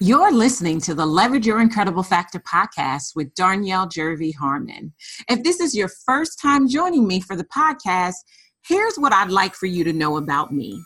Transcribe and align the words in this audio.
You're 0.00 0.30
listening 0.30 0.80
to 0.82 0.94
the 0.94 1.04
Leverage 1.04 1.44
Your 1.44 1.60
Incredible 1.60 2.04
Factor 2.04 2.38
podcast 2.38 3.16
with 3.16 3.34
Darnyelle 3.34 3.90
Jervey 3.90 4.32
Harmon. 4.32 4.94
If 5.28 5.42
this 5.42 5.58
is 5.58 5.74
your 5.74 5.90
first 6.06 6.40
time 6.40 6.68
joining 6.68 7.04
me 7.04 7.20
for 7.20 7.34
the 7.34 7.46
podcast, 7.46 8.14
here's 8.68 8.94
what 8.96 9.12
I'd 9.12 9.32
like 9.32 9.56
for 9.56 9.66
you 9.66 9.82
to 9.82 9.92
know 9.92 10.16
about 10.16 10.52
me. 10.52 10.80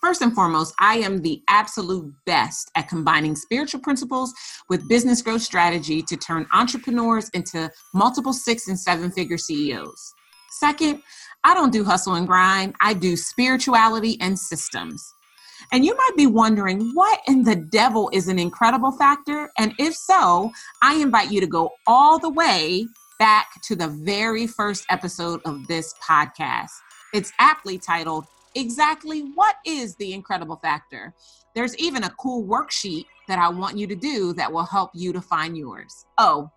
First 0.00 0.22
and 0.22 0.32
foremost, 0.32 0.72
I 0.78 0.98
am 0.98 1.20
the 1.20 1.42
absolute 1.48 2.14
best 2.26 2.70
at 2.76 2.88
combining 2.88 3.34
spiritual 3.34 3.80
principles 3.80 4.32
with 4.68 4.88
business 4.88 5.20
growth 5.20 5.42
strategy 5.42 6.00
to 6.02 6.16
turn 6.16 6.46
entrepreneurs 6.52 7.28
into 7.30 7.68
multiple 7.92 8.32
six 8.32 8.68
and 8.68 8.78
seven 8.78 9.10
figure 9.10 9.36
CEOs. 9.36 10.14
Second, 10.50 11.02
I 11.42 11.54
don't 11.54 11.72
do 11.72 11.82
hustle 11.82 12.14
and 12.14 12.28
grind, 12.28 12.76
I 12.80 12.94
do 12.94 13.16
spirituality 13.16 14.16
and 14.20 14.38
systems. 14.38 15.12
And 15.70 15.84
you 15.84 15.94
might 15.94 16.16
be 16.16 16.26
wondering, 16.26 16.92
what 16.94 17.20
in 17.28 17.42
the 17.42 17.56
devil 17.56 18.08
is 18.12 18.28
an 18.28 18.38
incredible 18.38 18.92
factor? 18.92 19.50
And 19.58 19.74
if 19.78 19.94
so, 19.94 20.50
I 20.82 20.94
invite 20.94 21.30
you 21.30 21.40
to 21.40 21.46
go 21.46 21.72
all 21.86 22.18
the 22.18 22.30
way 22.30 22.86
back 23.18 23.48
to 23.64 23.76
the 23.76 23.88
very 23.88 24.46
first 24.46 24.86
episode 24.88 25.40
of 25.44 25.66
this 25.66 25.94
podcast. 26.02 26.70
It's 27.12 27.32
aptly 27.38 27.76
titled, 27.78 28.26
Exactly 28.54 29.20
What 29.34 29.56
is 29.66 29.94
the 29.96 30.14
Incredible 30.14 30.56
Factor? 30.56 31.14
There's 31.54 31.76
even 31.76 32.04
a 32.04 32.14
cool 32.18 32.44
worksheet 32.44 33.04
that 33.26 33.38
I 33.38 33.48
want 33.48 33.76
you 33.76 33.86
to 33.88 33.94
do 33.94 34.32
that 34.34 34.50
will 34.50 34.64
help 34.64 34.90
you 34.94 35.12
to 35.12 35.20
find 35.20 35.56
yours. 35.56 36.06
Oh, 36.16 36.50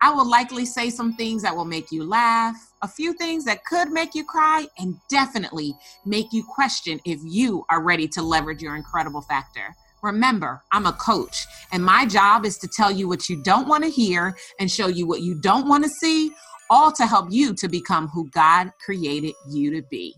I 0.00 0.10
will 0.10 0.28
likely 0.28 0.64
say 0.64 0.90
some 0.90 1.14
things 1.14 1.42
that 1.42 1.54
will 1.54 1.64
make 1.64 1.90
you 1.90 2.04
laugh, 2.04 2.56
a 2.82 2.88
few 2.88 3.12
things 3.12 3.44
that 3.44 3.64
could 3.64 3.90
make 3.90 4.14
you 4.14 4.24
cry, 4.24 4.66
and 4.78 4.96
definitely 5.08 5.74
make 6.04 6.32
you 6.32 6.44
question 6.44 7.00
if 7.04 7.18
you 7.24 7.64
are 7.70 7.82
ready 7.82 8.08
to 8.08 8.22
leverage 8.22 8.62
your 8.62 8.76
incredible 8.76 9.22
factor. 9.22 9.74
Remember, 10.02 10.62
I'm 10.72 10.86
a 10.86 10.92
coach, 10.92 11.46
and 11.72 11.84
my 11.84 12.06
job 12.06 12.46
is 12.46 12.56
to 12.58 12.68
tell 12.68 12.90
you 12.90 13.08
what 13.08 13.28
you 13.28 13.42
don't 13.42 13.66
want 13.66 13.82
to 13.84 13.90
hear 13.90 14.36
and 14.60 14.70
show 14.70 14.86
you 14.86 15.06
what 15.06 15.22
you 15.22 15.40
don't 15.40 15.66
want 15.66 15.84
to 15.84 15.90
see, 15.90 16.30
all 16.70 16.92
to 16.92 17.06
help 17.06 17.28
you 17.30 17.54
to 17.54 17.68
become 17.68 18.08
who 18.08 18.28
God 18.30 18.70
created 18.84 19.34
you 19.50 19.72
to 19.72 19.82
be. 19.90 20.14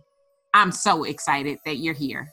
I'm 0.52 0.72
so 0.72 1.04
excited 1.04 1.58
that 1.64 1.78
you're 1.78 1.94
here. 1.94 2.32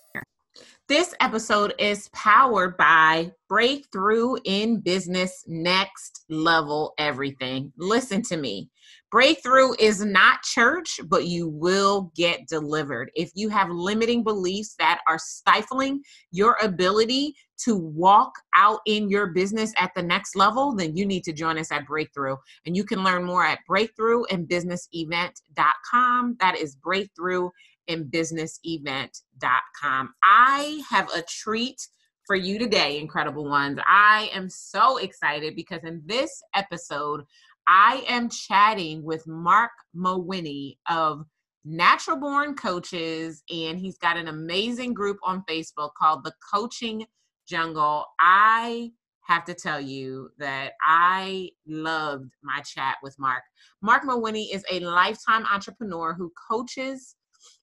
This 0.88 1.13
episode 1.19 1.73
is 1.80 2.07
powered 2.13 2.77
by 2.77 3.33
Breakthrough 3.49 4.35
in 4.45 4.80
Business 4.80 5.44
Next 5.45 6.23
Level 6.29 6.94
Everything. 6.97 7.73
Listen 7.77 8.21
to 8.21 8.38
me. 8.38 8.69
Breakthrough 9.11 9.73
is 9.79 10.05
not 10.05 10.44
church, 10.44 11.02
but 11.09 11.27
you 11.27 11.49
will 11.49 12.13
get 12.16 12.47
delivered. 12.47 13.11
If 13.16 13.31
you 13.35 13.49
have 13.49 13.69
limiting 13.69 14.23
beliefs 14.23 14.75
that 14.79 15.02
are 15.09 15.19
stifling 15.19 16.03
your 16.31 16.55
ability 16.61 17.35
to 17.66 17.75
walk 17.75 18.31
out 18.55 18.79
in 18.85 19.09
your 19.09 19.33
business 19.33 19.73
at 19.77 19.91
the 19.94 20.03
next 20.03 20.38
level, 20.38 20.73
then 20.73 20.95
you 20.95 21.05
need 21.05 21.25
to 21.25 21.33
join 21.33 21.57
us 21.57 21.69
at 21.69 21.85
Breakthrough. 21.85 22.38
And 22.66 22.77
you 22.77 22.85
can 22.85 23.03
learn 23.03 23.25
more 23.25 23.44
at 23.44 23.59
breakthroughandbusinessevent.com. 23.69 26.38
That 26.39 26.57
is 26.57 26.75
breakthrough 26.75 27.49
and 27.88 28.05
businessevent.com. 28.05 30.13
I 30.23 30.81
have 30.89 31.09
a 31.13 31.21
treat 31.23 31.88
for 32.25 32.35
you 32.35 32.59
today, 32.59 32.99
incredible 32.99 33.49
ones. 33.49 33.79
I 33.88 34.29
am 34.33 34.49
so 34.49 34.97
excited 34.97 35.55
because 35.55 35.83
in 35.83 36.02
this 36.05 36.41
episode, 36.53 37.23
I 37.67 38.03
am 38.07 38.29
chatting 38.29 39.03
with 39.03 39.25
Mark 39.27 39.71
Mawhinney 39.95 40.77
of 40.89 41.25
Natural 41.66 42.17
Born 42.17 42.55
Coaches, 42.55 43.44
and 43.49 43.77
he's 43.77 43.97
got 43.97 44.17
an 44.17 44.27
amazing 44.27 44.94
group 44.94 45.17
on 45.23 45.44
Facebook 45.49 45.91
called 45.97 46.23
The 46.23 46.33
Coaching 46.53 47.05
Jungle. 47.47 48.05
I 48.19 48.91
have 49.27 49.44
to 49.45 49.53
tell 49.53 49.81
you 49.81 50.29
that 50.38 50.73
I 50.81 51.49
loved 51.67 52.31
my 52.41 52.61
chat 52.61 52.95
with 53.03 53.19
Mark. 53.19 53.44
Mark 53.81 54.03
Mawhinney 54.03 54.53
is 54.53 54.63
a 54.72 54.79
lifetime 54.79 55.45
entrepreneur 55.45 56.13
who 56.13 56.31
coaches 56.50 57.16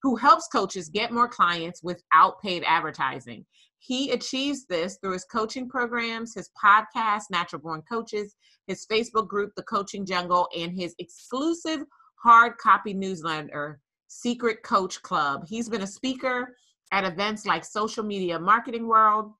who 0.02 0.16
helps 0.16 0.48
coaches 0.48 0.88
get 0.88 1.12
more 1.12 1.28
clients 1.28 1.82
without 1.82 2.40
paid 2.42 2.62
advertising. 2.66 3.44
He 3.78 4.12
achieves 4.12 4.64
this 4.66 4.98
through 5.00 5.12
his 5.12 5.26
coaching 5.26 5.68
programs, 5.68 6.34
his 6.34 6.50
podcast, 6.62 7.24
Natural 7.30 7.60
Born 7.60 7.82
Coaches, 7.90 8.34
his 8.66 8.86
Facebook 8.90 9.28
group, 9.28 9.52
The 9.56 9.62
Coaching 9.64 10.06
Jungle, 10.06 10.48
and 10.56 10.72
his 10.72 10.94
exclusive 10.98 11.80
hard 12.16 12.56
copy 12.56 12.94
newsletter, 12.94 13.80
Secret 14.08 14.62
Coach 14.62 15.02
Club. 15.02 15.44
He's 15.46 15.68
been 15.68 15.82
a 15.82 15.86
speaker 15.86 16.56
at 16.92 17.04
events 17.04 17.44
like 17.44 17.64
Social 17.64 18.04
Media 18.04 18.38
Marketing 18.38 18.86
World, 18.86 19.32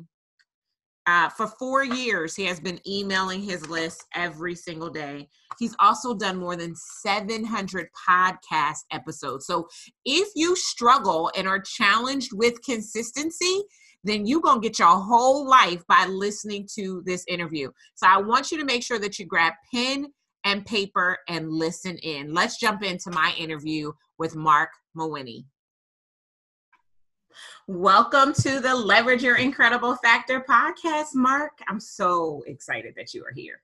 Uh, 1.07 1.27
for 1.29 1.47
four 1.47 1.83
years, 1.83 2.35
he 2.35 2.45
has 2.45 2.59
been 2.59 2.79
emailing 2.87 3.41
his 3.41 3.67
list 3.67 4.05
every 4.13 4.53
single 4.53 4.91
day. 4.91 5.27
He's 5.57 5.75
also 5.79 6.13
done 6.13 6.37
more 6.37 6.55
than 6.55 6.75
700 6.75 7.87
podcast 8.07 8.81
episodes. 8.91 9.47
So 9.47 9.67
if 10.05 10.29
you 10.35 10.55
struggle 10.55 11.31
and 11.35 11.47
are 11.47 11.59
challenged 11.59 12.29
with 12.33 12.61
consistency, 12.61 13.63
then 14.03 14.27
you're 14.27 14.41
going 14.41 14.61
to 14.61 14.67
get 14.67 14.77
your 14.77 14.99
whole 14.99 15.47
life 15.47 15.81
by 15.87 16.05
listening 16.05 16.67
to 16.75 17.01
this 17.05 17.25
interview. 17.27 17.71
So 17.95 18.05
I 18.07 18.17
want 18.21 18.51
you 18.51 18.59
to 18.59 18.65
make 18.65 18.83
sure 18.83 18.99
that 18.99 19.17
you 19.17 19.25
grab 19.25 19.53
pen 19.73 20.13
and 20.49 20.65
paper 20.65 21.15
and 21.27 21.51
listen 21.51 21.95
in. 21.99 22.33
Let's 22.33 22.57
jump 22.57 22.81
into 22.81 23.11
my 23.11 23.35
interview 23.37 23.91
with 24.17 24.35
Mark 24.35 24.71
Mawhinney. 24.97 25.45
Welcome 27.67 28.33
to 28.33 28.59
the 28.59 28.73
Leverage 28.73 29.21
Your 29.21 29.37
Incredible 29.37 29.95
Factor 29.97 30.43
podcast, 30.49 31.09
Mark. 31.13 31.51
I'm 31.67 31.79
so 31.79 32.41
excited 32.47 32.95
that 32.97 33.13
you 33.13 33.23
are 33.23 33.31
here. 33.35 33.61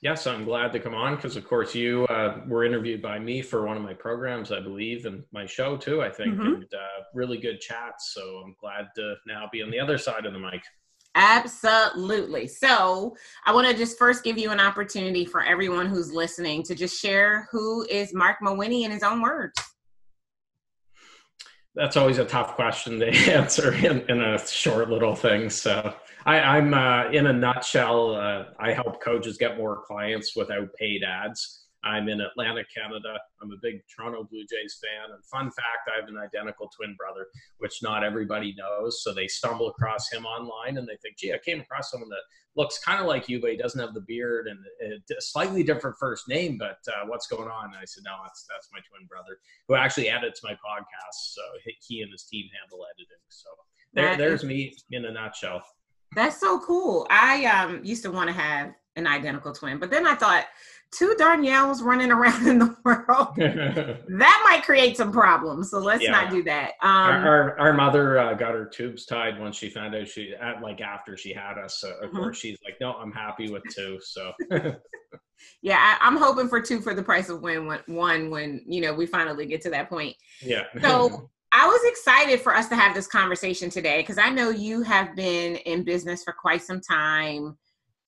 Yes, 0.00 0.28
I'm 0.28 0.44
glad 0.44 0.72
to 0.74 0.80
come 0.80 0.94
on 0.94 1.16
because, 1.16 1.36
of 1.36 1.44
course, 1.44 1.74
you 1.74 2.04
uh, 2.04 2.42
were 2.46 2.64
interviewed 2.64 3.02
by 3.02 3.18
me 3.18 3.42
for 3.42 3.66
one 3.66 3.76
of 3.76 3.82
my 3.82 3.94
programs, 3.94 4.52
I 4.52 4.60
believe, 4.60 5.06
and 5.06 5.24
my 5.32 5.44
show 5.44 5.76
too, 5.76 6.02
I 6.02 6.10
think, 6.10 6.34
mm-hmm. 6.34 6.54
and 6.54 6.64
uh, 6.72 7.02
really 7.14 7.38
good 7.38 7.60
chats. 7.60 8.12
So 8.14 8.42
I'm 8.44 8.54
glad 8.60 8.86
to 8.94 9.16
now 9.26 9.48
be 9.50 9.60
on 9.60 9.72
the 9.72 9.80
other 9.80 9.98
side 9.98 10.24
of 10.24 10.32
the 10.32 10.38
mic. 10.38 10.62
Absolutely. 11.14 12.46
So 12.46 13.14
I 13.44 13.52
want 13.52 13.68
to 13.68 13.76
just 13.76 13.98
first 13.98 14.24
give 14.24 14.38
you 14.38 14.50
an 14.50 14.60
opportunity 14.60 15.24
for 15.24 15.44
everyone 15.44 15.86
who's 15.86 16.12
listening 16.12 16.62
to 16.64 16.74
just 16.74 17.00
share 17.00 17.48
who 17.50 17.86
is 17.90 18.14
Mark 18.14 18.38
Mawhinney 18.42 18.84
in 18.84 18.90
his 18.90 19.02
own 19.02 19.20
words. 19.20 19.52
That's 21.74 21.96
always 21.96 22.18
a 22.18 22.24
tough 22.24 22.54
question 22.54 22.98
to 23.00 23.08
answer 23.30 23.74
in, 23.74 24.08
in 24.10 24.22
a 24.22 24.38
short 24.46 24.90
little 24.90 25.14
thing. 25.14 25.50
So 25.50 25.94
I, 26.24 26.58
am 26.58 26.74
uh, 26.74 27.10
in 27.10 27.26
a 27.26 27.32
nutshell. 27.32 28.14
Uh, 28.14 28.44
I 28.58 28.72
help 28.72 29.02
coaches 29.02 29.36
get 29.36 29.56
more 29.56 29.82
clients 29.86 30.36
without 30.36 30.72
paid 30.74 31.02
ads. 31.02 31.61
I'm 31.84 32.08
in 32.08 32.20
Atlantic, 32.20 32.66
Canada. 32.74 33.18
I'm 33.42 33.50
a 33.50 33.56
big 33.60 33.80
Toronto 33.94 34.24
Blue 34.30 34.44
Jays 34.48 34.78
fan. 34.80 35.12
And 35.12 35.24
fun 35.24 35.50
fact, 35.50 35.90
I 35.92 36.00
have 36.00 36.08
an 36.08 36.16
identical 36.16 36.70
twin 36.76 36.94
brother, 36.96 37.26
which 37.58 37.82
not 37.82 38.04
everybody 38.04 38.54
knows. 38.56 39.02
So 39.02 39.12
they 39.12 39.26
stumble 39.26 39.68
across 39.68 40.10
him 40.10 40.24
online 40.24 40.78
and 40.78 40.86
they 40.86 40.96
think, 41.02 41.16
gee, 41.18 41.32
I 41.32 41.38
came 41.44 41.60
across 41.60 41.90
someone 41.90 42.08
that 42.10 42.22
looks 42.54 42.78
kind 42.78 43.00
of 43.00 43.06
like 43.06 43.28
you, 43.28 43.40
but 43.40 43.50
he 43.50 43.56
doesn't 43.56 43.80
have 43.80 43.94
the 43.94 44.04
beard 44.06 44.46
and 44.46 44.58
a 45.10 45.20
slightly 45.20 45.62
different 45.62 45.96
first 45.98 46.28
name. 46.28 46.56
But 46.58 46.78
uh, 46.88 47.06
what's 47.06 47.26
going 47.26 47.48
on? 47.48 47.66
And 47.66 47.76
I 47.76 47.84
said, 47.84 48.04
no, 48.04 48.12
that's 48.22 48.46
that's 48.48 48.68
my 48.72 48.78
twin 48.88 49.06
brother 49.08 49.38
who 49.68 49.74
actually 49.74 50.08
edits 50.08 50.42
my 50.44 50.52
podcast. 50.52 51.34
So 51.34 51.42
he 51.80 52.02
and 52.02 52.12
his 52.12 52.24
team 52.24 52.46
handle 52.60 52.84
editing. 52.94 53.16
So 53.28 53.48
there, 53.92 54.16
there's 54.16 54.44
me 54.44 54.76
in 54.90 55.04
a 55.04 55.12
nutshell. 55.12 55.62
That's 56.14 56.38
so 56.38 56.60
cool. 56.60 57.06
I 57.10 57.44
um 57.46 57.84
used 57.84 58.02
to 58.04 58.10
want 58.10 58.28
to 58.28 58.34
have 58.34 58.74
an 58.96 59.06
identical 59.06 59.52
twin, 59.52 59.78
but 59.78 59.90
then 59.90 60.06
I 60.06 60.14
thought 60.14 60.46
two 60.92 61.16
Darnyelles 61.18 61.82
running 61.82 62.12
around 62.12 62.46
in 62.48 62.58
the 62.58 62.76
world 62.84 63.28
that 63.36 64.42
might 64.44 64.62
create 64.64 64.96
some 64.96 65.10
problems. 65.10 65.70
So 65.70 65.78
let's 65.78 66.02
yeah. 66.02 66.10
not 66.10 66.30
do 66.30 66.42
that. 66.44 66.72
Um, 66.82 66.90
our, 66.90 67.26
our, 67.26 67.58
our 67.58 67.72
mother 67.72 68.18
uh, 68.18 68.34
got 68.34 68.52
her 68.52 68.66
tubes 68.66 69.06
tied 69.06 69.40
once 69.40 69.56
she 69.56 69.70
found 69.70 69.94
out 69.94 70.06
she 70.06 70.34
at 70.40 70.62
like 70.62 70.80
after 70.80 71.16
she 71.16 71.32
had 71.32 71.58
us. 71.58 71.80
So 71.80 71.90
of 71.90 72.10
mm-hmm. 72.10 72.18
course 72.18 72.38
she's 72.38 72.58
like, 72.64 72.76
no, 72.80 72.92
I'm 72.92 73.12
happy 73.12 73.50
with 73.50 73.62
two. 73.74 73.98
So. 74.02 74.32
yeah, 75.62 75.98
I, 76.00 76.06
am 76.06 76.16
hoping 76.16 76.48
for 76.48 76.60
two 76.60 76.80
for 76.80 76.94
the 76.94 77.02
price 77.02 77.28
of 77.28 77.40
when, 77.40 77.66
when 77.66 77.80
one 77.86 78.30
when 78.30 78.62
you 78.66 78.80
know 78.80 78.92
we 78.92 79.06
finally 79.06 79.46
get 79.46 79.62
to 79.62 79.70
that 79.70 79.88
point. 79.88 80.14
Yeah. 80.40 80.64
so 80.80 81.30
I 81.52 81.66
was 81.66 81.80
excited 81.84 82.40
for 82.40 82.54
us 82.54 82.68
to 82.68 82.76
have 82.76 82.94
this 82.94 83.06
conversation 83.06 83.68
today 83.68 84.00
because 84.00 84.18
I 84.18 84.30
know 84.30 84.50
you 84.50 84.82
have 84.82 85.14
been 85.14 85.56
in 85.56 85.84
business 85.84 86.22
for 86.24 86.32
quite 86.32 86.62
some 86.62 86.80
time. 86.80 87.56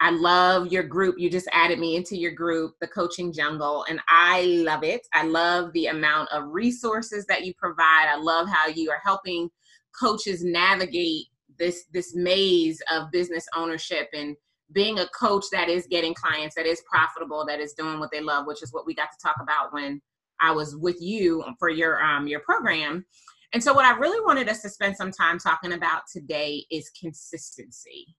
I 0.01 0.11
love 0.11 0.73
your 0.73 0.83
group. 0.83 1.17
You 1.19 1.31
just 1.31 1.49
added 1.53 1.79
me 1.79 1.97
into 1.97 2.17
your 2.17 2.33
group, 2.33 2.75
the 2.81 2.89
Coaching 2.89 3.33
Jungle, 3.33 3.85
and 3.89 4.01
I 4.09 4.43
love 4.65 4.83
it. 4.83 5.07
I 5.15 5.25
love 5.25 5.73
the 5.73 5.87
amount 5.87 6.31
of 6.31 6.49
resources 6.49 7.25
that 7.27 7.45
you 7.45 7.55
provide. 7.55 8.09
I 8.09 8.17
love 8.17 8.49
how 8.49 8.67
you 8.67 8.91
are 8.91 9.01
helping 9.03 9.51
coaches 9.99 10.45
navigate 10.45 11.27
this 11.59 11.85
this 11.93 12.15
maze 12.15 12.83
of 12.91 13.11
business 13.13 13.47
ownership 13.57 14.09
and 14.13 14.37
being 14.73 14.99
a 14.99 15.07
coach 15.09 15.45
that 15.53 15.69
is 15.69 15.87
getting 15.87 16.15
clients, 16.15 16.57
that 16.57 16.67
is 16.67 16.83
profitable, 16.91 17.47
that 17.47 17.61
is 17.61 17.75
doing 17.75 18.01
what 18.01 18.11
they 18.11 18.21
love, 18.21 18.47
which 18.47 18.63
is 18.63 18.73
what 18.73 18.87
we 18.87 18.95
got 18.95 19.11
to 19.13 19.19
talk 19.23 19.37
about 19.41 19.73
when 19.73 20.03
I 20.41 20.51
was 20.51 20.77
with 20.77 21.01
you 21.01 21.45
for 21.59 21.69
your 21.69 22.03
um 22.03 22.27
your 22.27 22.41
program. 22.41 23.05
And 23.53 23.63
so, 23.63 23.73
what 23.73 23.85
I 23.85 23.97
really 23.97 24.21
wanted 24.25 24.49
us 24.49 24.63
to 24.63 24.69
spend 24.69 24.97
some 24.97 25.13
time 25.13 25.39
talking 25.39 25.75
about 25.75 26.03
today 26.13 26.67
is 26.71 26.91
consistency. 27.01 28.17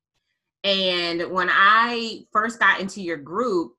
And 0.65 1.31
when 1.31 1.47
I 1.51 2.25
first 2.31 2.59
got 2.59 2.79
into 2.79 2.99
your 2.99 3.17
group, 3.17 3.73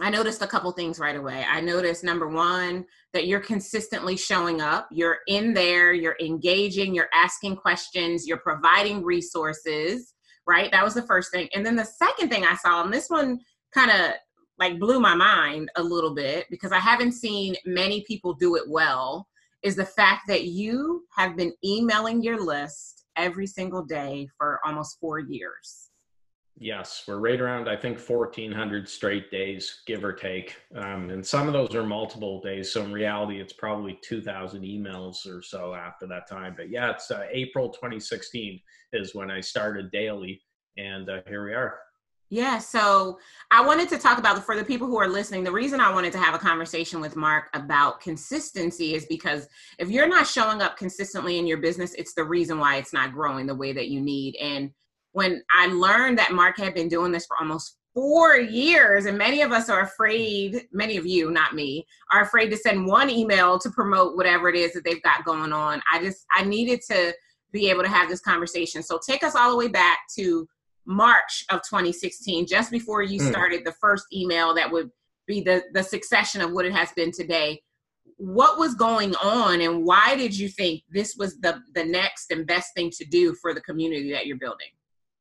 I 0.00 0.10
noticed 0.10 0.42
a 0.42 0.48
couple 0.48 0.70
things 0.72 0.98
right 0.98 1.14
away. 1.14 1.44
I 1.48 1.60
noticed 1.60 2.02
number 2.02 2.28
one, 2.28 2.84
that 3.12 3.28
you're 3.28 3.40
consistently 3.40 4.16
showing 4.16 4.60
up, 4.60 4.88
you're 4.90 5.18
in 5.28 5.54
there, 5.54 5.92
you're 5.92 6.16
engaging, 6.20 6.92
you're 6.92 7.08
asking 7.14 7.56
questions, 7.56 8.26
you're 8.26 8.38
providing 8.38 9.04
resources, 9.04 10.14
right? 10.44 10.70
That 10.72 10.84
was 10.84 10.94
the 10.94 11.06
first 11.06 11.30
thing. 11.32 11.48
And 11.54 11.64
then 11.64 11.76
the 11.76 11.84
second 11.84 12.30
thing 12.30 12.44
I 12.44 12.56
saw, 12.56 12.82
and 12.82 12.92
this 12.92 13.08
one 13.08 13.38
kind 13.72 13.90
of 13.92 14.14
like 14.58 14.80
blew 14.80 14.98
my 14.98 15.14
mind 15.14 15.70
a 15.76 15.82
little 15.82 16.14
bit 16.14 16.46
because 16.50 16.72
I 16.72 16.80
haven't 16.80 17.12
seen 17.12 17.54
many 17.64 18.02
people 18.08 18.34
do 18.34 18.56
it 18.56 18.64
well 18.68 19.28
is 19.62 19.76
the 19.76 19.84
fact 19.84 20.22
that 20.26 20.44
you 20.44 21.04
have 21.16 21.36
been 21.36 21.52
emailing 21.64 22.24
your 22.24 22.44
list 22.44 23.04
every 23.14 23.46
single 23.46 23.84
day 23.84 24.28
for 24.36 24.58
almost 24.64 24.98
four 25.00 25.20
years. 25.20 25.87
Yes, 26.60 27.04
we're 27.06 27.18
right 27.18 27.40
around, 27.40 27.68
I 27.68 27.76
think, 27.76 28.00
1,400 28.00 28.88
straight 28.88 29.30
days, 29.30 29.82
give 29.86 30.02
or 30.02 30.12
take. 30.12 30.56
Um, 30.74 31.10
and 31.10 31.24
some 31.24 31.46
of 31.46 31.52
those 31.52 31.74
are 31.76 31.84
multiple 31.84 32.40
days. 32.40 32.72
So 32.72 32.82
in 32.82 32.92
reality, 32.92 33.40
it's 33.40 33.52
probably 33.52 33.98
2,000 34.02 34.62
emails 34.62 35.24
or 35.26 35.40
so 35.40 35.74
after 35.74 36.08
that 36.08 36.28
time. 36.28 36.54
But 36.56 36.68
yeah, 36.68 36.90
it's 36.90 37.10
uh, 37.12 37.26
April 37.30 37.68
2016 37.68 38.60
is 38.92 39.14
when 39.14 39.30
I 39.30 39.40
started 39.40 39.92
daily. 39.92 40.42
And 40.76 41.08
uh, 41.08 41.20
here 41.28 41.44
we 41.44 41.54
are. 41.54 41.78
Yeah, 42.30 42.58
so 42.58 43.18
I 43.50 43.64
wanted 43.64 43.88
to 43.90 43.98
talk 43.98 44.18
about 44.18 44.44
for 44.44 44.54
the 44.54 44.64
people 44.64 44.86
who 44.86 44.98
are 44.98 45.08
listening. 45.08 45.44
The 45.44 45.52
reason 45.52 45.80
I 45.80 45.92
wanted 45.94 46.12
to 46.12 46.18
have 46.18 46.34
a 46.34 46.38
conversation 46.38 47.00
with 47.00 47.16
Mark 47.16 47.48
about 47.54 48.00
consistency 48.00 48.94
is 48.94 49.06
because 49.06 49.46
if 49.78 49.90
you're 49.90 50.08
not 50.08 50.26
showing 50.26 50.60
up 50.60 50.76
consistently 50.76 51.38
in 51.38 51.46
your 51.46 51.56
business, 51.58 51.94
it's 51.94 52.12
the 52.12 52.24
reason 52.24 52.58
why 52.58 52.76
it's 52.76 52.92
not 52.92 53.12
growing 53.12 53.46
the 53.46 53.54
way 53.54 53.72
that 53.72 53.88
you 53.88 54.02
need. 54.02 54.36
And 54.36 54.72
when 55.18 55.42
I 55.52 55.66
learned 55.66 56.16
that 56.18 56.30
Mark 56.30 56.56
had 56.58 56.74
been 56.74 56.86
doing 56.86 57.10
this 57.10 57.26
for 57.26 57.36
almost 57.40 57.76
four 57.92 58.36
years, 58.36 59.06
and 59.06 59.18
many 59.18 59.42
of 59.42 59.50
us 59.50 59.68
are 59.68 59.80
afraid, 59.80 60.68
many 60.70 60.96
of 60.96 61.06
you, 61.06 61.32
not 61.32 61.56
me, 61.56 61.84
are 62.12 62.22
afraid 62.22 62.50
to 62.50 62.56
send 62.56 62.86
one 62.86 63.10
email 63.10 63.58
to 63.58 63.68
promote 63.68 64.16
whatever 64.16 64.48
it 64.48 64.54
is 64.54 64.72
that 64.74 64.84
they've 64.84 65.02
got 65.02 65.24
going 65.24 65.52
on. 65.52 65.82
I 65.92 66.00
just, 66.00 66.24
I 66.32 66.44
needed 66.44 66.82
to 66.92 67.12
be 67.50 67.68
able 67.68 67.82
to 67.82 67.88
have 67.88 68.08
this 68.08 68.20
conversation. 68.20 68.80
So 68.80 69.00
take 69.04 69.24
us 69.24 69.34
all 69.34 69.50
the 69.50 69.56
way 69.56 69.66
back 69.66 69.98
to 70.18 70.46
March 70.86 71.44
of 71.50 71.62
2016, 71.68 72.46
just 72.46 72.70
before 72.70 73.02
you 73.02 73.20
hmm. 73.20 73.28
started 73.28 73.64
the 73.64 73.74
first 73.80 74.04
email 74.12 74.54
that 74.54 74.70
would 74.70 74.88
be 75.26 75.40
the, 75.40 75.64
the 75.74 75.82
succession 75.82 76.40
of 76.42 76.52
what 76.52 76.64
it 76.64 76.72
has 76.72 76.92
been 76.92 77.10
today. 77.10 77.60
What 78.18 78.56
was 78.56 78.76
going 78.76 79.16
on 79.16 79.62
and 79.62 79.84
why 79.84 80.14
did 80.14 80.38
you 80.38 80.48
think 80.48 80.84
this 80.88 81.16
was 81.18 81.40
the, 81.40 81.60
the 81.74 81.84
next 81.84 82.30
and 82.30 82.46
best 82.46 82.72
thing 82.76 82.92
to 82.98 83.04
do 83.04 83.34
for 83.42 83.52
the 83.52 83.60
community 83.62 84.12
that 84.12 84.26
you're 84.26 84.38
building? 84.38 84.68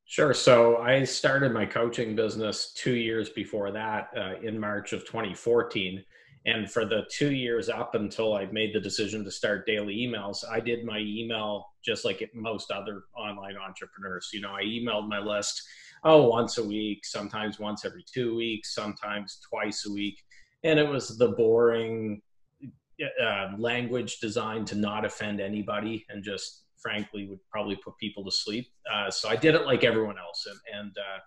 Sure. 0.09 0.33
So 0.33 0.77
I 0.77 1.03
started 1.03 1.51
my 1.51 1.65
coaching 1.65 2.15
business 2.15 2.71
two 2.71 2.95
years 2.95 3.29
before 3.29 3.71
that 3.71 4.09
uh, 4.15 4.35
in 4.41 4.57
March 4.57 4.93
of 4.93 5.01
2014. 5.01 6.01
And 6.45 6.71
for 6.71 6.85
the 6.85 7.01
two 7.11 7.33
years 7.33 7.67
up 7.67 7.93
until 7.93 8.33
I 8.33 8.45
made 8.45 8.73
the 8.73 8.79
decision 8.79 9.25
to 9.25 9.31
start 9.31 9.65
daily 9.65 9.97
emails, 9.97 10.45
I 10.49 10.61
did 10.61 10.85
my 10.85 10.99
email 10.99 11.65
just 11.83 12.05
like 12.05 12.27
most 12.33 12.71
other 12.71 13.03
online 13.17 13.57
entrepreneurs. 13.57 14.29
You 14.31 14.39
know, 14.39 14.51
I 14.51 14.63
emailed 14.63 15.09
my 15.09 15.19
list, 15.19 15.61
oh, 16.05 16.29
once 16.29 16.57
a 16.57 16.63
week, 16.63 17.05
sometimes 17.05 17.59
once 17.59 17.83
every 17.83 18.05
two 18.09 18.33
weeks, 18.33 18.73
sometimes 18.73 19.41
twice 19.49 19.85
a 19.87 19.91
week. 19.91 20.23
And 20.63 20.79
it 20.79 20.87
was 20.87 21.17
the 21.17 21.33
boring 21.33 22.21
uh, 23.21 23.49
language 23.57 24.19
designed 24.21 24.67
to 24.67 24.75
not 24.75 25.03
offend 25.03 25.41
anybody 25.41 26.05
and 26.07 26.23
just 26.23 26.63
frankly 26.81 27.27
would 27.27 27.39
probably 27.49 27.75
put 27.75 27.97
people 27.97 28.23
to 28.25 28.31
sleep. 28.31 28.67
Uh, 28.91 29.09
so 29.09 29.29
I 29.29 29.35
did 29.35 29.55
it 29.55 29.65
like 29.65 29.83
everyone 29.83 30.17
else. 30.17 30.47
And, 30.49 30.79
and 30.79 30.97
uh, 30.97 31.19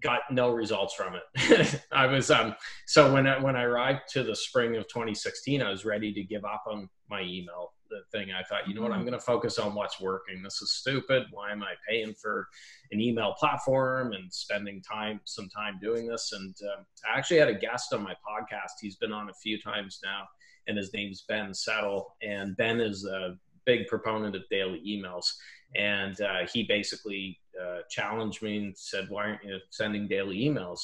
got 0.00 0.20
no 0.30 0.50
results 0.50 0.94
from 0.94 1.14
it. 1.14 1.82
I 1.92 2.06
was 2.06 2.30
um 2.30 2.54
so 2.86 3.12
when 3.12 3.26
I, 3.26 3.38
when 3.38 3.56
I 3.56 3.64
arrived 3.64 4.02
to 4.12 4.22
the 4.22 4.34
spring 4.34 4.76
of 4.76 4.88
2016, 4.88 5.60
I 5.60 5.68
was 5.68 5.84
ready 5.84 6.14
to 6.14 6.22
give 6.22 6.46
up 6.46 6.64
on 6.66 6.88
my 7.10 7.20
email 7.20 7.72
thing. 8.10 8.28
I 8.32 8.42
thought, 8.44 8.68
you 8.68 8.74
know 8.74 8.82
what, 8.82 8.92
I'm 8.92 8.98
mm-hmm. 8.98 9.08
going 9.08 9.18
to 9.18 9.24
focus 9.24 9.58
on 9.58 9.74
what's 9.74 10.00
working. 10.00 10.42
This 10.42 10.60
is 10.62 10.72
stupid. 10.72 11.24
Why 11.30 11.52
am 11.52 11.62
I 11.62 11.74
paying 11.88 12.14
for 12.14 12.48
an 12.90 13.00
email 13.00 13.34
platform 13.38 14.12
and 14.12 14.32
spending 14.32 14.82
time 14.82 15.20
some 15.24 15.48
time 15.48 15.78
doing 15.80 16.06
this? 16.06 16.32
And 16.32 16.54
uh, 16.62 16.82
I 17.10 17.18
actually 17.18 17.38
had 17.38 17.48
a 17.48 17.54
guest 17.54 17.92
on 17.92 18.02
my 18.02 18.14
podcast. 18.14 18.72
He's 18.80 18.96
been 18.96 19.12
on 19.12 19.28
a 19.28 19.34
few 19.34 19.60
times 19.60 20.00
now, 20.02 20.24
and 20.66 20.76
his 20.76 20.92
name's 20.92 21.24
Ben 21.28 21.52
Settle. 21.52 22.16
And 22.22 22.56
Ben 22.56 22.80
is 22.80 23.04
a 23.04 23.36
big 23.64 23.86
proponent 23.86 24.36
of 24.36 24.42
daily 24.50 24.82
emails 24.86 25.26
and 25.74 26.20
uh, 26.20 26.46
he 26.52 26.64
basically 26.64 27.38
uh, 27.60 27.80
challenged 27.90 28.42
me 28.42 28.58
and 28.58 28.76
said, 28.76 29.06
"Why 29.08 29.24
aren't 29.24 29.44
you 29.44 29.58
sending 29.70 30.08
daily 30.08 30.38
emails?" 30.38 30.80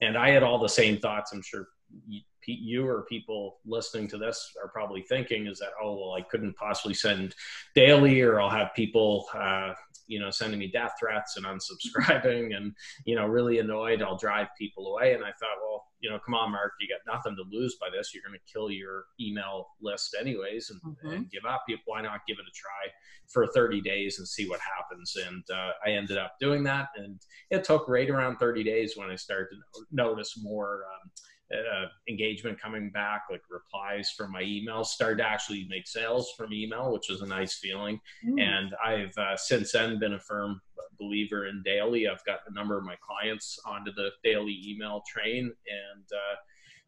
And 0.00 0.16
I 0.16 0.30
had 0.30 0.42
all 0.42 0.58
the 0.58 0.68
same 0.68 0.98
thoughts. 0.98 1.32
I'm 1.32 1.42
sure 1.42 1.68
you, 2.06 2.20
you 2.46 2.86
or 2.86 3.04
people 3.08 3.58
listening 3.66 4.08
to 4.08 4.18
this 4.18 4.52
are 4.62 4.68
probably 4.68 5.02
thinking 5.02 5.46
is 5.46 5.58
that, 5.58 5.70
"Oh, 5.82 5.96
well, 5.96 6.12
I 6.12 6.22
couldn't 6.22 6.56
possibly 6.56 6.94
send 6.94 7.34
daily, 7.74 8.20
or 8.20 8.40
I'll 8.40 8.50
have 8.50 8.70
people, 8.76 9.26
uh, 9.34 9.74
you 10.08 10.18
know, 10.18 10.30
sending 10.30 10.58
me 10.58 10.70
death 10.70 10.94
threats 10.98 11.36
and 11.36 11.46
unsubscribing, 11.46 12.56
and 12.56 12.74
you 13.04 13.14
know, 13.14 13.26
really 13.26 13.58
annoyed. 13.58 14.02
I'll 14.02 14.18
drive 14.18 14.48
people 14.58 14.94
away." 14.94 15.14
And 15.14 15.24
I 15.24 15.28
thought, 15.38 15.58
well, 15.62 15.84
you 16.00 16.10
know, 16.10 16.18
come 16.24 16.34
on, 16.34 16.52
Mark, 16.52 16.72
you 16.80 16.88
got 16.88 17.12
nothing 17.12 17.36
to 17.36 17.44
lose 17.50 17.76
by 17.80 17.88
this. 17.90 18.12
You're 18.14 18.22
going 18.26 18.38
to 18.38 18.52
kill 18.52 18.70
your 18.70 19.06
email 19.20 19.68
list 19.80 20.16
anyways 20.18 20.70
and, 20.70 20.80
mm-hmm. 20.80 21.08
and, 21.08 21.30
give 21.30 21.44
up. 21.48 21.64
Why 21.86 22.02
not 22.02 22.20
give 22.26 22.36
it 22.38 22.46
a 22.46 22.54
try 22.54 22.92
for 23.26 23.46
30 23.48 23.80
days 23.80 24.18
and 24.18 24.28
see 24.28 24.48
what 24.48 24.60
happens? 24.60 25.16
And 25.26 25.44
uh, 25.52 25.70
I 25.84 25.90
ended 25.90 26.18
up 26.18 26.34
doing 26.40 26.62
that. 26.64 26.88
And 26.96 27.20
it 27.50 27.64
took 27.64 27.88
right 27.88 28.08
around 28.08 28.36
30 28.36 28.62
days 28.62 28.94
when 28.96 29.10
I 29.10 29.16
started 29.16 29.56
to 29.56 29.84
notice 29.90 30.34
more 30.40 30.84
um, 30.84 31.10
uh, 31.52 31.86
engagement 32.08 32.60
coming 32.60 32.90
back, 32.90 33.22
like 33.30 33.42
replies 33.50 34.10
from 34.10 34.32
my 34.32 34.42
emails, 34.42 34.86
started 34.86 35.18
to 35.18 35.26
actually 35.26 35.66
make 35.68 35.86
sales 35.86 36.32
from 36.36 36.52
email, 36.52 36.92
which 36.92 37.08
was 37.08 37.22
a 37.22 37.26
nice 37.26 37.54
feeling. 37.54 38.00
Mm. 38.26 38.40
And 38.40 38.74
I've 38.84 39.16
uh, 39.16 39.36
since 39.36 39.72
then 39.72 39.98
been 39.98 40.14
a 40.14 40.20
firm 40.20 40.60
believer 40.98 41.46
in 41.46 41.62
daily. 41.64 42.08
I've 42.08 42.24
got 42.24 42.40
a 42.48 42.52
number 42.52 42.76
of 42.76 42.84
my 42.84 42.96
clients 43.00 43.58
onto 43.64 43.92
the 43.92 44.10
daily 44.22 44.60
email 44.66 45.02
train, 45.08 45.44
and 45.44 46.04
uh, 46.12 46.36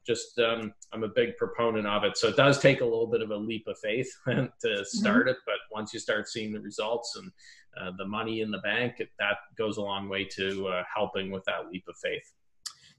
just 0.07 0.39
um, 0.39 0.75
I'm 0.93 1.05
a 1.05 1.09
big 1.09 1.37
proponent 1.37 1.87
of 1.87 2.05
it. 2.05 2.17
So 2.17 2.29
it 2.29 2.37
does 2.37 2.59
take 2.59 2.81
a 2.81 2.85
little 2.85 3.07
bit 3.07 3.23
of 3.23 3.31
a 3.31 3.37
leap 3.37 3.67
of 3.67 3.79
faith 3.79 4.11
to 4.27 4.85
start 4.85 5.23
mm-hmm. 5.23 5.29
it, 5.29 5.37
but 5.47 5.57
once 5.71 5.95
you 5.95 6.01
start 6.01 6.29
seeing 6.29 6.53
the 6.53 6.61
results 6.61 7.17
and 7.17 7.31
uh, 7.81 7.93
the 7.97 8.07
money 8.07 8.41
in 8.41 8.51
the 8.51 8.59
bank, 8.59 9.03
that 9.19 9.37
goes 9.57 9.77
a 9.77 9.83
long 9.83 10.09
way 10.09 10.25
to 10.25 10.69
uh, 10.69 10.83
helping 10.95 11.31
with 11.31 11.45
that 11.45 11.71
leap 11.71 11.85
of 11.89 11.97
faith. 12.03 12.33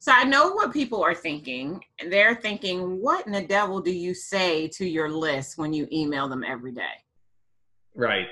So 0.02 0.12
I 0.12 0.24
know 0.24 0.54
what 0.54 0.74
people 0.74 1.04
are 1.04 1.14
thinking. 1.14 1.80
They're 2.10 2.34
thinking, 2.34 3.00
what 3.00 3.28
in 3.28 3.34
the 3.34 3.46
devil 3.46 3.80
do 3.80 3.92
you 3.92 4.16
say 4.16 4.68
to 4.70 4.84
your 4.84 5.12
list 5.12 5.60
when 5.60 5.74
you 5.74 5.88
email 5.92 6.28
them 6.28 6.44
every 6.44 6.72
day? 6.72 6.96
Right. 7.94 8.26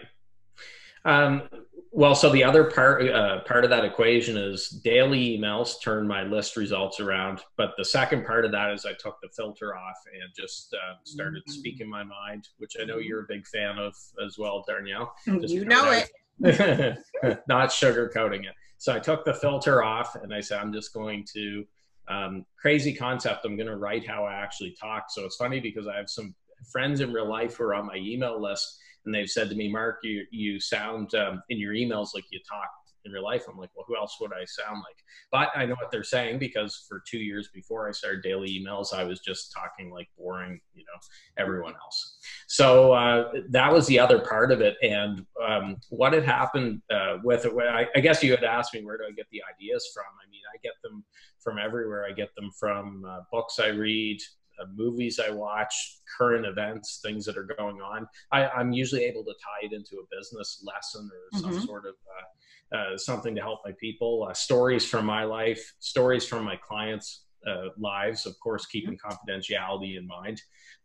Um, 1.06 1.44
well, 1.92 2.16
so 2.16 2.32
the 2.32 2.44
other 2.44 2.64
part 2.72 3.08
uh, 3.08 3.42
part 3.42 3.66
of 3.66 3.70
that 3.70 3.86
equation 3.86 4.36
is 4.36 4.70
daily 4.70 5.38
emails 5.38 5.80
turn 5.80 6.08
my 6.08 6.24
list 6.24 6.58
results 6.58 7.00
around. 7.00 7.42
But 7.56 7.74
the 7.78 7.86
second 7.86 8.26
part 8.26 8.46
of 8.46 8.52
that 8.52 8.72
is 8.72 8.88
I 8.88 8.94
took 8.94 9.22
the 9.22 9.30
filter 9.30 9.78
off 9.78 9.98
and 10.12 10.34
just 10.36 10.74
uh, 10.74 10.96
started 11.04 11.44
mm-hmm. 11.44 11.52
speaking 11.52 11.88
my 11.88 12.04
mind, 12.04 12.48
which 12.58 12.78
I 12.82 12.84
know 12.84 12.98
you're 12.98 13.22
a 13.22 13.28
big 13.28 13.46
fan 13.46 13.78
of 13.78 13.94
as 14.26 14.40
well, 14.40 14.66
Darnyelle. 14.68 15.10
Just 15.40 15.54
you 15.54 15.66
know 15.66 15.92
it. 15.92 16.10
not 17.48 17.70
sugarcoating 17.70 18.46
it. 18.46 18.56
So 18.80 18.96
I 18.96 19.00
took 19.00 19.26
the 19.26 19.34
filter 19.34 19.84
off 19.84 20.16
and 20.16 20.34
I 20.34 20.40
said, 20.40 20.60
I'm 20.60 20.74
just 20.74 20.94
going 20.94 21.26
to, 21.34 21.66
um, 22.08 22.46
crazy 22.58 22.94
concept. 22.94 23.46
I'm 23.46 23.56
going 23.56 23.68
to 23.68 23.76
write 23.76 24.08
how 24.08 24.26
I 24.26 24.34
actually 24.34 24.76
talk. 24.82 25.06
So 25.10 25.26
it's 25.26 25.36
funny 25.36 25.60
because 25.60 25.88
I 25.88 25.96
have 25.98 26.10
some 26.10 26.34
friends 26.72 27.02
in 27.02 27.14
real 27.14 27.30
life 27.30 27.58
who 27.58 27.66
are 27.66 27.76
on 27.76 27.86
my 27.86 27.98
email 27.98 28.42
list 28.42 28.80
and 29.06 29.14
they've 29.14 29.30
said 29.30 29.50
to 29.50 29.56
me, 29.56 29.72
Mark, 29.72 30.00
you, 30.04 30.26
you 30.32 30.60
sound 30.60 31.14
um, 31.14 31.44
in 31.50 31.60
your 31.60 31.74
emails 31.74 32.10
like 32.16 32.26
you 32.32 32.40
talk 32.50 32.70
in 33.06 33.12
real 33.12 33.24
life. 33.24 33.46
I'm 33.50 33.58
like, 33.58 33.70
well, 33.76 33.86
who 33.88 33.98
else 33.98 34.18
would 34.20 34.32
I 34.34 34.46
sound 34.46 34.78
like? 34.78 34.98
But 35.32 35.50
I 35.58 35.66
know 35.66 35.76
what 35.76 35.92
they're 35.92 36.04
saying 36.04 36.40
because 36.40 36.86
for 36.88 37.02
two 37.08 37.20
years 37.20 37.50
before 37.54 37.88
I 37.88 37.92
started 37.92 38.24
daily 38.24 38.50
emails, 38.50 38.94
I 38.94 39.04
was 39.04 39.20
just 39.20 39.52
talking 39.52 39.92
like 39.92 40.10
boring, 40.18 40.60
you 40.74 40.84
know, 40.84 41.00
everyone 41.38 41.74
else. 41.76 42.18
So 42.48 42.94
uh, 42.94 43.32
that 43.50 43.72
was 43.72 43.88
the 43.88 44.00
other 44.00 44.20
part 44.20 44.52
of 44.52 44.62
it. 44.62 44.76
And 44.82 45.26
um, 45.46 45.78
what 45.90 46.14
had 46.14 46.26
happened 46.26 46.82
uh, 46.92 47.18
with 47.24 47.46
it, 47.46 47.54
I, 47.58 47.88
I 47.96 48.00
guess 48.00 48.24
you 48.24 48.32
had 48.32 48.44
asked 48.44 48.74
me, 48.74 48.84
where 48.84 48.98
do 48.98 49.04
I 49.08 49.12
get 49.12 49.28
the 49.32 49.42
ideas 49.54 49.90
from? 49.94 50.06
I 50.06 50.30
mean, 50.30 50.42
I 50.54 50.58
get 50.64 50.74
them 50.84 51.04
from 51.40 51.58
everywhere. 51.58 52.06
I 52.06 52.12
get 52.12 52.34
them 52.36 52.52
from 52.60 53.06
uh, 53.08 53.22
books 53.32 53.60
I 53.60 53.68
read, 53.68 54.20
uh, 54.60 54.66
movies 54.76 55.20
I 55.20 55.30
watch, 55.32 56.00
current 56.18 56.46
events, 56.46 57.00
things 57.04 57.26
that 57.26 57.38
are 57.38 57.48
going 57.58 57.82
on. 57.82 58.08
I, 58.32 58.50
am 58.60 58.74
usually 58.74 59.04
able 59.06 59.24
to 59.24 59.32
tie 59.32 59.68
it 59.68 59.74
into 59.74 59.98
a 59.98 60.16
business 60.16 60.64
lesson 60.66 61.10
or 61.12 61.40
some 61.40 61.52
mm-hmm. 61.52 61.66
sort 61.66 61.86
of 61.86 61.94
uh, 61.94 62.26
uh, 62.72 62.98
something 62.98 63.36
to 63.36 63.42
help 63.42 63.60
my 63.66 63.72
people, 63.80 64.28
uh, 64.30 64.34
stories 64.34 64.86
from 64.86 65.06
my 65.06 65.24
life, 65.24 65.74
stories 65.80 66.26
from 66.26 66.44
my 66.44 66.56
clients' 66.56 67.24
uh, 67.48 67.70
lives, 67.78 68.26
of 68.26 68.40
course, 68.40 68.66
keeping 68.66 68.98
confidentiality 68.98 69.98
in 69.98 70.06
mind. 70.06 70.42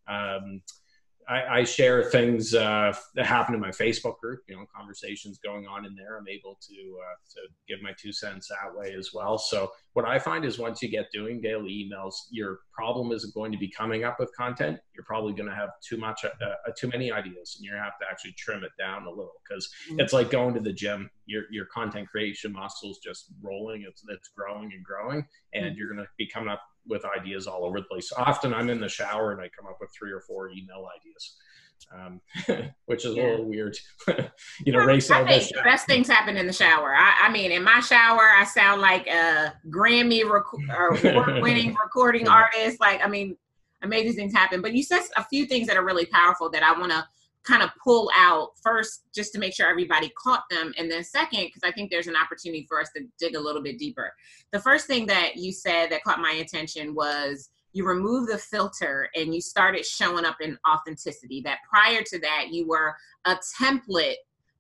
Um, 0.09 0.63
I, 1.29 1.61
I, 1.61 1.65
share 1.65 2.05
things 2.05 2.55
uh, 2.55 2.95
that 3.15 3.27
happen 3.27 3.55
in 3.55 3.61
my 3.61 3.71
Facebook 3.71 4.19
group, 4.19 4.41
you 4.49 4.57
know, 4.57 4.65
conversations 4.75 5.39
going 5.39 5.67
on 5.67 5.85
in 5.87 5.95
there. 5.95 6.17
I'm 6.19 6.29
able 6.29 6.59
to 6.69 6.75
uh, 6.75 7.15
to 7.35 7.41
give 7.69 7.83
my 7.83 7.93
two 7.99 8.13
cents 8.13 8.49
that 8.49 8.75
way 8.75 8.95
as 8.99 9.11
well. 9.15 9.39
So 9.39 9.71
what 9.95 10.05
I 10.05 10.19
find 10.19 10.45
is 10.45 10.59
once 10.59 10.83
you 10.83 10.89
get 10.89 11.07
doing 11.13 11.41
daily 11.41 11.89
emails, 11.89 12.15
your 12.31 12.59
problem 12.73 13.13
isn't 13.13 13.35
going 13.35 13.53
to 13.53 13.59
be 13.59 13.69
coming 13.69 14.05
up 14.05 14.19
with 14.19 14.35
content. 14.37 14.79
You're 14.95 15.05
probably 15.05 15.33
going 15.33 15.49
to 15.49 15.55
have 15.55 15.71
too 15.87 15.97
much, 15.97 16.25
uh, 16.25 16.29
uh 16.45 16.73
too 16.79 16.89
many 16.89 17.11
ideas, 17.11 17.57
and 17.57 17.65
you 17.65 17.73
have 17.73 17.99
to 18.01 18.07
actually 18.11 18.35
trim 18.39 18.65
it 18.65 18.73
down 18.79 19.05
a 19.05 19.11
little 19.11 19.33
because 19.49 19.69
mm-hmm. 19.89 20.01
it's 20.01 20.13
like 20.13 20.31
going 20.31 20.55
to 20.55 20.61
the 20.61 20.73
gym. 20.73 21.11
Your 21.27 21.45
your 21.51 21.67
content 21.67 22.09
creation 22.09 22.53
muscles 22.53 22.99
just 23.03 23.27
rolling. 23.43 23.85
It's 23.89 24.03
it's 24.09 24.29
growing 24.29 24.73
and 24.75 24.85
growing, 24.85 25.27
and 25.55 25.65
mm-hmm. 25.65 25.79
you're 25.79 25.93
going 25.93 26.05
to 26.05 26.11
be 26.19 26.29
coming 26.29 26.49
up 26.49 26.61
with 26.87 27.05
ideas 27.05 27.47
all 27.47 27.65
over 27.65 27.81
the 27.81 27.87
place. 27.87 28.13
Often 28.17 28.55
I'm 28.55 28.71
in 28.71 28.81
the 28.81 28.89
shower 28.89 29.33
and 29.33 29.41
I 29.41 29.49
come 29.57 29.67
up 29.67 29.79
with 29.81 29.91
three 29.97 30.13
or 30.13 30.21
four 30.21 30.51
email 30.51 30.87
ideas. 30.99 31.37
Um, 31.93 32.21
which 32.87 33.05
is 33.05 33.15
yeah. 33.15 33.23
a 33.23 33.31
little 33.31 33.45
weird. 33.45 33.77
you 34.65 34.73
know, 34.73 34.85
race. 34.85 35.11
I 35.11 35.25
think 35.27 35.49
the 35.49 35.63
best 35.63 35.87
things 35.87 36.09
happen 36.09 36.37
in 36.37 36.47
the 36.47 36.53
shower. 36.53 36.95
I, 36.95 37.25
I, 37.25 37.31
mean, 37.31 37.53
in 37.53 37.63
my 37.63 37.81
shower, 37.81 38.23
I 38.23 38.45
sound 38.45 38.81
like 38.81 39.07
a 39.07 39.55
Grammy 39.69 40.25
rec- 40.25 41.43
winning 41.43 41.75
recording 41.75 42.27
artist. 42.27 42.81
Like, 42.81 43.05
I 43.05 43.09
mean, 43.09 43.37
amazing 43.83 44.15
things 44.15 44.33
happen. 44.33 44.63
But 44.63 44.73
you 44.73 44.83
said 44.83 45.03
a 45.17 45.25
few 45.25 45.47
things 45.47 45.67
that 45.69 45.77
are 45.77 45.85
really 45.85 46.07
powerful 46.07 46.51
that 46.51 46.63
I 46.63 46.79
want 46.79 46.93
to 46.93 47.07
kind 47.45 47.63
of 47.63 47.71
pull 47.83 48.11
out 48.17 48.51
first 48.63 49.05
just 49.15 49.33
to 49.33 49.39
make 49.39 49.55
sure 49.55 49.69
everybody 49.69 50.11
caught 50.17 50.45
them 50.51 50.73
and 50.79 50.91
then 50.91 51.05
second 51.05 51.45
because 51.45 51.63
i 51.65 51.71
think 51.71 51.91
there's 51.91 52.07
an 52.07 52.17
opportunity 52.17 52.65
for 52.69 52.81
us 52.81 52.91
to 52.97 53.05
dig 53.19 53.37
a 53.37 53.41
little 53.41 53.63
bit 53.63 53.79
deeper. 53.79 54.13
The 54.53 54.61
first 54.61 54.87
thing 54.87 55.07
that 55.07 55.37
you 55.37 55.53
said 55.53 55.91
that 55.91 56.05
caught 56.05 56.21
my 56.21 56.33
attention 56.33 56.95
was 56.95 57.51
you 57.73 57.87
remove 57.87 58.29
the 58.29 58.39
filter 58.39 59.09
and 59.17 59.35
you 59.35 59.41
started 59.41 59.85
showing 59.85 60.25
up 60.25 60.37
in 60.41 60.57
authenticity 60.69 61.43
that 61.45 61.59
prior 61.69 62.03
to 62.03 62.19
that 62.21 62.47
you 62.51 62.67
were 62.67 62.95
a 63.25 63.37
template 63.61 64.15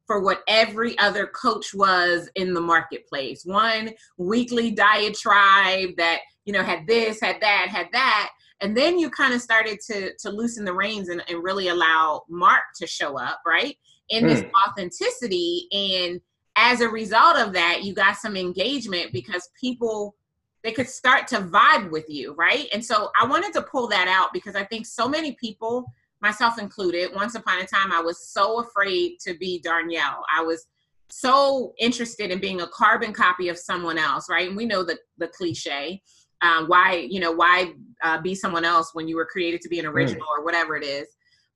for 0.06 0.20
what 0.20 0.42
every 0.48 0.98
other 0.98 1.26
coach 1.28 1.72
was 1.72 2.28
in 2.34 2.52
the 2.52 2.60
marketplace. 2.60 3.44
One 3.44 3.90
weekly 4.18 4.70
diatribe 4.70 5.90
that 5.96 6.20
you 6.44 6.52
know 6.52 6.62
had 6.62 6.86
this 6.86 7.20
had 7.20 7.40
that 7.40 7.68
had 7.68 7.86
that 7.92 8.30
and 8.60 8.76
then 8.76 8.98
you 8.98 9.10
kind 9.10 9.34
of 9.34 9.40
started 9.40 9.80
to 9.88 10.14
to 10.18 10.30
loosen 10.30 10.64
the 10.64 10.72
reins 10.72 11.08
and, 11.08 11.22
and 11.28 11.42
really 11.42 11.68
allow 11.68 12.22
mark 12.28 12.62
to 12.76 12.86
show 12.86 13.18
up 13.18 13.40
right 13.46 13.76
in 14.08 14.24
mm. 14.24 14.28
this 14.28 14.44
authenticity. 14.66 15.66
And 15.72 16.20
as 16.56 16.80
a 16.80 16.88
result 16.88 17.36
of 17.36 17.52
that 17.52 17.82
you 17.82 17.94
got 17.94 18.16
some 18.16 18.36
engagement 18.36 19.12
because 19.12 19.50
people 19.60 20.14
they 20.62 20.72
could 20.72 20.88
start 20.88 21.26
to 21.28 21.40
vibe 21.40 21.90
with 21.90 22.08
you 22.08 22.34
right? 22.34 22.68
And 22.72 22.84
so 22.84 23.10
i 23.20 23.26
wanted 23.26 23.52
to 23.54 23.62
pull 23.62 23.88
that 23.88 24.08
out 24.08 24.32
because 24.32 24.54
i 24.54 24.64
think 24.64 24.86
so 24.86 25.08
many 25.08 25.32
people 25.32 25.84
myself 26.20 26.58
included 26.58 27.10
once 27.14 27.34
upon 27.34 27.58
a 27.58 27.66
time 27.66 27.92
i 27.92 28.00
was 28.00 28.28
so 28.28 28.60
afraid 28.60 29.18
to 29.20 29.34
be 29.34 29.60
darnyelle 29.66 30.22
i 30.34 30.40
was 30.40 30.66
so 31.10 31.74
interested 31.78 32.30
in 32.30 32.40
being 32.40 32.62
a 32.62 32.68
carbon 32.68 33.12
copy 33.12 33.48
of 33.48 33.58
someone 33.58 33.98
else 33.98 34.28
right? 34.30 34.48
And 34.48 34.56
we 34.56 34.66
know 34.66 34.82
the 34.82 34.98
the 35.18 35.28
cliche 35.28 36.02
um, 36.44 36.66
why 36.66 37.06
you 37.10 37.18
know 37.18 37.32
why 37.32 37.72
uh, 38.02 38.20
be 38.20 38.34
someone 38.34 38.64
else 38.64 38.90
when 38.92 39.08
you 39.08 39.16
were 39.16 39.24
created 39.24 39.60
to 39.62 39.68
be 39.68 39.80
an 39.80 39.86
original 39.86 40.26
mm. 40.26 40.38
or 40.38 40.44
whatever 40.44 40.76
it 40.76 40.84
is 40.84 41.08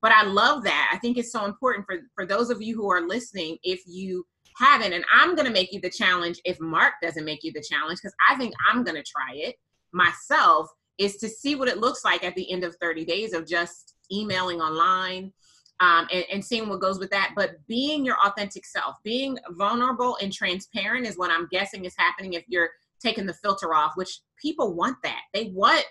but 0.02 0.10
i 0.10 0.24
love 0.24 0.64
that 0.64 0.90
i 0.92 0.96
think 0.98 1.16
it's 1.16 1.30
so 1.30 1.44
important 1.44 1.84
for 1.86 1.98
for 2.14 2.26
those 2.26 2.50
of 2.50 2.60
you 2.60 2.74
who 2.74 2.90
are 2.90 3.06
listening 3.06 3.56
if 3.62 3.80
you 3.86 4.26
haven't 4.56 4.92
and 4.92 5.04
i'm 5.14 5.36
going 5.36 5.46
to 5.46 5.52
make 5.52 5.72
you 5.72 5.80
the 5.80 5.90
challenge 5.90 6.40
if 6.44 6.58
mark 6.60 6.94
doesn't 7.02 7.24
make 7.24 7.44
you 7.44 7.52
the 7.52 7.62
challenge 7.62 8.00
because 8.02 8.14
i 8.28 8.36
think 8.36 8.52
i'm 8.70 8.82
going 8.82 8.96
to 8.96 9.04
try 9.04 9.34
it 9.34 9.54
myself 9.92 10.68
is 10.96 11.16
to 11.16 11.28
see 11.28 11.54
what 11.54 11.68
it 11.68 11.78
looks 11.78 12.04
like 12.04 12.24
at 12.24 12.34
the 12.34 12.50
end 12.50 12.64
of 12.64 12.74
30 12.80 13.04
days 13.04 13.32
of 13.32 13.46
just 13.46 13.94
emailing 14.10 14.60
online 14.60 15.32
um, 15.80 16.08
and, 16.12 16.24
and, 16.32 16.44
seeing 16.44 16.68
what 16.68 16.80
goes 16.80 16.98
with 16.98 17.10
that. 17.10 17.34
But 17.36 17.64
being 17.68 18.04
your 18.04 18.16
authentic 18.26 18.66
self, 18.66 18.96
being 19.04 19.38
vulnerable 19.50 20.18
and 20.20 20.32
transparent 20.32 21.06
is 21.06 21.16
what 21.16 21.30
I'm 21.30 21.46
guessing 21.52 21.84
is 21.84 21.94
happening 21.96 22.32
if 22.32 22.42
you're 22.48 22.70
taking 23.00 23.26
the 23.26 23.34
filter 23.34 23.74
off, 23.74 23.92
which 23.96 24.20
people 24.40 24.74
want 24.74 24.96
that. 25.02 25.20
They 25.32 25.52
want 25.54 25.84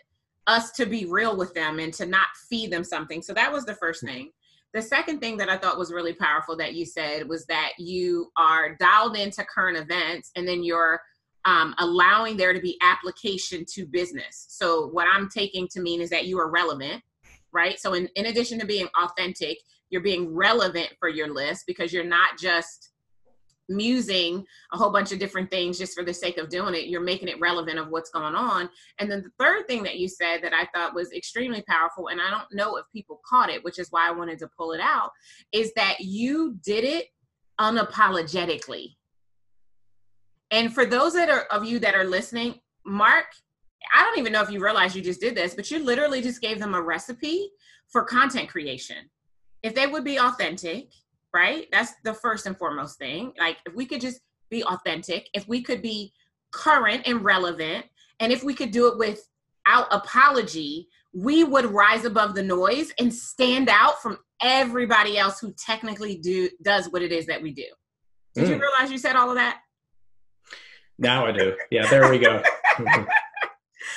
us 0.47 0.71
to 0.71 0.85
be 0.85 1.05
real 1.05 1.35
with 1.35 1.53
them 1.53 1.79
and 1.79 1.93
to 1.93 2.05
not 2.05 2.27
feed 2.49 2.71
them 2.71 2.83
something. 2.83 3.21
So 3.21 3.33
that 3.33 3.51
was 3.51 3.65
the 3.65 3.75
first 3.75 4.03
mm-hmm. 4.03 4.13
thing. 4.13 4.31
The 4.73 4.81
second 4.81 5.19
thing 5.19 5.37
that 5.37 5.49
I 5.49 5.57
thought 5.57 5.77
was 5.77 5.93
really 5.93 6.13
powerful 6.13 6.55
that 6.57 6.73
you 6.73 6.85
said 6.85 7.27
was 7.27 7.45
that 7.45 7.71
you 7.77 8.31
are 8.37 8.75
dialed 8.75 9.17
into 9.17 9.43
current 9.45 9.77
events 9.77 10.31
and 10.35 10.47
then 10.47 10.63
you're 10.63 11.01
um, 11.45 11.73
allowing 11.79 12.35
there 12.35 12.53
to 12.53 12.59
be 12.59 12.77
application 12.81 13.65
to 13.73 13.85
business. 13.85 14.45
So 14.49 14.87
what 14.87 15.07
I'm 15.11 15.29
taking 15.29 15.67
to 15.69 15.79
mean 15.79 16.01
is 16.01 16.09
that 16.09 16.25
you 16.25 16.37
are 16.39 16.49
relevant, 16.49 17.01
right? 17.53 17.79
So 17.79 17.93
in, 17.93 18.09
in 18.15 18.25
addition 18.25 18.59
to 18.59 18.65
being 18.65 18.87
authentic, 19.01 19.57
you're 19.89 20.01
being 20.01 20.35
relevant 20.35 20.89
for 20.99 21.07
your 21.07 21.33
list 21.33 21.63
because 21.65 21.93
you're 21.93 22.03
not 22.03 22.37
just 22.37 22.89
musing 23.69 24.45
a 24.73 24.77
whole 24.77 24.91
bunch 24.91 25.11
of 25.11 25.19
different 25.19 25.49
things 25.49 25.77
just 25.77 25.93
for 25.93 26.03
the 26.03 26.13
sake 26.13 26.37
of 26.37 26.49
doing 26.49 26.73
it. 26.73 26.87
You're 26.87 27.01
making 27.01 27.27
it 27.27 27.39
relevant 27.39 27.79
of 27.79 27.89
what's 27.89 28.09
going 28.09 28.35
on. 28.35 28.69
And 28.99 29.09
then 29.09 29.23
the 29.23 29.43
third 29.43 29.67
thing 29.67 29.83
that 29.83 29.97
you 29.97 30.07
said 30.07 30.41
that 30.41 30.53
i 30.53 30.67
thought 30.73 30.95
was 30.95 31.11
extremely 31.11 31.63
powerful 31.67 32.07
and 32.07 32.21
i 32.21 32.29
don't 32.29 32.51
know 32.51 32.77
if 32.77 32.85
people 32.93 33.21
caught 33.27 33.49
it 33.49 33.63
which 33.63 33.79
is 33.79 33.87
why 33.91 34.07
i 34.07 34.11
wanted 34.11 34.39
to 34.39 34.49
pull 34.57 34.71
it 34.71 34.79
out 34.81 35.11
is 35.51 35.73
that 35.75 35.99
you 35.99 36.57
did 36.63 36.83
it 36.83 37.07
unapologetically. 37.59 38.95
And 40.51 40.73
for 40.73 40.85
those 40.85 41.13
that 41.13 41.29
are 41.29 41.43
of 41.51 41.65
you 41.65 41.79
that 41.79 41.95
are 41.95 42.05
listening 42.05 42.55
mark 42.85 43.25
i 43.93 44.01
don't 44.03 44.17
even 44.17 44.31
know 44.31 44.41
if 44.41 44.49
you 44.49 44.63
realize 44.63 44.95
you 44.95 45.01
just 45.01 45.19
did 45.19 45.35
this 45.35 45.53
but 45.53 45.69
you 45.69 45.79
literally 45.79 46.21
just 46.21 46.41
gave 46.41 46.59
them 46.59 46.73
a 46.73 46.81
recipe 46.81 47.51
for 47.89 48.03
content 48.03 48.49
creation. 48.49 49.09
If 49.63 49.75
they 49.75 49.87
would 49.87 50.03
be 50.03 50.19
authentic 50.19 50.91
right? 51.37 51.67
That's 51.71 51.93
the 52.03 52.15
first 52.15 52.47
and 52.47 52.57
foremost 52.57 52.97
thing. 52.97 53.31
Like 53.39 53.57
if 53.67 53.75
we 53.75 53.85
could 53.85 54.01
just 54.01 54.21
be 54.49 54.63
authentic, 54.63 55.29
if 55.33 55.47
we 55.47 55.61
could 55.61 55.83
be 55.83 56.11
current 56.51 57.03
and 57.05 57.23
relevant, 57.23 57.85
and 58.19 58.31
if 58.31 58.43
we 58.43 58.55
could 58.55 58.71
do 58.71 58.87
it 58.87 58.97
without 58.97 59.87
apology, 59.91 60.87
we 61.13 61.43
would 61.43 61.65
rise 61.65 62.05
above 62.05 62.33
the 62.33 62.41
noise 62.41 62.91
and 62.99 63.13
stand 63.13 63.69
out 63.69 64.01
from 64.01 64.17
everybody 64.41 65.17
else 65.17 65.39
who 65.39 65.53
technically 65.53 66.17
do 66.17 66.49
does 66.63 66.89
what 66.91 67.03
it 67.03 67.11
is 67.11 67.27
that 67.27 67.41
we 67.41 67.51
do. 67.51 67.65
Did 68.33 68.45
mm. 68.45 68.49
you 68.49 68.59
realize 68.59 68.91
you 68.91 68.97
said 68.97 69.15
all 69.15 69.29
of 69.29 69.35
that? 69.35 69.59
Now 70.97 71.27
I 71.27 71.31
do. 71.31 71.55
Yeah, 71.69 71.87
there 71.87 72.09
we 72.09 72.17
go. 72.17 72.41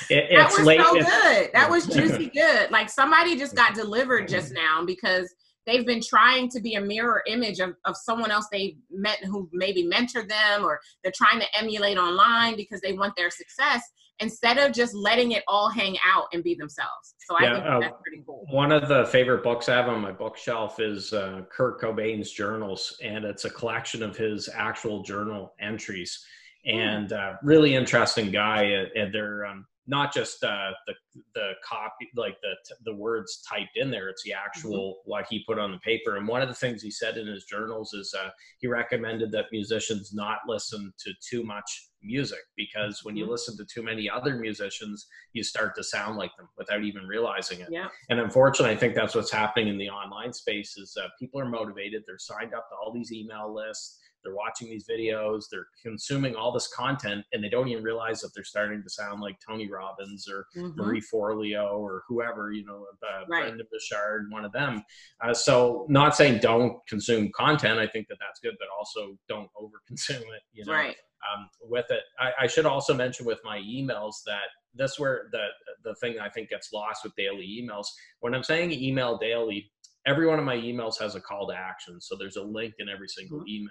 It, 0.09 0.35
that 0.35 0.51
was 0.51 0.65
late. 0.65 0.81
so 0.81 0.93
good. 0.93 1.49
That 1.53 1.69
was 1.69 1.85
juicy 1.95 2.27
good. 2.27 2.69
Like 2.71 2.89
somebody 2.89 3.37
just 3.37 3.55
got 3.55 3.75
delivered 3.75 4.27
just 4.27 4.51
now 4.65 4.83
because 4.85 5.33
they've 5.65 5.85
been 5.85 6.01
trying 6.01 6.49
to 6.49 6.59
be 6.59 6.75
a 6.75 6.81
mirror 6.81 7.23
image 7.27 7.59
of, 7.59 7.75
of 7.85 7.95
someone 7.95 8.31
else 8.31 8.47
they 8.51 8.77
met 8.89 9.23
who 9.23 9.49
maybe 9.53 9.83
mentored 9.87 10.27
them 10.27 10.63
or 10.63 10.79
they're 11.03 11.13
trying 11.15 11.39
to 11.39 11.47
emulate 11.57 11.97
online 11.97 12.55
because 12.55 12.81
they 12.81 12.93
want 12.93 13.15
their 13.15 13.29
success 13.29 13.81
instead 14.21 14.59
of 14.59 14.71
just 14.71 14.93
letting 14.93 15.31
it 15.31 15.43
all 15.47 15.69
hang 15.69 15.97
out 16.05 16.25
and 16.31 16.43
be 16.43 16.53
themselves. 16.55 17.15
So 17.19 17.35
I 17.35 17.43
yeah, 17.43 17.53
think 17.53 17.65
uh, 17.65 17.79
that's 17.79 18.01
pretty 18.03 18.23
cool. 18.25 18.45
One 18.49 18.71
of 18.71 18.87
the 18.87 19.05
favorite 19.05 19.43
books 19.43 19.67
I 19.67 19.75
have 19.75 19.89
on 19.89 19.99
my 19.99 20.11
bookshelf 20.11 20.79
is 20.79 21.11
uh, 21.11 21.41
Kurt 21.51 21.81
Cobain's 21.81 22.31
journals, 22.31 22.97
and 23.03 23.25
it's 23.25 23.45
a 23.45 23.49
collection 23.49 24.03
of 24.03 24.15
his 24.15 24.47
actual 24.53 25.01
journal 25.01 25.53
entries. 25.59 26.23
Hmm. 26.65 26.77
And 26.77 27.13
uh, 27.13 27.33
really 27.41 27.73
interesting 27.73 28.31
guy, 28.31 28.85
and 28.95 29.13
they're 29.13 29.45
um, 29.45 29.65
not 29.87 30.13
just 30.13 30.43
uh, 30.43 30.71
the 30.85 30.93
the 31.33 31.51
copy 31.67 32.09
like 32.15 32.37
the 32.41 32.53
the 32.85 32.95
words 32.95 33.43
typed 33.49 33.75
in 33.75 33.89
there 33.89 34.09
it's 34.09 34.23
the 34.23 34.33
actual 34.33 34.93
mm-hmm. 34.93 35.11
what 35.11 35.25
he 35.29 35.43
put 35.47 35.57
on 35.57 35.71
the 35.71 35.77
paper 35.79 36.17
and 36.17 36.27
one 36.27 36.41
of 36.41 36.47
the 36.47 36.55
things 36.55 36.81
he 36.81 36.91
said 36.91 37.17
in 37.17 37.27
his 37.27 37.45
journals 37.45 37.93
is 37.93 38.13
uh, 38.17 38.29
he 38.59 38.67
recommended 38.67 39.31
that 39.31 39.45
musicians 39.51 40.13
not 40.13 40.39
listen 40.47 40.93
to 40.99 41.11
too 41.27 41.43
much 41.43 41.89
music 42.03 42.39
because 42.55 43.03
when 43.03 43.15
you 43.15 43.23
mm-hmm. 43.23 43.31
listen 43.31 43.57
to 43.57 43.65
too 43.65 43.83
many 43.83 44.09
other 44.09 44.35
musicians 44.37 45.07
you 45.33 45.43
start 45.43 45.75
to 45.75 45.83
sound 45.83 46.17
like 46.17 46.35
them 46.37 46.47
without 46.57 46.83
even 46.83 47.03
realizing 47.03 47.59
it 47.59 47.67
yeah. 47.71 47.87
and 48.09 48.19
unfortunately 48.19 48.73
i 48.73 48.77
think 48.77 48.95
that's 48.95 49.15
what's 49.15 49.31
happening 49.31 49.67
in 49.67 49.77
the 49.77 49.89
online 49.89 50.33
space 50.33 50.77
is 50.77 50.95
uh, 51.01 51.07
people 51.19 51.39
are 51.39 51.49
motivated 51.49 52.03
they're 52.05 52.17
signed 52.17 52.53
up 52.53 52.67
to 52.69 52.75
all 52.75 52.91
these 52.93 53.11
email 53.11 53.53
lists 53.53 53.99
they're 54.23 54.35
watching 54.35 54.69
these 54.69 54.85
videos, 54.87 55.45
they're 55.51 55.67
consuming 55.81 56.35
all 56.35 56.51
this 56.51 56.67
content, 56.67 57.25
and 57.33 57.43
they 57.43 57.49
don't 57.49 57.67
even 57.67 57.83
realize 57.83 58.21
that 58.21 58.31
they're 58.33 58.43
starting 58.43 58.81
to 58.83 58.89
sound 58.89 59.21
like 59.21 59.37
Tony 59.45 59.69
Robbins 59.69 60.27
or 60.29 60.45
mm-hmm. 60.55 60.79
Marie 60.79 61.01
Forleo 61.01 61.77
or 61.77 62.03
whoever, 62.07 62.51
you 62.51 62.65
know, 62.65 62.85
uh, 63.03 63.25
right. 63.29 63.43
Brendon 63.43 63.67
Burchard, 63.71 64.27
one 64.29 64.45
of 64.45 64.51
them. 64.51 64.83
Uh, 65.23 65.33
so, 65.33 65.85
not 65.89 66.15
saying 66.15 66.39
don't 66.39 66.77
consume 66.87 67.31
content. 67.35 67.79
I 67.79 67.87
think 67.87 68.07
that 68.07 68.17
that's 68.19 68.39
good, 68.39 68.55
but 68.59 68.67
also 68.77 69.17
don't 69.27 69.49
overconsume 69.59 70.21
it. 70.21 70.43
You 70.53 70.65
know, 70.65 70.73
right. 70.73 70.95
um, 71.33 71.49
with 71.61 71.89
it. 71.89 72.03
I, 72.19 72.43
I 72.43 72.47
should 72.47 72.65
also 72.65 72.93
mention 72.93 73.25
with 73.25 73.39
my 73.43 73.59
emails 73.59 74.15
that 74.25 74.49
that's 74.75 74.99
where 74.99 75.29
the 75.31 75.47
the 75.83 75.95
thing 75.95 76.19
I 76.19 76.29
think 76.29 76.49
gets 76.49 76.71
lost 76.73 77.03
with 77.03 77.15
daily 77.15 77.47
emails. 77.61 77.87
When 78.19 78.33
I'm 78.33 78.43
saying 78.43 78.71
email 78.71 79.17
daily, 79.17 79.71
every 80.05 80.27
one 80.27 80.39
of 80.39 80.45
my 80.45 80.55
emails 80.55 80.99
has 80.99 81.15
a 81.15 81.21
call 81.21 81.47
to 81.47 81.55
action. 81.55 81.99
So 82.01 82.15
there's 82.17 82.35
a 82.35 82.43
link 82.43 82.75
in 82.79 82.89
every 82.89 83.07
single 83.07 83.39
mm-hmm. 83.39 83.49
email. 83.49 83.69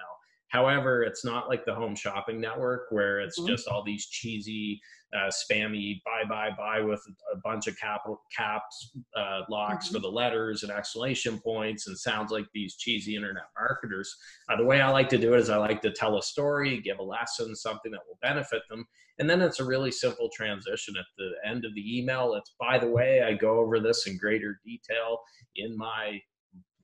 However, 0.51 1.03
it's 1.03 1.25
not 1.25 1.49
like 1.49 1.65
the 1.65 1.75
home 1.75 1.95
shopping 1.95 2.41
network 2.41 2.87
where 2.91 3.21
it's 3.21 3.39
mm-hmm. 3.39 3.49
just 3.49 3.69
all 3.69 3.85
these 3.85 4.07
cheesy, 4.07 4.81
uh, 5.15 5.31
spammy 5.31 6.01
buy, 6.05 6.29
buy, 6.29 6.51
buy 6.57 6.81
with 6.81 7.01
a 7.33 7.37
bunch 7.39 7.69
of 7.69 7.79
capital 7.79 8.21
caps, 8.37 8.91
uh, 9.17 9.43
locks 9.49 9.87
mm-hmm. 9.87 9.95
for 9.95 10.01
the 10.01 10.09
letters 10.09 10.65
and 10.65 10.73
exclamation 10.73 11.39
points 11.39 11.87
and 11.87 11.97
sounds 11.97 12.33
like 12.33 12.47
these 12.53 12.77
cheesy 12.77 13.15
internet 13.15 13.45
marketers. 13.57 14.13
Uh, 14.49 14.57
the 14.57 14.65
way 14.65 14.81
I 14.81 14.91
like 14.91 15.09
to 15.11 15.19
do 15.19 15.35
it 15.35 15.41
is 15.41 15.51
I 15.51 15.57
like 15.57 15.83
to 15.83 15.93
tell 15.93 16.19
a 16.19 16.23
story, 16.23 16.81
give 16.81 16.99
a 16.99 17.03
lesson, 17.03 17.55
something 17.55 17.93
that 17.93 18.01
will 18.09 18.19
benefit 18.21 18.63
them. 18.69 18.85
And 19.21 19.31
then 19.31 19.41
it's 19.43 19.61
a 19.61 19.65
really 19.65 19.93
simple 19.93 20.31
transition 20.35 20.95
at 20.99 21.07
the 21.17 21.31
end 21.49 21.65
of 21.65 21.75
the 21.77 21.99
email. 21.99 22.35
It's, 22.35 22.55
by 22.59 22.79
the 22.79 22.91
way, 22.91 23.23
I 23.23 23.35
go 23.35 23.61
over 23.61 23.79
this 23.79 24.09
in 24.09 24.17
greater 24.17 24.59
detail 24.65 25.19
in 25.55 25.77
my 25.77 26.21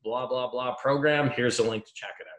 blah, 0.05 0.29
blah, 0.29 0.51
blah 0.51 0.77
program. 0.77 1.31
Here's 1.31 1.59
a 1.59 1.69
link 1.69 1.85
to 1.85 1.93
check 1.95 2.15
it 2.21 2.27
out. 2.29 2.36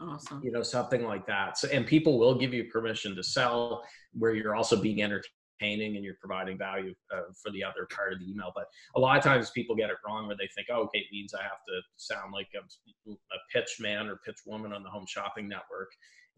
Awesome. 0.00 0.40
You 0.42 0.50
know, 0.50 0.62
something 0.62 1.04
like 1.04 1.26
that. 1.26 1.58
So, 1.58 1.68
and 1.68 1.86
people 1.86 2.18
will 2.18 2.34
give 2.34 2.54
you 2.54 2.64
permission 2.64 3.14
to 3.16 3.22
sell 3.22 3.84
where 4.12 4.34
you're 4.34 4.56
also 4.56 4.80
being 4.80 5.02
entertaining 5.02 5.96
and 5.96 6.04
you're 6.04 6.16
providing 6.20 6.56
value 6.56 6.94
uh, 7.14 7.20
for 7.42 7.52
the 7.52 7.62
other 7.62 7.86
part 7.94 8.14
of 8.14 8.18
the 8.18 8.30
email. 8.30 8.50
But 8.54 8.64
a 8.96 9.00
lot 9.00 9.18
of 9.18 9.22
times 9.22 9.50
people 9.50 9.76
get 9.76 9.90
it 9.90 9.96
wrong 10.06 10.26
where 10.26 10.36
they 10.36 10.48
think, 10.54 10.68
oh, 10.70 10.82
okay, 10.84 11.00
it 11.00 11.06
means 11.12 11.34
I 11.34 11.42
have 11.42 11.50
to 11.68 11.80
sound 11.96 12.32
like 12.32 12.48
a, 12.54 13.10
a 13.10 13.38
pitch 13.52 13.76
man 13.78 14.06
or 14.06 14.20
pitch 14.24 14.38
woman 14.46 14.72
on 14.72 14.82
the 14.82 14.88
home 14.88 15.04
shopping 15.06 15.48
network. 15.48 15.90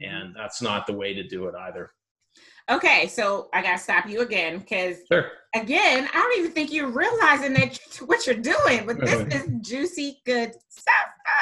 Mm-hmm. 0.02 0.14
And 0.14 0.36
that's 0.36 0.60
not 0.60 0.86
the 0.86 0.94
way 0.94 1.14
to 1.14 1.22
do 1.22 1.46
it 1.46 1.54
either. 1.54 1.92
Okay, 2.70 3.08
so 3.08 3.48
I 3.52 3.60
gotta 3.60 3.78
stop 3.78 4.08
you 4.08 4.20
again 4.20 4.60
because 4.60 4.98
sure. 5.10 5.32
again, 5.54 6.08
I 6.12 6.16
don't 6.16 6.38
even 6.38 6.52
think 6.52 6.72
you're 6.72 6.90
realizing 6.90 7.52
that 7.54 7.78
what 8.06 8.26
you're 8.26 8.36
doing, 8.36 8.86
but 8.86 9.00
this 9.00 9.34
is 9.34 9.50
juicy, 9.60 10.20
good 10.24 10.52
stuff. 10.68 10.94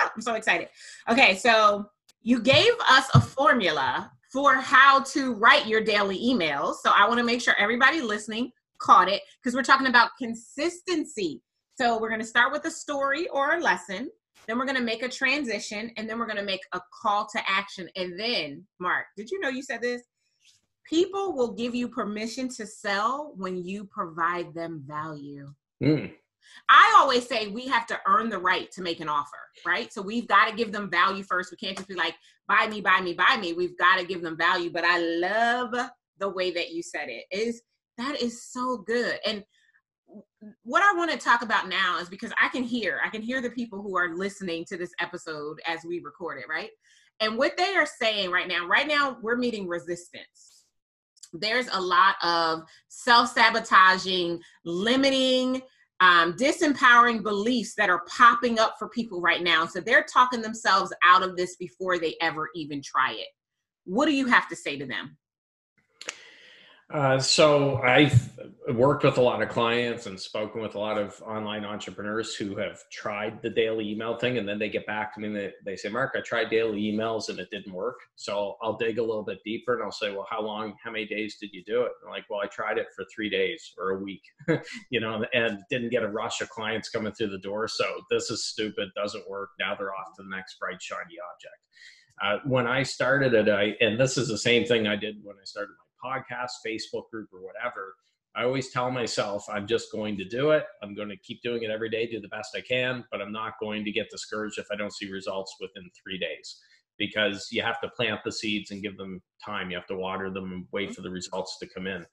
Oh, 0.02 0.08
I'm 0.14 0.22
so 0.22 0.34
excited. 0.34 0.68
Okay, 1.08 1.36
so 1.36 1.86
you 2.22 2.40
gave 2.40 2.72
us 2.88 3.08
a 3.14 3.20
formula 3.20 4.10
for 4.32 4.54
how 4.54 5.02
to 5.02 5.34
write 5.34 5.66
your 5.66 5.82
daily 5.82 6.18
emails. 6.18 6.76
So 6.82 6.92
I 6.94 7.08
want 7.08 7.18
to 7.18 7.24
make 7.24 7.40
sure 7.40 7.54
everybody 7.58 8.00
listening 8.00 8.52
caught 8.80 9.08
it 9.08 9.22
because 9.42 9.54
we're 9.54 9.62
talking 9.62 9.88
about 9.88 10.10
consistency. 10.18 11.42
So 11.76 11.98
we're 11.98 12.08
going 12.08 12.20
to 12.20 12.26
start 12.26 12.52
with 12.52 12.64
a 12.66 12.70
story 12.70 13.28
or 13.28 13.54
a 13.54 13.60
lesson. 13.60 14.10
Then 14.46 14.58
we're 14.58 14.66
going 14.66 14.76
to 14.76 14.82
make 14.82 15.02
a 15.02 15.08
transition 15.08 15.90
and 15.96 16.08
then 16.08 16.18
we're 16.18 16.26
going 16.26 16.36
to 16.36 16.44
make 16.44 16.62
a 16.72 16.80
call 17.02 17.26
to 17.32 17.40
action. 17.48 17.88
And 17.96 18.18
then, 18.18 18.64
Mark, 18.78 19.06
did 19.16 19.30
you 19.30 19.40
know 19.40 19.48
you 19.48 19.62
said 19.62 19.82
this? 19.82 20.02
People 20.88 21.34
will 21.34 21.52
give 21.52 21.74
you 21.74 21.88
permission 21.88 22.48
to 22.48 22.66
sell 22.66 23.32
when 23.36 23.64
you 23.64 23.84
provide 23.84 24.52
them 24.54 24.82
value. 24.86 25.52
Mm. 25.82 26.12
I 26.68 26.94
always 26.98 27.26
say 27.26 27.48
we 27.48 27.66
have 27.66 27.86
to 27.88 28.00
earn 28.06 28.28
the 28.28 28.38
right 28.38 28.70
to 28.72 28.82
make 28.82 29.00
an 29.00 29.08
offer, 29.08 29.38
right? 29.66 29.92
So 29.92 30.02
we've 30.02 30.28
got 30.28 30.48
to 30.48 30.54
give 30.54 30.72
them 30.72 30.90
value 30.90 31.22
first. 31.22 31.50
We 31.50 31.56
can't 31.56 31.76
just 31.76 31.88
be 31.88 31.94
like, 31.94 32.14
buy 32.48 32.66
me, 32.68 32.80
buy 32.80 33.00
me, 33.00 33.14
buy 33.14 33.36
me. 33.40 33.52
We've 33.52 33.78
got 33.78 33.98
to 33.98 34.04
give 34.04 34.22
them 34.22 34.36
value. 34.36 34.70
But 34.70 34.84
I 34.84 34.98
love 34.98 35.74
the 36.18 36.28
way 36.28 36.50
that 36.52 36.70
you 36.70 36.82
said 36.82 37.08
it. 37.08 37.24
Is 37.30 37.62
that 37.98 38.20
is 38.20 38.44
so 38.50 38.78
good. 38.86 39.18
And 39.26 39.44
what 40.62 40.82
I 40.82 40.96
want 40.96 41.10
to 41.10 41.18
talk 41.18 41.42
about 41.42 41.68
now 41.68 41.98
is 41.98 42.08
because 42.08 42.32
I 42.40 42.48
can 42.48 42.64
hear, 42.64 43.00
I 43.04 43.08
can 43.08 43.22
hear 43.22 43.40
the 43.40 43.50
people 43.50 43.82
who 43.82 43.96
are 43.96 44.14
listening 44.14 44.64
to 44.66 44.76
this 44.76 44.90
episode 45.00 45.60
as 45.66 45.80
we 45.86 46.00
record 46.00 46.38
it, 46.38 46.46
right? 46.48 46.70
And 47.20 47.36
what 47.36 47.56
they 47.56 47.74
are 47.76 47.86
saying 47.86 48.30
right 48.30 48.48
now, 48.48 48.66
right 48.66 48.88
now, 48.88 49.18
we're 49.20 49.36
meeting 49.36 49.68
resistance. 49.68 50.64
There's 51.32 51.68
a 51.72 51.80
lot 51.80 52.16
of 52.22 52.62
self 52.88 53.32
sabotaging, 53.32 54.40
limiting, 54.64 55.62
um, 56.00 56.34
disempowering 56.34 57.22
beliefs 57.22 57.74
that 57.74 57.90
are 57.90 58.04
popping 58.08 58.58
up 58.58 58.76
for 58.78 58.88
people 58.88 59.20
right 59.20 59.42
now. 59.42 59.66
So 59.66 59.80
they're 59.80 60.06
talking 60.10 60.40
themselves 60.40 60.92
out 61.04 61.22
of 61.22 61.36
this 61.36 61.56
before 61.56 61.98
they 61.98 62.16
ever 62.20 62.48
even 62.54 62.82
try 62.82 63.12
it. 63.12 63.28
What 63.84 64.06
do 64.06 64.12
you 64.12 64.26
have 64.26 64.48
to 64.48 64.56
say 64.56 64.78
to 64.78 64.86
them? 64.86 65.16
Uh, 66.92 67.20
so 67.20 67.76
I've 67.82 68.36
worked 68.74 69.04
with 69.04 69.16
a 69.16 69.22
lot 69.22 69.42
of 69.42 69.48
clients 69.48 70.06
and 70.06 70.18
spoken 70.18 70.60
with 70.60 70.74
a 70.74 70.78
lot 70.78 70.98
of 70.98 71.22
online 71.22 71.64
entrepreneurs 71.64 72.34
who 72.34 72.56
have 72.56 72.80
tried 72.90 73.40
the 73.42 73.50
daily 73.50 73.92
email 73.92 74.16
thing, 74.16 74.38
and 74.38 74.48
then 74.48 74.58
they 74.58 74.68
get 74.68 74.86
back 74.86 75.14
to 75.14 75.20
me 75.20 75.28
and 75.28 75.36
they, 75.36 75.52
they 75.64 75.76
say, 75.76 75.88
"Mark, 75.88 76.14
I 76.16 76.20
tried 76.20 76.50
daily 76.50 76.80
emails 76.82 77.28
and 77.28 77.38
it 77.38 77.48
didn't 77.52 77.72
work." 77.72 77.96
So 78.16 78.56
I'll 78.60 78.76
dig 78.76 78.98
a 78.98 79.02
little 79.02 79.22
bit 79.22 79.38
deeper 79.44 79.74
and 79.74 79.84
I'll 79.84 79.92
say, 79.92 80.10
"Well, 80.10 80.26
how 80.28 80.42
long? 80.42 80.74
How 80.82 80.90
many 80.90 81.06
days 81.06 81.36
did 81.40 81.50
you 81.52 81.62
do 81.64 81.82
it?" 81.82 81.92
And 82.02 82.10
like, 82.10 82.24
"Well, 82.28 82.40
I 82.42 82.46
tried 82.46 82.76
it 82.76 82.86
for 82.96 83.04
three 83.14 83.30
days 83.30 83.72
or 83.78 83.90
a 83.90 84.02
week, 84.02 84.22
you 84.90 85.00
know, 85.00 85.24
and 85.32 85.60
didn't 85.70 85.90
get 85.90 86.02
a 86.02 86.08
rush 86.08 86.40
of 86.40 86.50
clients 86.50 86.88
coming 86.88 87.12
through 87.12 87.30
the 87.30 87.38
door. 87.38 87.68
So 87.68 87.84
this 88.10 88.30
is 88.30 88.46
stupid, 88.46 88.88
doesn't 88.96 89.28
work. 89.28 89.50
Now 89.60 89.76
they're 89.76 89.94
off 89.94 90.16
to 90.16 90.24
the 90.24 90.30
next 90.34 90.58
bright 90.58 90.82
shiny 90.82 91.18
object." 91.32 91.54
Uh, 92.22 92.38
when 92.44 92.66
I 92.66 92.82
started 92.82 93.32
it, 93.32 93.48
I 93.48 93.76
and 93.80 93.98
this 93.98 94.18
is 94.18 94.26
the 94.26 94.38
same 94.38 94.66
thing 94.66 94.88
I 94.88 94.96
did 94.96 95.16
when 95.22 95.36
I 95.36 95.44
started 95.44 95.70
my 95.70 95.89
podcast, 96.04 96.50
Facebook 96.66 97.10
group, 97.10 97.28
or 97.32 97.40
whatever, 97.40 97.94
I 98.36 98.44
always 98.44 98.70
tell 98.70 98.90
myself 98.90 99.44
I'm 99.50 99.66
just 99.66 99.90
going 99.90 100.16
to 100.18 100.24
do 100.24 100.50
it. 100.50 100.64
I'm 100.82 100.94
going 100.94 101.08
to 101.08 101.16
keep 101.16 101.42
doing 101.42 101.62
it 101.62 101.70
every 101.70 101.90
day, 101.90 102.06
do 102.06 102.20
the 102.20 102.28
best 102.28 102.50
I 102.56 102.60
can, 102.60 103.04
but 103.10 103.20
I'm 103.20 103.32
not 103.32 103.54
going 103.60 103.84
to 103.84 103.92
get 103.92 104.10
discouraged 104.10 104.58
if 104.58 104.66
I 104.72 104.76
don't 104.76 104.94
see 104.94 105.10
results 105.10 105.56
within 105.60 105.90
three 106.02 106.18
days 106.18 106.60
because 106.98 107.48
you 107.50 107.62
have 107.62 107.80
to 107.80 107.88
plant 107.88 108.20
the 108.24 108.30
seeds 108.30 108.70
and 108.70 108.82
give 108.82 108.96
them 108.96 109.20
time. 109.44 109.70
You 109.70 109.76
have 109.76 109.86
to 109.86 109.96
water 109.96 110.30
them 110.30 110.52
and 110.52 110.66
wait 110.70 110.94
for 110.94 111.02
the 111.02 111.10
results 111.10 111.58
to 111.58 111.68
come 111.74 111.86
in. 111.86 112.04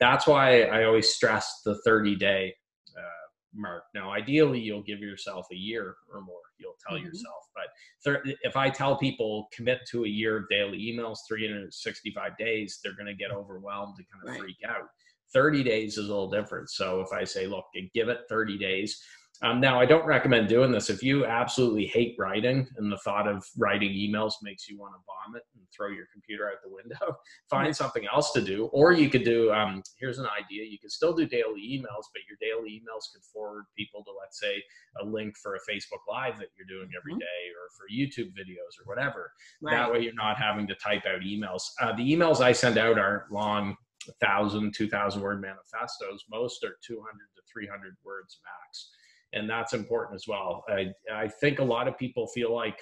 That's 0.00 0.26
why 0.26 0.62
I 0.62 0.84
always 0.84 1.12
stress 1.12 1.60
the 1.64 1.78
30 1.84 2.16
day 2.16 2.54
uh, 2.96 3.25
mark. 3.56 3.84
Now, 3.94 4.12
ideally, 4.12 4.60
you'll 4.60 4.82
give 4.82 5.00
yourself 5.00 5.46
a 5.52 5.56
year 5.56 5.96
or 6.12 6.20
more. 6.20 6.40
You'll 6.58 6.76
tell 6.86 6.96
mm-hmm. 6.96 7.06
yourself. 7.06 7.44
But 7.54 8.22
if 8.42 8.56
I 8.56 8.70
tell 8.70 8.96
people 8.96 9.48
commit 9.52 9.80
to 9.90 10.04
a 10.04 10.08
year 10.08 10.36
of 10.36 10.48
daily 10.48 10.78
emails, 10.78 11.18
365 11.28 12.36
days, 12.38 12.80
they're 12.82 12.94
going 12.94 13.06
to 13.06 13.14
get 13.14 13.30
overwhelmed 13.30 13.94
and 13.98 14.06
kind 14.10 14.22
of 14.24 14.30
right. 14.30 14.40
freak 14.40 14.58
out. 14.68 14.88
30 15.32 15.64
days 15.64 15.98
is 15.98 16.06
a 16.06 16.08
little 16.08 16.30
different. 16.30 16.70
So 16.70 17.00
if 17.00 17.12
I 17.12 17.24
say, 17.24 17.46
look, 17.46 17.64
give 17.94 18.08
it 18.08 18.20
30 18.28 18.58
days, 18.58 19.02
um, 19.42 19.60
now, 19.60 19.78
I 19.78 19.84
don't 19.84 20.06
recommend 20.06 20.48
doing 20.48 20.72
this. 20.72 20.88
If 20.88 21.02
you 21.02 21.26
absolutely 21.26 21.86
hate 21.86 22.16
writing 22.18 22.66
and 22.76 22.90
the 22.90 22.96
thought 22.98 23.28
of 23.28 23.44
writing 23.58 23.90
emails 23.90 24.34
makes 24.42 24.68
you 24.68 24.78
want 24.78 24.94
to 24.94 25.00
vomit 25.04 25.42
and 25.54 25.64
throw 25.76 25.88
your 25.88 26.06
computer 26.12 26.48
out 26.48 26.62
the 26.64 26.74
window, 26.74 27.18
find 27.50 27.74
something 27.74 28.06
else 28.12 28.32
to 28.32 28.40
do. 28.40 28.66
Or 28.72 28.92
you 28.92 29.10
could 29.10 29.24
do 29.24 29.52
um, 29.52 29.82
here's 29.98 30.18
an 30.18 30.26
idea 30.26 30.64
you 30.64 30.78
could 30.78 30.90
still 30.90 31.12
do 31.12 31.26
daily 31.26 31.60
emails, 31.60 32.08
but 32.12 32.22
your 32.28 32.38
daily 32.40 32.80
emails 32.80 33.12
could 33.12 33.22
forward 33.24 33.64
people 33.76 34.02
to, 34.04 34.10
let's 34.18 34.40
say, 34.40 34.62
a 35.02 35.04
link 35.04 35.36
for 35.36 35.56
a 35.56 35.58
Facebook 35.70 36.00
Live 36.08 36.38
that 36.38 36.48
you're 36.56 36.66
doing 36.66 36.90
every 36.96 37.12
mm-hmm. 37.12 37.20
or 37.20 37.68
for 37.76 37.84
YouTube 37.92 38.32
videos 38.32 38.80
or 38.80 38.86
whatever. 38.86 39.32
Right. 39.60 39.72
That 39.72 39.92
way, 39.92 40.00
you're 40.00 40.14
not 40.14 40.38
having 40.38 40.66
to 40.68 40.74
type 40.76 41.04
out 41.06 41.20
emails. 41.20 41.62
Uh, 41.80 41.94
the 41.94 42.10
emails 42.10 42.40
I 42.40 42.52
send 42.52 42.78
out 42.78 42.98
aren't 42.98 43.30
long, 43.30 43.76
1,000, 44.06 44.72
2,000 44.74 45.20
word 45.20 45.42
manifestos. 45.42 46.24
Most 46.30 46.64
are 46.64 46.76
200 46.86 47.04
to 47.36 47.42
300 47.52 47.96
words 48.02 48.38
max 48.42 48.88
and 49.32 49.48
that's 49.48 49.72
important 49.72 50.14
as 50.14 50.24
well. 50.26 50.64
I, 50.68 50.92
I 51.12 51.28
think 51.28 51.58
a 51.58 51.64
lot 51.64 51.88
of 51.88 51.98
people 51.98 52.26
feel 52.28 52.54
like 52.54 52.78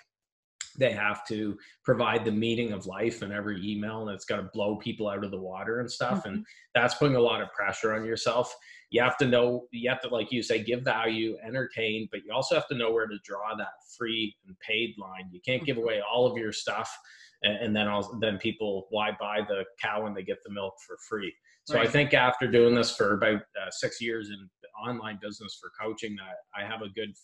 they 0.76 0.92
have 0.92 1.26
to 1.26 1.56
provide 1.84 2.24
the 2.24 2.32
meaning 2.32 2.72
of 2.72 2.86
life 2.86 3.22
in 3.22 3.32
every 3.32 3.60
email 3.64 4.02
and 4.02 4.14
it's 4.14 4.24
got 4.24 4.36
to 4.36 4.50
blow 4.52 4.76
people 4.76 5.08
out 5.08 5.24
of 5.24 5.30
the 5.30 5.40
water 5.40 5.80
and 5.80 5.90
stuff 5.90 6.20
mm-hmm. 6.20 6.34
and 6.34 6.46
that's 6.74 6.94
putting 6.94 7.16
a 7.16 7.20
lot 7.20 7.40
of 7.40 7.52
pressure 7.52 7.94
on 7.94 8.04
yourself 8.04 8.54
you 8.90 9.02
have 9.02 9.16
to 9.16 9.26
know 9.26 9.66
you 9.70 9.88
have 9.88 10.00
to 10.00 10.08
like 10.08 10.30
you 10.32 10.42
say 10.42 10.62
give 10.62 10.82
value 10.82 11.36
entertain 11.46 12.08
but 12.10 12.20
you 12.24 12.32
also 12.32 12.54
have 12.54 12.68
to 12.68 12.74
know 12.74 12.90
where 12.90 13.06
to 13.06 13.18
draw 13.24 13.54
that 13.56 13.72
free 13.96 14.34
and 14.46 14.56
paid 14.60 14.94
line 14.98 15.28
you 15.30 15.40
can't 15.44 15.64
give 15.64 15.76
mm-hmm. 15.76 15.84
away 15.84 16.00
all 16.12 16.26
of 16.30 16.36
your 16.36 16.52
stuff 16.52 16.96
and, 17.42 17.56
and 17.56 17.76
then 17.76 17.88
I'll, 17.88 18.18
then 18.20 18.38
people 18.38 18.86
why 18.90 19.10
buy 19.18 19.40
the 19.46 19.64
cow 19.80 20.02
when 20.02 20.14
they 20.14 20.22
get 20.22 20.38
the 20.44 20.52
milk 20.52 20.74
for 20.86 20.96
free 21.08 21.32
so 21.64 21.76
right. 21.76 21.86
i 21.86 21.90
think 21.90 22.14
after 22.14 22.46
doing 22.46 22.74
this 22.74 22.94
for 22.94 23.14
about 23.14 23.40
uh, 23.40 23.70
six 23.70 24.00
years 24.00 24.30
in 24.30 24.48
online 24.82 25.18
business 25.20 25.58
for 25.60 25.70
coaching 25.80 26.16
that 26.16 26.36
i 26.58 26.66
have 26.66 26.82
a 26.82 26.88
good 26.88 27.14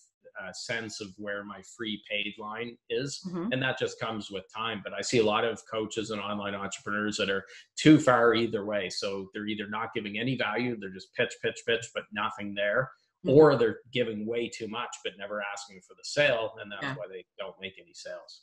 uh, 0.40 0.52
sense 0.52 1.00
of 1.00 1.08
where 1.16 1.44
my 1.44 1.60
free 1.76 2.00
paid 2.08 2.34
line 2.38 2.76
is 2.88 3.20
mm-hmm. 3.26 3.52
and 3.52 3.62
that 3.62 3.78
just 3.78 3.98
comes 3.98 4.30
with 4.30 4.44
time 4.54 4.80
but 4.84 4.92
i 4.92 5.00
see 5.00 5.18
a 5.18 5.24
lot 5.24 5.44
of 5.44 5.60
coaches 5.70 6.10
and 6.10 6.20
online 6.20 6.54
entrepreneurs 6.54 7.16
that 7.16 7.28
are 7.28 7.44
too 7.76 7.98
far 7.98 8.34
either 8.34 8.64
way 8.64 8.88
so 8.88 9.28
they're 9.34 9.46
either 9.46 9.68
not 9.68 9.92
giving 9.94 10.18
any 10.18 10.36
value 10.36 10.76
they're 10.78 10.90
just 10.90 11.14
pitch 11.14 11.34
pitch 11.42 11.62
pitch 11.66 11.86
but 11.94 12.04
nothing 12.12 12.54
there 12.54 12.90
mm-hmm. 13.26 13.36
or 13.36 13.56
they're 13.56 13.78
giving 13.92 14.26
way 14.26 14.48
too 14.48 14.68
much 14.68 14.90
but 15.04 15.14
never 15.18 15.42
asking 15.52 15.80
for 15.86 15.94
the 15.94 16.04
sale 16.04 16.52
and 16.60 16.70
that's 16.70 16.82
yeah. 16.82 16.94
why 16.94 17.04
they 17.10 17.24
don't 17.38 17.56
make 17.60 17.74
any 17.80 17.92
sales 17.92 18.42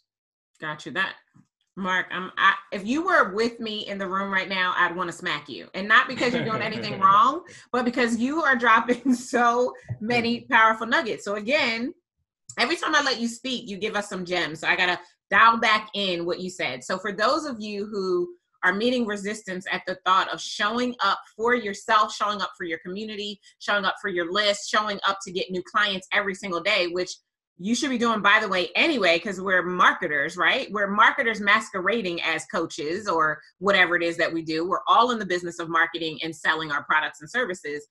got 0.59 0.85
you 0.85 0.91
that 0.91 1.15
Mark, 1.77 2.07
I'm, 2.11 2.31
I, 2.37 2.55
if 2.71 2.87
you 2.87 3.05
were 3.05 3.33
with 3.33 3.59
me 3.59 3.85
in 3.87 3.99
the 3.99 4.07
room 4.07 4.33
right 4.33 4.49
now, 4.49 4.73
I'd 4.75 4.95
want 4.95 5.11
to 5.11 5.15
smack 5.15 5.47
you. 5.47 5.67
And 5.75 5.87
not 5.87 6.07
because 6.07 6.33
you're 6.33 6.43
doing 6.43 6.63
anything 6.63 6.99
wrong, 6.99 7.43
but 7.71 7.85
because 7.85 8.17
you 8.17 8.41
are 8.41 8.55
dropping 8.55 9.13
so 9.13 9.73
many 10.01 10.41
powerful 10.49 10.87
nuggets. 10.87 11.23
So, 11.23 11.35
again, 11.35 11.93
every 12.57 12.77
time 12.77 12.95
I 12.95 13.03
let 13.03 13.21
you 13.21 13.27
speak, 13.27 13.69
you 13.69 13.77
give 13.77 13.95
us 13.95 14.09
some 14.09 14.25
gems. 14.25 14.61
So, 14.61 14.67
I 14.67 14.75
got 14.75 14.87
to 14.87 14.99
dial 15.29 15.59
back 15.59 15.89
in 15.93 16.25
what 16.25 16.39
you 16.39 16.49
said. 16.49 16.83
So, 16.83 16.97
for 16.97 17.11
those 17.11 17.45
of 17.45 17.59
you 17.59 17.85
who 17.85 18.27
are 18.63 18.73
meeting 18.73 19.05
resistance 19.05 19.67
at 19.71 19.83
the 19.85 19.99
thought 20.03 20.33
of 20.33 20.41
showing 20.41 20.95
up 21.01 21.19
for 21.35 21.53
yourself, 21.53 22.11
showing 22.11 22.41
up 22.41 22.53
for 22.57 22.63
your 22.63 22.79
community, 22.79 23.39
showing 23.59 23.85
up 23.85 23.95
for 24.01 24.09
your 24.09 24.31
list, 24.31 24.67
showing 24.67 24.99
up 25.07 25.19
to 25.23 25.31
get 25.31 25.51
new 25.51 25.61
clients 25.71 26.07
every 26.11 26.33
single 26.33 26.59
day, 26.59 26.87
which 26.87 27.11
you 27.59 27.73
should 27.73 27.89
be 27.89 27.97
doing 27.97 28.21
by 28.21 28.39
the 28.39 28.47
way 28.47 28.69
anyway 28.75 29.17
because 29.17 29.41
we're 29.41 29.63
marketers 29.63 30.37
right? 30.37 30.71
We're 30.71 30.87
marketers 30.87 31.41
masquerading 31.41 32.21
as 32.21 32.45
coaches 32.45 33.07
or 33.07 33.41
whatever 33.59 33.95
it 33.95 34.03
is 34.03 34.17
that 34.17 34.31
we 34.31 34.43
do. 34.43 34.67
We're 34.67 34.83
all 34.87 35.11
in 35.11 35.19
the 35.19 35.25
business 35.25 35.59
of 35.59 35.69
marketing 35.69 36.19
and 36.23 36.35
selling 36.35 36.71
our 36.71 36.83
products 36.83 37.21
and 37.21 37.29
services. 37.29 37.87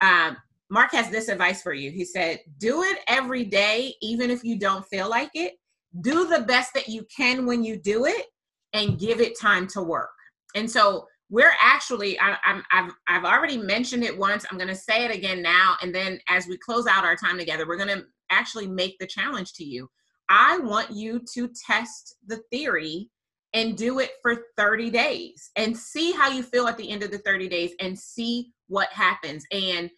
Um, 0.00 0.36
mark 0.70 0.92
has 0.92 1.10
this 1.10 1.28
advice 1.28 1.62
for 1.62 1.72
you. 1.72 1.90
He 1.90 2.04
said 2.04 2.40
do 2.58 2.82
it 2.82 2.98
every 3.08 3.44
day 3.44 3.94
even 4.02 4.30
if 4.30 4.44
you 4.44 4.58
don't 4.58 4.86
feel 4.86 5.08
like 5.08 5.30
it. 5.34 5.54
Do 6.02 6.28
the 6.28 6.40
best 6.40 6.74
that 6.74 6.88
you 6.88 7.06
can 7.14 7.46
when 7.46 7.64
you 7.64 7.80
do 7.80 8.04
it 8.04 8.26
and 8.74 8.98
give 8.98 9.20
it 9.20 9.40
time 9.40 9.66
to 9.68 9.82
work. 9.82 10.10
And 10.54 10.70
so 10.70 11.06
we're 11.30 11.52
actually 11.60 12.18
I, 12.20 12.36
am 12.44 12.62
I've, 12.72 12.92
I've 13.06 13.24
already 13.24 13.56
mentioned 13.56 14.04
it 14.04 14.16
once. 14.16 14.44
I'm 14.50 14.58
going 14.58 14.68
to 14.68 14.74
say 14.74 15.04
it 15.06 15.14
again 15.14 15.40
now 15.40 15.76
and 15.80 15.94
then 15.94 16.18
as 16.28 16.46
we 16.46 16.58
close 16.58 16.86
out 16.86 17.04
our 17.04 17.16
time 17.16 17.38
together 17.38 17.66
we're 17.66 17.78
going 17.78 17.98
to 17.98 18.04
actually 18.30 18.66
make 18.66 18.98
the 18.98 19.06
challenge 19.06 19.52
to 19.54 19.64
you. 19.64 19.88
I 20.28 20.58
want 20.58 20.90
you 20.90 21.22
to 21.34 21.50
test 21.66 22.16
the 22.26 22.40
theory 22.50 23.10
and 23.54 23.76
do 23.76 23.98
it 23.98 24.12
for 24.22 24.44
30 24.56 24.90
days 24.90 25.50
and 25.56 25.76
see 25.76 26.12
how 26.12 26.28
you 26.28 26.42
feel 26.42 26.66
at 26.66 26.76
the 26.76 26.90
end 26.90 27.02
of 27.02 27.10
the 27.10 27.18
30 27.18 27.48
days 27.48 27.72
and 27.80 27.98
see 27.98 28.52
what 28.68 28.88
happens. 28.92 29.44
And 29.50 29.90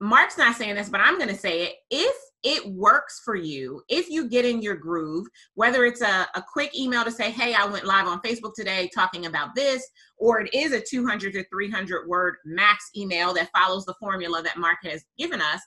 Mark's 0.00 0.38
not 0.38 0.56
saying 0.56 0.76
this, 0.76 0.88
but 0.88 1.00
I'm 1.00 1.16
going 1.16 1.30
to 1.30 1.34
say 1.34 1.62
it. 1.64 1.74
If 1.90 2.14
it 2.44 2.72
works 2.72 3.20
for 3.24 3.34
you, 3.34 3.82
if 3.88 4.08
you 4.08 4.28
get 4.28 4.44
in 4.44 4.62
your 4.62 4.76
groove, 4.76 5.26
whether 5.54 5.84
it's 5.84 6.02
a, 6.02 6.26
a 6.36 6.44
quick 6.52 6.78
email 6.78 7.02
to 7.02 7.10
say, 7.10 7.30
hey, 7.30 7.54
I 7.54 7.64
went 7.66 7.84
live 7.84 8.06
on 8.06 8.20
Facebook 8.20 8.52
today 8.54 8.88
talking 8.94 9.26
about 9.26 9.56
this, 9.56 9.84
or 10.16 10.40
it 10.40 10.54
is 10.54 10.72
a 10.72 10.80
200 10.80 11.32
to 11.32 11.44
300 11.48 12.06
word 12.06 12.36
max 12.44 12.90
email 12.96 13.34
that 13.34 13.50
follows 13.56 13.84
the 13.86 13.94
formula 13.98 14.40
that 14.42 14.58
Mark 14.58 14.78
has 14.84 15.02
given 15.18 15.40
us, 15.40 15.60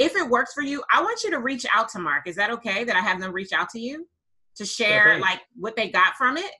if 0.00 0.16
it 0.16 0.28
works 0.28 0.54
for 0.54 0.62
you, 0.62 0.82
I 0.92 1.02
want 1.02 1.22
you 1.22 1.30
to 1.30 1.38
reach 1.38 1.66
out 1.72 1.90
to 1.90 1.98
Mark. 1.98 2.26
Is 2.26 2.34
that 2.36 2.50
okay 2.50 2.82
that 2.84 2.96
I 2.96 3.00
have 3.00 3.20
them 3.20 3.32
reach 3.32 3.52
out 3.52 3.68
to 3.70 3.78
you 3.78 4.08
to 4.56 4.64
share 4.64 5.12
okay. 5.12 5.20
like 5.20 5.40
what 5.54 5.76
they 5.76 5.90
got 5.90 6.14
from 6.16 6.38
it? 6.38 6.50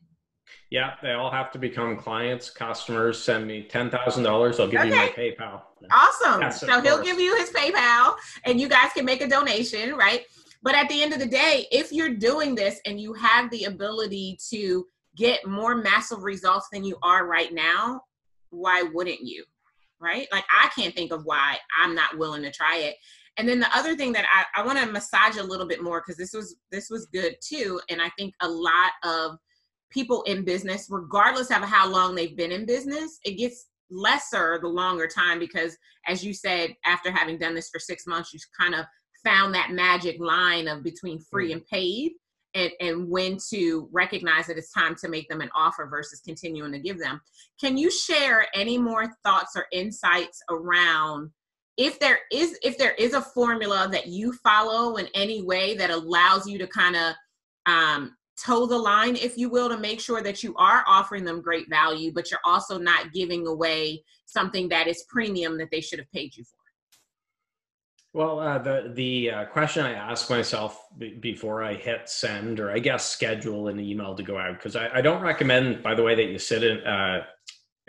Yeah, 0.70 0.94
they 1.02 1.12
all 1.12 1.30
have 1.30 1.50
to 1.52 1.58
become 1.58 1.96
clients, 1.96 2.50
customers. 2.50 3.22
Send 3.22 3.46
me 3.46 3.62
ten 3.62 3.90
thousand 3.90 4.24
dollars. 4.24 4.60
I'll 4.60 4.68
give 4.68 4.80
okay. 4.80 4.90
you 4.90 4.94
my 4.94 5.08
PayPal. 5.16 5.62
Awesome. 5.90 6.42
Yes, 6.42 6.60
so 6.60 6.80
he'll 6.82 7.02
give 7.02 7.18
you 7.18 7.36
his 7.36 7.50
PayPal, 7.50 8.14
and 8.44 8.60
you 8.60 8.68
guys 8.68 8.90
can 8.94 9.04
make 9.04 9.22
a 9.22 9.26
donation, 9.26 9.94
right? 9.94 10.24
But 10.62 10.74
at 10.74 10.88
the 10.90 11.02
end 11.02 11.14
of 11.14 11.18
the 11.18 11.26
day, 11.26 11.66
if 11.72 11.90
you're 11.90 12.14
doing 12.14 12.54
this 12.54 12.78
and 12.84 13.00
you 13.00 13.14
have 13.14 13.50
the 13.50 13.64
ability 13.64 14.38
to 14.50 14.86
get 15.16 15.46
more 15.46 15.74
massive 15.76 16.22
results 16.22 16.68
than 16.70 16.84
you 16.84 16.96
are 17.02 17.26
right 17.26 17.52
now, 17.54 18.02
why 18.50 18.82
wouldn't 18.92 19.20
you? 19.22 19.44
Right? 19.98 20.28
Like 20.30 20.44
I 20.50 20.68
can't 20.68 20.94
think 20.94 21.12
of 21.12 21.24
why 21.24 21.56
I'm 21.82 21.94
not 21.94 22.18
willing 22.18 22.42
to 22.42 22.50
try 22.50 22.76
it. 22.78 22.96
And 23.36 23.48
then 23.48 23.60
the 23.60 23.74
other 23.76 23.96
thing 23.96 24.12
that 24.12 24.26
I, 24.30 24.60
I 24.60 24.66
want 24.66 24.78
to 24.78 24.86
massage 24.86 25.36
a 25.36 25.42
little 25.42 25.66
bit 25.66 25.82
more 25.82 26.02
because 26.04 26.18
this 26.18 26.32
was 26.32 26.56
this 26.70 26.90
was 26.90 27.06
good 27.06 27.36
too. 27.42 27.80
And 27.88 28.02
I 28.02 28.10
think 28.18 28.34
a 28.40 28.48
lot 28.48 28.92
of 29.04 29.36
people 29.90 30.22
in 30.22 30.44
business, 30.44 30.86
regardless 30.90 31.50
of 31.50 31.62
how 31.62 31.88
long 31.88 32.14
they've 32.14 32.36
been 32.36 32.52
in 32.52 32.66
business, 32.66 33.18
it 33.24 33.38
gets 33.38 33.68
lesser 33.90 34.58
the 34.60 34.68
longer 34.68 35.06
time 35.06 35.38
because 35.38 35.76
as 36.06 36.24
you 36.24 36.32
said, 36.32 36.70
after 36.84 37.10
having 37.10 37.38
done 37.38 37.54
this 37.54 37.70
for 37.70 37.78
six 37.78 38.06
months, 38.06 38.32
you 38.32 38.40
kind 38.58 38.74
of 38.74 38.84
found 39.24 39.54
that 39.54 39.72
magic 39.72 40.16
line 40.20 40.68
of 40.68 40.82
between 40.82 41.20
free 41.30 41.50
mm. 41.50 41.54
and 41.54 41.66
paid 41.66 42.12
and, 42.54 42.70
and 42.80 43.08
when 43.08 43.36
to 43.50 43.88
recognize 43.92 44.46
that 44.46 44.58
it's 44.58 44.72
time 44.72 44.94
to 44.96 45.08
make 45.08 45.28
them 45.28 45.40
an 45.40 45.50
offer 45.54 45.86
versus 45.86 46.20
continuing 46.20 46.72
to 46.72 46.78
give 46.78 46.98
them. 46.98 47.20
Can 47.60 47.76
you 47.76 47.90
share 47.90 48.46
any 48.54 48.78
more 48.78 49.06
thoughts 49.24 49.52
or 49.56 49.66
insights 49.72 50.40
around 50.50 51.30
if 51.80 51.98
there 51.98 52.18
is 52.30 52.58
if 52.62 52.76
there 52.76 52.92
is 52.92 53.14
a 53.14 53.22
formula 53.22 53.88
that 53.90 54.06
you 54.06 54.34
follow 54.34 54.96
in 54.96 55.08
any 55.14 55.42
way 55.42 55.74
that 55.74 55.88
allows 55.88 56.46
you 56.46 56.58
to 56.58 56.66
kind 56.66 56.94
of 56.94 57.14
um, 57.64 58.14
toe 58.36 58.66
the 58.66 58.76
line, 58.76 59.16
if 59.16 59.38
you 59.38 59.48
will, 59.48 59.70
to 59.70 59.78
make 59.78 59.98
sure 59.98 60.22
that 60.22 60.42
you 60.42 60.54
are 60.56 60.84
offering 60.86 61.24
them 61.24 61.40
great 61.40 61.70
value, 61.70 62.12
but 62.12 62.30
you're 62.30 62.40
also 62.44 62.76
not 62.76 63.14
giving 63.14 63.46
away 63.46 64.04
something 64.26 64.68
that 64.68 64.88
is 64.88 65.04
premium 65.08 65.56
that 65.56 65.70
they 65.72 65.80
should 65.80 65.98
have 65.98 66.10
paid 66.12 66.36
you 66.36 66.44
for. 66.44 66.60
Well, 68.12 68.40
uh, 68.40 68.58
the 68.58 68.92
the 68.94 69.30
uh, 69.30 69.44
question 69.46 69.86
I 69.86 69.92
ask 69.92 70.28
myself 70.28 70.86
b- 70.98 71.14
before 71.14 71.62
I 71.62 71.74
hit 71.74 72.10
send, 72.10 72.60
or 72.60 72.70
I 72.70 72.78
guess 72.78 73.08
schedule 73.08 73.68
an 73.68 73.80
email 73.80 74.14
to 74.16 74.22
go 74.22 74.36
out, 74.36 74.54
because 74.54 74.76
I, 74.76 74.88
I, 74.96 75.00
don't 75.00 75.22
recommend, 75.22 75.82
by 75.82 75.94
the 75.94 76.02
way, 76.02 76.14
that 76.16 76.24
you 76.24 76.38
sit 76.38 76.64
in 76.64 76.78
uh, 76.84 77.22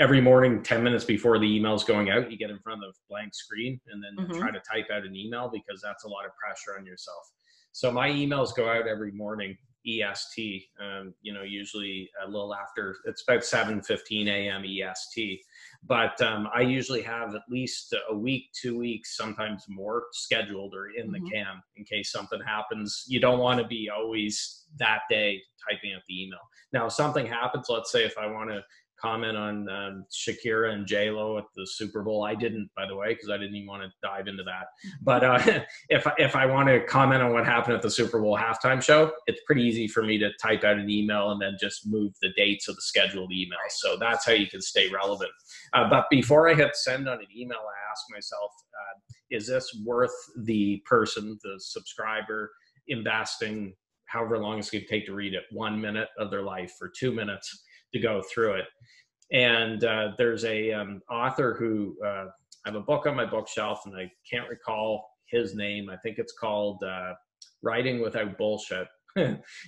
every 0.02 0.20
morning 0.20 0.64
10 0.64 0.82
minutes 0.82 1.06
before 1.06 1.38
the 1.38 1.46
email's 1.46 1.84
going 1.84 2.10
out 2.10 2.32
you 2.32 2.36
get 2.36 2.50
in 2.50 2.58
front 2.58 2.84
of 2.84 2.90
a 2.90 2.94
blank 3.08 3.32
screen 3.36 3.80
and 3.92 4.04
then 4.04 4.26
mm-hmm. 4.26 4.40
try 4.40 4.50
to 4.50 4.60
type 4.62 4.88
out 4.92 5.06
an 5.06 5.16
email 5.16 5.48
because 5.54 5.80
that's 5.80 6.06
a 6.06 6.10
lot 6.10 6.26
of 6.26 6.32
pressure 6.36 6.76
on 6.80 6.84
yourself 6.88 7.22
so 7.72 7.92
my 7.92 8.10
emails 8.10 8.56
go 8.56 8.68
out 8.68 8.88
every 8.88 9.12
morning 9.12 9.56
est 9.86 10.70
um, 10.80 11.14
you 11.22 11.32
know 11.32 11.44
usually 11.44 12.10
a 12.26 12.28
little 12.28 12.56
after 12.56 12.96
it's 13.06 13.24
about 13.28 13.44
7 13.44 13.84
15 13.84 14.28
a.m 14.28 14.64
est 14.66 15.40
but 15.84 16.20
um, 16.22 16.48
i 16.54 16.62
usually 16.62 17.04
have 17.04 17.36
at 17.36 17.42
least 17.48 17.96
a 18.10 18.16
week 18.16 18.46
two 18.60 18.78
weeks 18.80 19.16
sometimes 19.16 19.66
more 19.70 20.06
scheduled 20.14 20.74
or 20.74 20.90
in 20.98 21.12
mm-hmm. 21.12 21.24
the 21.24 21.32
can 21.32 21.62
in 21.78 21.84
case 21.84 22.12
something 22.12 22.42
happens 22.42 23.04
you 23.08 23.20
don't 23.20 23.40
want 23.40 23.60
to 23.60 23.68
be 23.68 23.88
always 23.88 24.66
that 24.78 25.02
day 25.12 25.40
typing 25.70 25.94
out 25.94 26.02
the 26.08 26.24
email 26.24 26.40
now 26.74 26.88
if 26.88 26.94
something 26.94 27.26
happens 27.26 27.68
let's 27.70 27.92
say 27.92 28.04
if 28.04 28.18
i 28.18 28.26
want 28.26 28.50
to 28.50 28.62
comment 29.02 29.36
on 29.38 29.70
um, 29.70 30.06
Shakira 30.12 30.74
and 30.74 30.86
J 30.86 31.10
Lo 31.10 31.38
at 31.38 31.46
the 31.56 31.66
Super 31.66 32.04
Bowl. 32.04 32.24
I 32.24 32.36
didn't, 32.36 32.70
by 32.76 32.86
the 32.86 32.96
way, 32.96 33.14
because 33.14 33.30
I 33.30 33.38
didn't 33.38 33.56
even 33.56 33.68
want 33.68 33.84
to 33.84 33.90
dive 34.02 34.28
into 34.28 34.44
that. 34.44 34.68
But 35.02 35.24
uh, 35.24 35.62
if 35.90 36.06
if 36.18 36.36
I 36.36 36.46
want 36.46 36.70
to 36.70 36.84
comment 36.86 37.22
on 37.22 37.34
what 37.34 37.46
happened 37.46 37.76
at 37.76 37.82
the 37.82 37.90
Super 37.90 38.20
Bowl 38.20 38.38
halftime 38.38 38.82
show, 38.82 39.12
it's 39.28 39.42
pretty 39.46 39.64
easy 39.64 39.88
for 39.88 40.04
me 40.04 40.18
to 40.20 40.30
type 40.42 40.64
out 40.64 40.78
an 40.78 40.90
email 40.90 41.32
and 41.32 41.42
then 41.42 41.58
just 41.60 41.88
move 41.88 42.14
the 42.22 42.30
dates 42.36 42.68
of 42.68 42.76
the 42.76 42.82
scheduled 42.82 43.32
emails. 43.32 43.72
So 43.78 43.98
that's 44.00 44.26
how 44.26 44.34
you 44.34 44.48
can 44.48 44.62
stay 44.62 44.90
relevant. 44.90 45.32
Uh, 45.74 45.90
but 45.90 46.06
before 46.10 46.50
I 46.50 46.54
hit 46.54 46.76
send 46.76 47.08
on 47.08 47.20
an 47.20 47.28
email, 47.36 47.60
I 47.60 47.92
ask 47.92 48.04
myself, 48.12 48.52
uh, 48.74 49.00
is 49.32 49.48
this 49.48 49.68
worth 49.86 50.14
the 50.44 50.82
person, 50.86 51.38
the 51.44 51.56
subscriber, 51.60 52.52
investing 52.88 53.74
however 54.06 54.38
long 54.38 54.60
it's 54.60 54.70
going 54.70 54.84
to 54.84 54.90
take 54.90 55.06
to 55.06 55.14
read 55.14 55.34
it, 55.34 55.44
one 55.52 55.80
minute 55.80 56.10
of 56.18 56.30
their 56.30 56.44
life 56.44 56.74
or 56.82 56.92
two 56.98 57.12
minutes? 57.12 57.64
To 57.94 58.00
go 58.00 58.22
through 58.34 58.54
it. 58.56 58.66
And 59.32 59.84
uh, 59.84 60.12
there's 60.18 60.44
a 60.46 60.72
um, 60.74 61.02
author 61.10 61.56
who 61.58 61.96
uh, 62.06 62.26
I 62.66 62.70
have 62.70 62.76
a 62.76 62.82
book 62.82 63.06
on 63.06 63.16
my 63.16 63.26
bookshelf, 63.26 63.82
and 63.86 63.96
I 63.96 64.12
can't 64.30 64.50
recall 64.50 65.10
his 65.28 65.56
name. 65.56 65.90
I 65.90 65.98
think 65.98 66.18
it's 66.18 66.34
called 66.34 66.84
uh, 66.84 67.14
"Writing 67.62 68.02
Without 68.02 68.38
Bullshit." 68.38 68.88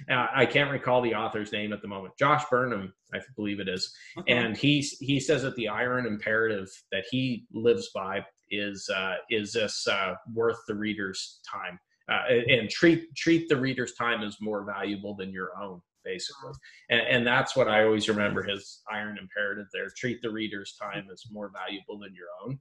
I 0.10 0.46
can't 0.46 0.72
recall 0.72 1.02
the 1.02 1.16
author's 1.16 1.52
name 1.52 1.74
at 1.74 1.82
the 1.82 1.88
moment. 1.88 2.14
Josh 2.18 2.44
Burnham, 2.50 2.94
I 3.14 3.20
believe 3.36 3.60
it 3.60 3.70
is, 3.70 3.94
okay. 4.18 4.34
and 4.34 4.56
he 4.58 4.82
he 5.00 5.20
says 5.20 5.44
that 5.44 5.56
the 5.56 5.70
iron 5.70 6.06
imperative 6.06 6.68
that 6.92 7.06
he 7.10 7.46
lives 7.54 7.90
by 7.96 8.20
is 8.52 8.90
uh, 8.94 9.16
is 9.30 9.54
this 9.54 9.88
uh, 9.88 10.14
worth 10.34 10.60
the 10.68 10.76
reader's 10.76 11.40
time? 11.50 11.80
uh, 12.10 12.22
and 12.48 12.70
treat 12.70 13.16
treat 13.16 13.48
the 13.50 13.56
reader's 13.56 13.94
time 13.94 14.24
as 14.24 14.38
more 14.42 14.66
valuable 14.66 15.16
than 15.16 15.32
your 15.32 15.52
own 15.62 15.82
basically. 16.04 16.52
And, 16.90 17.02
and, 17.02 17.28
that's 17.28 17.56
what 17.56 17.68
i 17.68 17.84
always 17.84 18.10
remember 18.10 18.44
his 18.44 18.82
iron 18.92 19.18
imperative 19.18 19.68
there 19.74 19.88
treat 19.96 20.22
the 20.22 20.30
reader's 20.30 20.76
time 20.82 21.08
as 21.12 21.24
more 21.32 21.52
valuable 21.54 22.00
than 22.00 22.14
your 22.14 22.28
own. 22.44 22.60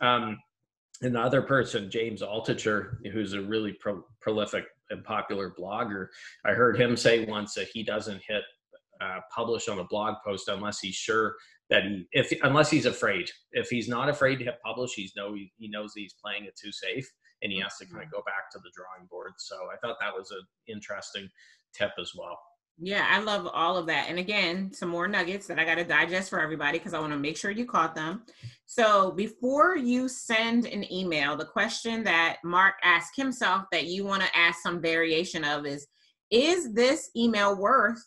Um, 0.00 0.38
another 1.02 1.42
person 1.42 1.90
james 1.90 2.22
altucher 2.22 2.98
who's 3.12 3.32
a 3.32 3.42
really 3.42 3.72
pro- 3.72 4.04
prolific 4.20 4.64
and 4.90 5.02
popular 5.02 5.52
blogger 5.58 6.06
i 6.46 6.52
heard 6.52 6.80
him 6.80 6.96
say 6.96 7.24
once 7.24 7.54
that 7.54 7.66
he 7.72 7.82
doesn't 7.82 8.22
hit 8.26 8.44
uh, 9.00 9.18
publish 9.34 9.68
on 9.68 9.80
a 9.80 9.84
blog 9.84 10.14
post 10.24 10.48
unless 10.48 10.80
he's 10.80 10.94
sure 10.94 11.34
that 11.70 11.84
he 11.84 12.06
if 12.12 12.32
unless 12.42 12.70
he's 12.70 12.86
afraid. 12.86 13.30
If 13.52 13.68
he's 13.68 13.88
not 13.88 14.08
afraid 14.08 14.38
to 14.38 14.44
hit 14.44 14.58
publish 14.64 14.92
he's 14.94 15.12
know 15.16 15.34
he, 15.34 15.52
he 15.56 15.68
knows 15.68 15.92
he's 15.94 16.14
playing 16.22 16.44
it 16.44 16.58
too 16.60 16.72
safe 16.72 17.10
and 17.42 17.52
he 17.52 17.60
has 17.60 17.76
to 17.78 17.86
kind 17.86 18.04
of 18.04 18.10
go 18.10 18.22
back 18.26 18.50
to 18.52 18.58
the 18.58 18.70
drawing 18.74 19.08
board. 19.10 19.32
So 19.38 19.56
i 19.72 19.76
thought 19.78 19.96
that 20.00 20.14
was 20.14 20.30
an 20.30 20.42
interesting 20.68 21.28
tip 21.74 21.92
as 22.00 22.12
well 22.16 22.38
yeah, 22.78 23.06
I 23.08 23.20
love 23.20 23.48
all 23.52 23.76
of 23.76 23.86
that. 23.86 24.06
And 24.08 24.18
again, 24.18 24.72
some 24.72 24.88
more 24.88 25.06
nuggets 25.06 25.46
that 25.46 25.58
I 25.58 25.64
got 25.64 25.76
to 25.76 25.84
digest 25.84 26.28
for 26.28 26.40
everybody 26.40 26.78
because 26.78 26.92
I 26.92 26.98
want 26.98 27.12
to 27.12 27.18
make 27.18 27.36
sure 27.36 27.50
you 27.50 27.66
caught 27.66 27.94
them. 27.94 28.22
So, 28.66 29.12
before 29.12 29.76
you 29.76 30.08
send 30.08 30.66
an 30.66 30.90
email, 30.92 31.36
the 31.36 31.44
question 31.44 32.02
that 32.04 32.38
Mark 32.42 32.74
asked 32.82 33.14
himself 33.16 33.66
that 33.70 33.86
you 33.86 34.04
want 34.04 34.22
to 34.22 34.36
ask 34.36 34.60
some 34.60 34.80
variation 34.80 35.44
of 35.44 35.66
is 35.66 35.86
Is 36.30 36.72
this 36.72 37.10
email 37.16 37.56
worth 37.56 38.02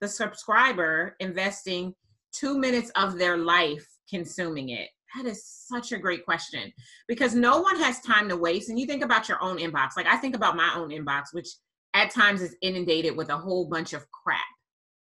the 0.00 0.08
subscriber 0.08 1.16
investing 1.18 1.94
two 2.32 2.58
minutes 2.58 2.90
of 2.94 3.18
their 3.18 3.38
life 3.38 3.86
consuming 4.08 4.68
it? 4.68 4.88
That 5.16 5.26
is 5.26 5.44
such 5.44 5.92
a 5.92 5.98
great 5.98 6.24
question 6.24 6.72
because 7.08 7.34
no 7.34 7.60
one 7.60 7.76
has 7.76 8.00
time 8.00 8.28
to 8.28 8.36
waste. 8.36 8.70
And 8.70 8.78
you 8.78 8.86
think 8.86 9.02
about 9.02 9.28
your 9.28 9.42
own 9.42 9.58
inbox. 9.58 9.90
Like 9.96 10.06
I 10.06 10.16
think 10.16 10.36
about 10.36 10.56
my 10.56 10.72
own 10.76 10.90
inbox, 10.90 11.32
which 11.32 11.48
at 11.94 12.10
times 12.10 12.42
is 12.42 12.56
inundated 12.62 13.16
with 13.16 13.28
a 13.28 13.36
whole 13.36 13.66
bunch 13.66 13.92
of 13.92 14.10
crap, 14.10 14.40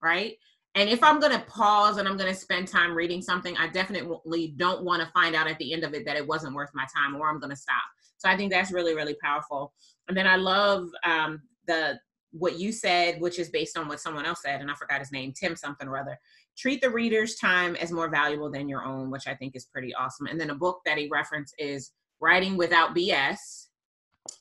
right? 0.04 0.36
And 0.76 0.90
if 0.90 1.04
I'm 1.04 1.20
going 1.20 1.32
to 1.32 1.46
pause 1.46 1.98
and 1.98 2.08
I'm 2.08 2.18
going 2.18 2.32
to 2.32 2.40
spend 2.40 2.68
time 2.68 2.94
reading 2.94 3.22
something, 3.22 3.58
I 3.58 3.68
definitely 3.68 4.54
don't 4.58 4.84
want 4.84 5.02
to 5.02 5.12
find 5.12 5.36
out 5.36 5.48
at 5.48 5.58
the 5.58 5.74
end 5.74 5.84
of 5.84 5.94
it 5.94 6.06
that 6.06 6.16
it 6.16 6.28
wasn't 6.28 6.56
worth 6.56 6.70
my 6.74 6.86
time 6.96 7.16
or 7.16 7.28
I'm 7.28 7.40
going 7.40 7.50
to 7.50 7.56
stop. 7.56 7.82
So 8.18 8.30
I 8.30 8.38
think 8.38 8.52
that's 8.52 8.72
really, 8.72 8.96
really 8.96 9.16
powerful. 9.22 9.74
And 10.08 10.16
then 10.16 10.28
I 10.28 10.36
love 10.36 10.88
um, 11.06 11.42
the 11.68 12.00
what 12.32 12.60
you 12.60 12.72
said, 12.72 13.20
which 13.20 13.40
is 13.40 13.50
based 13.50 13.78
on 13.78 13.88
what 13.88 14.00
someone 14.00 14.26
else 14.26 14.44
said, 14.44 14.62
and 14.62 14.70
I 14.70 14.76
forgot 14.76 15.00
his 15.00 15.12
name, 15.12 15.34
Tim 15.34 15.56
something 15.56 15.88
or 15.88 15.98
other. 15.98 16.20
Treat 16.56 16.82
the 16.82 16.90
reader's 16.90 17.36
time 17.38 17.76
as 17.78 17.92
more 17.92 18.10
valuable 18.10 18.52
than 18.52 18.70
your 18.70 18.84
own, 18.84 19.10
which 19.10 19.28
I 19.28 19.34
think 19.34 19.56
is 19.56 19.66
pretty 19.66 19.96
awesome. 19.96 20.28
And 20.28 20.40
then 20.40 20.52
a 20.52 20.56
book 20.56 20.82
that 20.86 20.98
he 20.98 21.08
referenced 21.08 21.56
is 21.58 21.92
Writing 22.20 22.58
Without 22.58 22.96
BS 22.96 23.69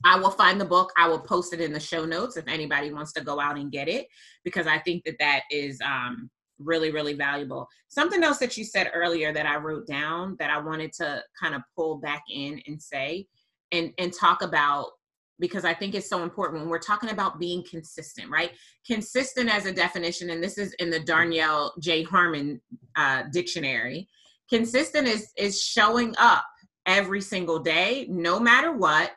I 0.04 0.18
will 0.18 0.30
find 0.30 0.60
the 0.60 0.64
book. 0.64 0.92
I 0.96 1.08
will 1.08 1.18
post 1.18 1.52
it 1.52 1.60
in 1.60 1.72
the 1.72 1.80
show 1.80 2.04
notes 2.04 2.36
if 2.36 2.46
anybody 2.46 2.92
wants 2.92 3.12
to 3.14 3.24
go 3.24 3.40
out 3.40 3.58
and 3.58 3.72
get 3.72 3.88
it 3.88 4.06
because 4.44 4.66
I 4.66 4.78
think 4.78 5.04
that 5.04 5.18
that 5.18 5.42
is 5.50 5.80
um, 5.84 6.30
really, 6.58 6.90
really 6.90 7.14
valuable. 7.14 7.68
Something 7.88 8.22
else 8.22 8.38
that 8.38 8.56
you 8.56 8.64
said 8.64 8.90
earlier 8.94 9.32
that 9.32 9.46
I 9.46 9.56
wrote 9.56 9.86
down 9.86 10.36
that 10.38 10.50
I 10.50 10.58
wanted 10.60 10.92
to 10.94 11.22
kind 11.40 11.54
of 11.54 11.62
pull 11.76 11.96
back 11.96 12.22
in 12.30 12.60
and 12.66 12.80
say 12.80 13.26
and 13.72 13.92
and 13.98 14.12
talk 14.12 14.42
about 14.42 14.86
because 15.40 15.64
I 15.64 15.72
think 15.72 15.94
it's 15.94 16.08
so 16.08 16.22
important 16.22 16.60
when 16.60 16.68
we're 16.68 16.80
talking 16.80 17.10
about 17.10 17.38
being 17.38 17.62
consistent, 17.62 18.28
right? 18.28 18.50
Consistent 18.84 19.48
as 19.48 19.66
a 19.66 19.72
definition, 19.72 20.30
and 20.30 20.42
this 20.42 20.58
is 20.58 20.72
in 20.74 20.90
the 20.90 20.98
Darnyelle 21.00 21.70
J. 21.80 22.02
Harmon 22.02 22.60
uh, 22.96 23.24
dictionary. 23.32 24.08
Consistent 24.50 25.06
is 25.06 25.32
is 25.36 25.60
showing 25.62 26.14
up 26.18 26.44
every 26.86 27.20
single 27.20 27.58
day, 27.58 28.06
no 28.08 28.40
matter 28.40 28.72
what 28.72 29.12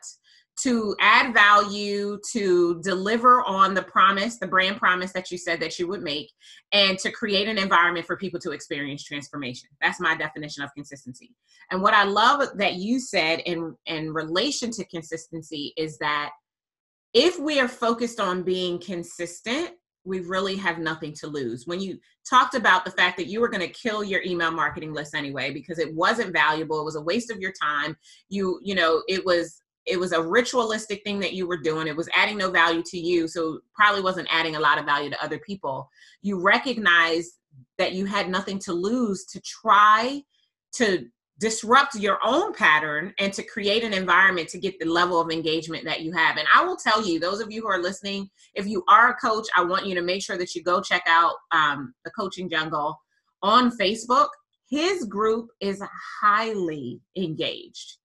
to 0.60 0.94
add 1.00 1.32
value, 1.32 2.18
to 2.30 2.80
deliver 2.82 3.42
on 3.44 3.74
the 3.74 3.82
promise, 3.82 4.38
the 4.38 4.46
brand 4.46 4.76
promise 4.76 5.12
that 5.12 5.30
you 5.30 5.38
said 5.38 5.58
that 5.60 5.78
you 5.78 5.88
would 5.88 6.02
make, 6.02 6.30
and 6.72 6.98
to 6.98 7.10
create 7.10 7.48
an 7.48 7.58
environment 7.58 8.06
for 8.06 8.16
people 8.16 8.38
to 8.40 8.50
experience 8.50 9.02
transformation. 9.04 9.68
That's 9.80 10.00
my 10.00 10.14
definition 10.14 10.62
of 10.62 10.70
consistency. 10.74 11.34
And 11.70 11.82
what 11.82 11.94
I 11.94 12.04
love 12.04 12.46
that 12.58 12.74
you 12.74 13.00
said 13.00 13.40
in, 13.40 13.74
in 13.86 14.12
relation 14.12 14.70
to 14.72 14.84
consistency 14.84 15.72
is 15.76 15.96
that 15.98 16.30
if 17.14 17.38
we 17.38 17.58
are 17.60 17.68
focused 17.68 18.20
on 18.20 18.42
being 18.42 18.78
consistent, 18.78 19.70
we 20.04 20.20
really 20.20 20.56
have 20.56 20.78
nothing 20.78 21.12
to 21.14 21.26
lose. 21.28 21.66
When 21.66 21.80
you 21.80 21.98
talked 22.28 22.54
about 22.54 22.84
the 22.84 22.90
fact 22.90 23.16
that 23.18 23.28
you 23.28 23.40
were 23.40 23.48
going 23.48 23.66
to 23.66 23.68
kill 23.68 24.02
your 24.02 24.22
email 24.22 24.50
marketing 24.50 24.92
list 24.92 25.14
anyway 25.14 25.52
because 25.52 25.78
it 25.78 25.94
wasn't 25.94 26.32
valuable, 26.32 26.80
it 26.80 26.84
was 26.84 26.96
a 26.96 27.00
waste 27.00 27.30
of 27.30 27.38
your 27.38 27.52
time. 27.52 27.96
You, 28.28 28.58
you 28.62 28.74
know, 28.74 29.02
it 29.08 29.24
was 29.24 29.62
it 29.86 29.98
was 29.98 30.12
a 30.12 30.22
ritualistic 30.22 31.02
thing 31.02 31.18
that 31.20 31.32
you 31.32 31.46
were 31.46 31.56
doing. 31.56 31.86
It 31.86 31.96
was 31.96 32.08
adding 32.14 32.38
no 32.38 32.50
value 32.50 32.82
to 32.86 32.98
you 32.98 33.26
so 33.26 33.60
probably 33.74 34.02
wasn't 34.02 34.28
adding 34.30 34.56
a 34.56 34.60
lot 34.60 34.78
of 34.78 34.84
value 34.84 35.10
to 35.10 35.24
other 35.24 35.38
people. 35.38 35.88
You 36.22 36.40
recognize 36.40 37.38
that 37.78 37.92
you 37.92 38.06
had 38.06 38.30
nothing 38.30 38.58
to 38.60 38.72
lose 38.72 39.24
to 39.26 39.40
try 39.40 40.22
to 40.74 41.06
disrupt 41.38 41.96
your 41.96 42.18
own 42.24 42.54
pattern 42.54 43.12
and 43.18 43.32
to 43.32 43.42
create 43.42 43.82
an 43.82 43.92
environment 43.92 44.48
to 44.48 44.58
get 44.58 44.78
the 44.78 44.86
level 44.86 45.20
of 45.20 45.30
engagement 45.30 45.84
that 45.84 46.02
you 46.02 46.12
have. 46.12 46.36
And 46.36 46.46
i 46.54 46.64
will 46.64 46.76
tell 46.76 47.04
you 47.04 47.18
those 47.18 47.40
of 47.40 47.50
you 47.50 47.62
who 47.62 47.68
are 47.68 47.82
listening 47.82 48.30
if 48.54 48.66
you 48.66 48.84
are 48.88 49.10
a 49.10 49.14
coach 49.14 49.48
i 49.56 49.64
want 49.64 49.86
you 49.86 49.94
to 49.96 50.02
make 50.02 50.22
sure 50.22 50.38
that 50.38 50.54
you 50.54 50.62
go 50.62 50.80
check 50.80 51.02
out 51.08 51.34
um, 51.50 51.94
the 52.04 52.12
coaching 52.12 52.48
jungle 52.48 52.96
on 53.42 53.76
facebook. 53.76 54.28
His 54.68 55.04
group 55.04 55.48
is 55.60 55.82
highly 56.20 57.00
engaged 57.16 57.96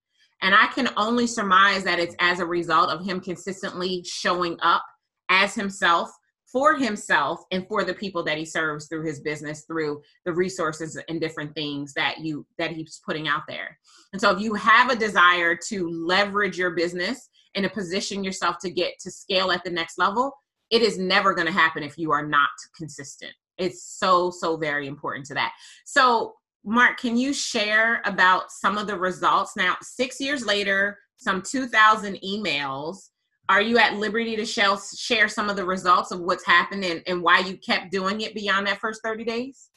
and 0.42 0.54
I 0.54 0.66
can 0.68 0.88
only 0.96 1.26
surmise 1.26 1.84
that 1.84 1.98
it's 1.98 2.16
as 2.20 2.40
a 2.40 2.46
result 2.46 2.90
of 2.90 3.04
him 3.04 3.20
consistently 3.20 4.04
showing 4.04 4.58
up 4.62 4.84
as 5.28 5.54
himself 5.54 6.10
for 6.50 6.76
himself 6.76 7.40
and 7.50 7.66
for 7.68 7.84
the 7.84 7.92
people 7.92 8.22
that 8.24 8.38
he 8.38 8.44
serves 8.44 8.86
through 8.86 9.04
his 9.04 9.20
business 9.20 9.64
through 9.66 10.00
the 10.24 10.32
resources 10.32 10.98
and 11.08 11.20
different 11.20 11.54
things 11.54 11.92
that 11.92 12.18
you 12.20 12.46
that 12.58 12.70
he's 12.70 13.00
putting 13.04 13.28
out 13.28 13.42
there. 13.46 13.78
And 14.12 14.20
so 14.20 14.30
if 14.30 14.40
you 14.40 14.54
have 14.54 14.90
a 14.90 14.96
desire 14.96 15.56
to 15.68 15.88
leverage 15.90 16.56
your 16.56 16.70
business 16.70 17.28
and 17.54 17.64
to 17.64 17.70
position 17.70 18.24
yourself 18.24 18.56
to 18.62 18.70
get 18.70 18.94
to 19.00 19.10
scale 19.10 19.50
at 19.50 19.62
the 19.64 19.70
next 19.70 19.98
level 19.98 20.32
it 20.70 20.82
is 20.82 20.98
never 20.98 21.34
going 21.34 21.46
to 21.46 21.52
happen 21.52 21.82
if 21.82 21.96
you 21.96 22.12
are 22.12 22.26
not 22.26 22.50
consistent. 22.76 23.32
It's 23.56 23.82
so 23.98 24.30
so 24.30 24.56
very 24.56 24.86
important 24.86 25.26
to 25.26 25.34
that. 25.34 25.52
So 25.84 26.34
Mark, 26.64 26.98
can 26.98 27.16
you 27.16 27.32
share 27.32 28.02
about 28.04 28.50
some 28.50 28.76
of 28.76 28.86
the 28.86 28.98
results? 28.98 29.56
Now, 29.56 29.76
six 29.80 30.20
years 30.20 30.44
later, 30.44 30.98
some 31.16 31.42
2,000 31.42 32.18
emails. 32.24 33.10
Are 33.48 33.62
you 33.62 33.78
at 33.78 33.96
liberty 33.96 34.36
to 34.36 34.44
share, 34.44 35.28
some 35.28 35.48
of 35.48 35.56
the 35.56 35.64
results 35.64 36.10
of 36.10 36.20
what's 36.20 36.44
happened 36.44 36.84
and, 36.84 37.02
and 37.06 37.22
why 37.22 37.38
you 37.38 37.56
kept 37.56 37.90
doing 37.90 38.20
it 38.20 38.34
beyond 38.34 38.66
that 38.66 38.78
first 38.78 39.00
30 39.02 39.24
days? 39.24 39.70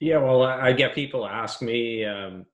Yeah, 0.00 0.18
well, 0.18 0.42
I 0.42 0.72
get 0.72 0.94
people 0.94 1.26
ask 1.26 1.62
me, 1.62 2.04
um, 2.04 2.44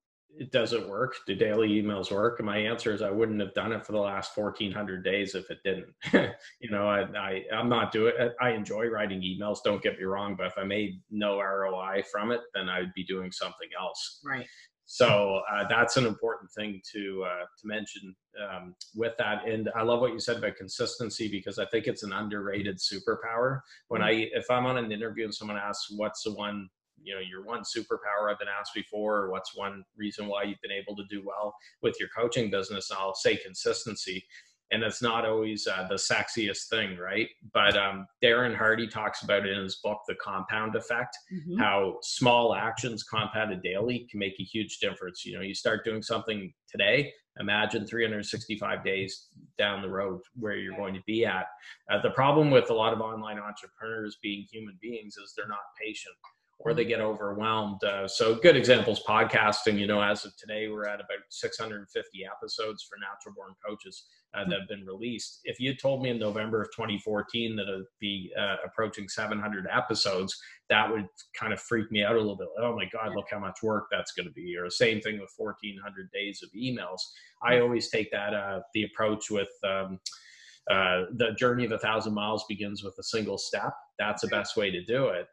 does 0.50 0.72
it 0.72 0.88
work? 0.88 1.14
Do 1.26 1.34
daily 1.34 1.68
emails 1.68 2.10
work? 2.10 2.38
And 2.38 2.46
my 2.46 2.56
answer 2.56 2.94
is 2.94 3.02
I 3.02 3.10
wouldn't 3.10 3.40
have 3.40 3.54
done 3.54 3.72
it 3.72 3.84
for 3.84 3.92
the 3.92 3.98
last 3.98 4.36
1400 4.36 5.04
days 5.04 5.34
if 5.34 5.50
it 5.50 5.58
didn't. 5.64 5.92
you 6.60 6.70
know, 6.70 6.88
I, 6.88 7.02
I, 7.16 7.42
I'm 7.54 7.68
not 7.68 7.92
doing 7.92 8.14
it. 8.18 8.34
I 8.40 8.50
enjoy 8.50 8.86
writing 8.86 9.20
emails. 9.20 9.58
Don't 9.64 9.82
get 9.82 9.98
me 9.98 10.04
wrong. 10.04 10.36
But 10.36 10.46
if 10.46 10.54
I 10.56 10.64
made 10.64 11.00
no 11.10 11.40
ROI 11.40 12.04
from 12.10 12.30
it, 12.30 12.40
then 12.54 12.68
I 12.68 12.80
would 12.80 12.94
be 12.94 13.04
doing 13.04 13.30
something 13.32 13.68
else. 13.78 14.20
Right. 14.24 14.46
So 14.92 15.40
uh, 15.48 15.68
that's 15.68 15.96
an 15.98 16.04
important 16.04 16.50
thing 16.50 16.80
to 16.92 17.24
uh, 17.24 17.44
to 17.60 17.66
mention 17.66 18.12
um, 18.42 18.74
with 18.96 19.12
that. 19.18 19.46
And 19.46 19.70
I 19.76 19.82
love 19.82 20.00
what 20.00 20.12
you 20.12 20.18
said 20.18 20.38
about 20.38 20.56
consistency 20.56 21.28
because 21.28 21.60
I 21.60 21.66
think 21.66 21.86
it's 21.86 22.02
an 22.02 22.12
underrated 22.12 22.78
superpower. 22.78 23.60
When 23.86 24.00
mm-hmm. 24.00 24.08
I 24.08 24.30
if 24.32 24.50
I'm 24.50 24.66
on 24.66 24.78
an 24.78 24.90
interview 24.90 25.22
and 25.24 25.34
someone 25.34 25.56
asks 25.56 25.92
what's 25.96 26.24
the 26.24 26.34
one 26.34 26.68
you 27.02 27.14
know 27.14 27.20
your 27.20 27.42
one 27.44 27.62
superpower 27.62 28.30
i've 28.30 28.38
been 28.38 28.48
asked 28.48 28.74
before 28.74 29.16
or 29.16 29.30
what's 29.30 29.56
one 29.56 29.84
reason 29.96 30.26
why 30.26 30.42
you've 30.42 30.60
been 30.62 30.70
able 30.70 30.96
to 30.96 31.04
do 31.08 31.22
well 31.24 31.54
with 31.82 31.96
your 31.98 32.08
coaching 32.16 32.50
business 32.50 32.90
i'll 32.96 33.14
say 33.14 33.36
consistency. 33.36 34.24
And 34.72 34.84
it's 34.84 35.02
not 35.02 35.26
always 35.26 35.66
uh, 35.66 35.88
the 35.88 35.96
sexiest 35.96 36.68
thing 36.68 36.96
right? 36.96 37.26
But 37.52 37.76
um, 37.76 38.06
darren 38.22 38.56
hardy 38.56 38.86
talks 38.86 39.22
about 39.24 39.44
it 39.44 39.56
in 39.56 39.64
his 39.64 39.80
book 39.82 39.98
the 40.06 40.14
compound 40.22 40.76
effect 40.76 41.16
mm-hmm. 41.32 41.58
how 41.58 41.96
small 42.02 42.54
actions 42.54 43.02
compounded 43.02 43.62
daily 43.62 44.06
can 44.08 44.20
make 44.20 44.38
a 44.38 44.44
huge 44.44 44.78
difference. 44.78 45.24
You 45.24 45.34
know 45.34 45.42
you 45.42 45.54
start 45.54 45.84
doing 45.84 46.02
something 46.02 46.52
today 46.70 47.12
imagine 47.38 47.86
365 47.86 48.84
days 48.84 49.28
down 49.58 49.82
the 49.82 49.88
road 49.88 50.20
where 50.34 50.56
you're 50.56 50.76
going 50.76 50.94
to 50.94 51.02
be 51.06 51.24
at. 51.24 51.46
Uh, 51.90 52.00
the 52.02 52.10
problem 52.10 52.50
with 52.50 52.70
a 52.70 52.74
lot 52.74 52.92
of 52.92 53.00
online 53.00 53.38
entrepreneurs 53.38 54.18
being 54.22 54.46
human 54.50 54.76
beings 54.80 55.16
is 55.16 55.32
they're 55.36 55.48
not 55.48 55.58
patient 55.80 56.14
or 56.62 56.74
they 56.74 56.84
get 56.84 57.00
overwhelmed. 57.00 57.82
Uh, 57.82 58.06
so 58.06 58.34
good 58.34 58.56
examples, 58.56 59.02
podcasting, 59.08 59.78
you 59.78 59.86
know, 59.86 60.02
as 60.02 60.24
of 60.24 60.36
today, 60.36 60.68
we're 60.68 60.86
at 60.86 60.96
about 60.96 61.24
650 61.30 62.26
episodes 62.26 62.86
for 62.88 62.98
natural 62.98 63.34
born 63.34 63.54
coaches 63.66 64.04
uh, 64.34 64.44
that 64.44 64.60
have 64.60 64.68
been 64.68 64.84
released. 64.84 65.40
If 65.44 65.58
you 65.58 65.74
told 65.74 66.02
me 66.02 66.10
in 66.10 66.18
November 66.18 66.60
of 66.60 66.68
2014 66.76 67.56
that 67.56 67.62
it'd 67.62 67.84
be 67.98 68.30
uh, 68.38 68.56
approaching 68.64 69.08
700 69.08 69.66
episodes, 69.72 70.38
that 70.68 70.90
would 70.90 71.06
kind 71.34 71.52
of 71.52 71.60
freak 71.60 71.90
me 71.90 72.04
out 72.04 72.14
a 72.14 72.18
little 72.18 72.36
bit. 72.36 72.48
Oh 72.60 72.76
my 72.76 72.84
God, 72.92 73.14
look 73.16 73.26
how 73.30 73.38
much 73.38 73.62
work 73.62 73.84
that's 73.90 74.12
going 74.12 74.26
to 74.26 74.32
be. 74.32 74.54
Or 74.58 74.64
the 74.64 74.70
same 74.70 75.00
thing 75.00 75.18
with 75.18 75.30
1400 75.38 76.10
days 76.12 76.42
of 76.42 76.50
emails. 76.52 77.00
I 77.42 77.60
always 77.60 77.88
take 77.88 78.10
that, 78.12 78.34
uh, 78.34 78.60
the 78.74 78.84
approach 78.84 79.30
with, 79.30 79.48
um, 79.64 79.98
uh, 80.70 81.06
the 81.16 81.32
journey 81.38 81.64
of 81.64 81.72
a 81.72 81.78
thousand 81.78 82.14
miles 82.14 82.44
begins 82.48 82.84
with 82.84 82.94
a 83.00 83.02
single 83.02 83.38
step. 83.38 83.72
That's 83.98 84.22
the 84.22 84.28
best 84.28 84.56
way 84.56 84.70
to 84.70 84.84
do 84.84 85.06
it. 85.06 85.26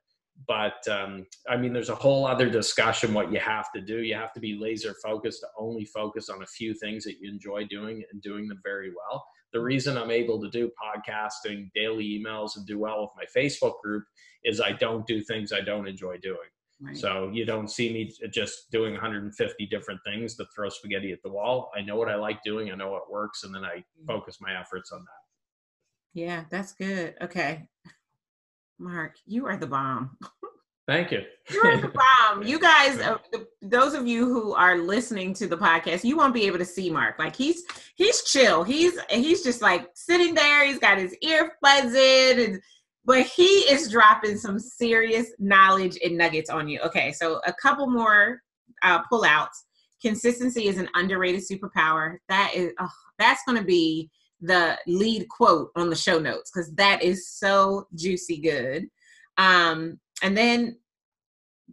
But 0.48 0.88
um, 0.88 1.26
I 1.50 1.58
mean, 1.58 1.74
there's 1.74 1.90
a 1.90 1.96
whole 1.96 2.28
other 2.28 2.50
discussion 2.50 3.14
what 3.14 3.32
you 3.32 3.40
have 3.40 3.72
to 3.74 3.82
do. 3.82 4.04
You 4.04 4.16
have 4.16 4.34
to 4.34 4.40
be 4.40 4.58
laser 4.60 4.94
focused 5.04 5.42
to 5.42 5.48
only 5.58 5.86
focus 5.86 6.30
on 6.30 6.44
a 6.44 6.48
few 6.48 6.74
things 6.74 7.04
that 7.06 7.16
you 7.20 7.30
enjoy 7.30 7.66
doing 7.66 8.04
and 8.12 8.22
doing 8.22 8.48
them 8.48 8.62
very 8.64 8.90
well. 8.90 9.26
The 9.54 9.62
reason 9.62 9.98
I'm 9.98 10.12
able 10.12 10.40
to 10.42 10.50
do 10.50 10.70
podcasting, 10.82 11.72
daily 11.74 12.20
emails, 12.20 12.58
and 12.58 12.68
do 12.68 12.80
well 12.80 13.02
with 13.02 13.12
my 13.16 13.42
Facebook 13.42 13.82
group 13.82 14.04
is 14.44 14.62
I 14.62 14.74
don't 14.74 15.08
do 15.08 15.22
things 15.22 15.52
I 15.52 15.62
don't 15.62 15.88
enjoy 15.88 16.18
doing. 16.18 16.38
Right. 16.80 16.96
So 16.96 17.32
you 17.34 17.44
don't 17.44 17.72
see 17.72 17.92
me 17.92 18.14
just 18.32 18.70
doing 18.72 18.94
150 18.94 19.66
different 19.66 20.00
things 20.06 20.36
to 20.36 20.46
throw 20.56 20.70
spaghetti 20.70 21.12
at 21.12 21.24
the 21.24 21.32
wall. 21.32 21.72
I 21.76 21.82
know 21.82 21.96
what 21.96 22.10
I 22.10 22.16
like 22.16 22.44
doing, 22.44 22.72
I 22.72 22.76
know 22.76 22.92
what 22.92 23.12
works, 23.12 23.44
and 23.44 23.56
then 23.56 23.64
I 23.66 23.78
mm. 23.78 24.06
focus 24.06 24.38
my 24.40 24.60
efforts 24.60 24.92
on 24.92 25.00
that. 25.00 26.20
Yeah, 26.20 26.44
that's 26.50 26.74
good. 26.74 27.16
Okay. 27.22 27.68
Mark, 28.80 29.16
you 29.26 29.48
are 29.48 29.58
the 29.58 29.68
bomb. 29.68 30.18
Thank 30.88 31.12
you. 31.12 31.24
You're 31.52 31.78
the 31.82 31.90
bomb. 31.90 32.44
You 32.44 32.60
guys, 32.60 33.00
uh, 33.00 33.18
those 33.62 33.94
of 33.94 34.08
you 34.08 34.26
who 34.26 34.54
are 34.54 34.78
listening 34.78 35.34
to 35.36 35.48
the 35.48 35.58
podcast, 35.58 36.04
you 36.06 36.16
won't 36.16 36.34
be 36.34 36.46
able 36.46 36.60
to 36.60 36.66
see 36.66 36.90
Mark. 36.90 37.20
Like 37.20 37.36
he's 37.36 37.64
he's 37.96 38.24
chill. 38.24 38.64
He's 38.64 38.98
he's 39.10 39.44
just 39.44 39.62
like 39.62 39.90
sitting 39.96 40.34
there. 40.34 40.66
He's 40.66 40.80
got 40.80 40.98
his 40.98 41.16
earbuds 41.24 41.94
in, 41.94 42.40
and 42.40 42.62
but 43.04 43.26
he 43.26 43.46
is 43.46 43.92
dropping 43.92 44.38
some 44.38 44.60
serious 44.60 45.32
knowledge 45.40 45.98
and 46.04 46.18
nuggets 46.18 46.50
on 46.50 46.70
you. 46.70 46.80
Okay, 46.82 47.12
so 47.12 47.42
a 47.46 47.54
couple 47.54 47.90
more 47.90 48.42
uh, 48.82 49.02
pullouts. 49.12 49.64
Consistency 50.02 50.68
is 50.68 50.78
an 50.78 50.88
underrated 50.94 51.42
superpower. 51.42 52.18
That 52.30 52.52
is, 52.56 52.72
oh, 52.80 52.92
that's 53.18 53.42
going 53.46 53.58
to 53.58 53.64
be 53.64 54.12
the 54.42 54.78
lead 54.88 55.28
quote 55.30 55.72
on 55.76 55.90
the 55.90 55.96
show 55.96 56.20
notes 56.20 56.52
because 56.52 56.74
that 56.76 57.04
is 57.04 57.30
so 57.30 57.88
juicy 57.96 58.40
good. 58.40 58.88
Um, 59.38 60.00
and 60.22 60.38
then 60.38 60.78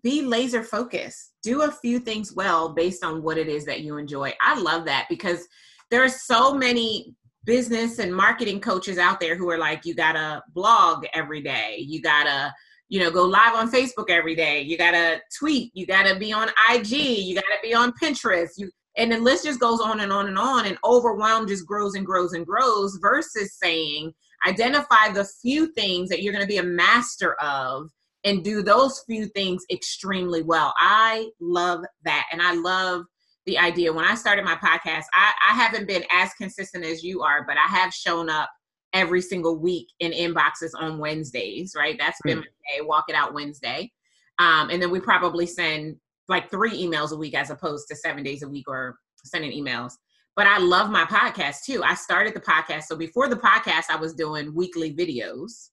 be 0.02 0.22
laser 0.22 0.62
focused. 0.62 1.32
Do 1.42 1.62
a 1.62 1.70
few 1.70 1.98
things 1.98 2.34
well 2.34 2.74
based 2.74 3.04
on 3.04 3.22
what 3.22 3.38
it 3.38 3.48
is 3.48 3.64
that 3.64 3.80
you 3.80 3.96
enjoy. 3.96 4.32
I 4.40 4.60
love 4.60 4.84
that 4.86 5.06
because 5.08 5.46
there 5.90 6.02
are 6.04 6.08
so 6.08 6.54
many 6.54 7.14
business 7.44 7.98
and 7.98 8.14
marketing 8.14 8.60
coaches 8.60 8.98
out 8.98 9.20
there 9.20 9.36
who 9.36 9.48
are 9.50 9.58
like, 9.58 9.84
you 9.84 9.94
gotta 9.94 10.42
blog 10.54 11.04
every 11.14 11.42
day, 11.42 11.76
you 11.78 12.00
gotta, 12.00 12.52
you 12.88 13.00
know, 13.00 13.10
go 13.10 13.24
live 13.24 13.54
on 13.54 13.70
Facebook 13.70 14.08
every 14.08 14.34
day, 14.34 14.60
you 14.60 14.78
gotta 14.78 15.20
tweet, 15.38 15.70
you 15.74 15.86
gotta 15.86 16.18
be 16.18 16.32
on 16.32 16.48
IG, 16.70 16.92
you 16.92 17.34
gotta 17.34 17.58
be 17.62 17.74
on 17.74 17.92
Pinterest, 18.02 18.50
you 18.56 18.70
and 18.96 19.10
the 19.10 19.18
list 19.18 19.44
just 19.44 19.60
goes 19.60 19.80
on 19.80 20.00
and 20.00 20.12
on 20.12 20.28
and 20.28 20.38
on 20.38 20.66
and 20.66 20.78
overwhelm 20.84 21.46
just 21.46 21.66
grows 21.66 21.94
and 21.94 22.06
grows 22.06 22.32
and 22.32 22.46
grows 22.46 22.98
versus 23.00 23.56
saying 23.60 24.12
identify 24.46 25.08
the 25.12 25.28
few 25.42 25.72
things 25.72 26.08
that 26.08 26.22
you're 26.22 26.32
going 26.32 26.44
to 26.44 26.48
be 26.48 26.58
a 26.58 26.62
master 26.62 27.34
of 27.34 27.90
and 28.24 28.44
do 28.44 28.62
those 28.62 29.02
few 29.06 29.26
things 29.26 29.64
extremely 29.70 30.42
well 30.42 30.74
i 30.78 31.28
love 31.40 31.84
that 32.04 32.26
and 32.32 32.40
i 32.42 32.54
love 32.54 33.04
the 33.46 33.58
idea. 33.58 33.92
When 33.92 34.04
I 34.04 34.14
started 34.14 34.44
my 34.44 34.56
podcast, 34.56 35.04
I, 35.12 35.32
I 35.50 35.54
haven't 35.54 35.86
been 35.86 36.04
as 36.10 36.32
consistent 36.34 36.84
as 36.84 37.02
you 37.02 37.22
are, 37.22 37.44
but 37.46 37.56
I 37.56 37.68
have 37.68 37.92
shown 37.92 38.30
up 38.30 38.50
every 38.92 39.20
single 39.20 39.58
week 39.58 39.88
in 40.00 40.12
inboxes 40.12 40.70
on 40.78 40.98
Wednesdays, 40.98 41.74
right? 41.76 41.96
That's 41.98 42.18
been 42.24 42.38
hmm. 42.38 42.44
my 42.44 42.76
day, 42.76 42.80
walk 42.82 43.04
it 43.08 43.14
out 43.14 43.34
Wednesday. 43.34 43.90
Um, 44.38 44.70
and 44.70 44.80
then 44.82 44.90
we 44.90 45.00
probably 45.00 45.46
send 45.46 45.96
like 46.28 46.50
three 46.50 46.82
emails 46.82 47.12
a 47.12 47.16
week 47.16 47.34
as 47.34 47.50
opposed 47.50 47.88
to 47.88 47.96
seven 47.96 48.22
days 48.22 48.42
a 48.42 48.48
week 48.48 48.68
or 48.68 48.96
sending 49.24 49.52
emails. 49.52 49.92
But 50.36 50.46
I 50.46 50.58
love 50.58 50.90
my 50.90 51.04
podcast 51.04 51.64
too. 51.64 51.82
I 51.84 51.94
started 51.94 52.34
the 52.34 52.40
podcast. 52.40 52.84
So 52.84 52.96
before 52.96 53.28
the 53.28 53.36
podcast, 53.36 53.84
I 53.90 53.96
was 53.96 54.14
doing 54.14 54.54
weekly 54.54 54.94
videos 54.94 55.68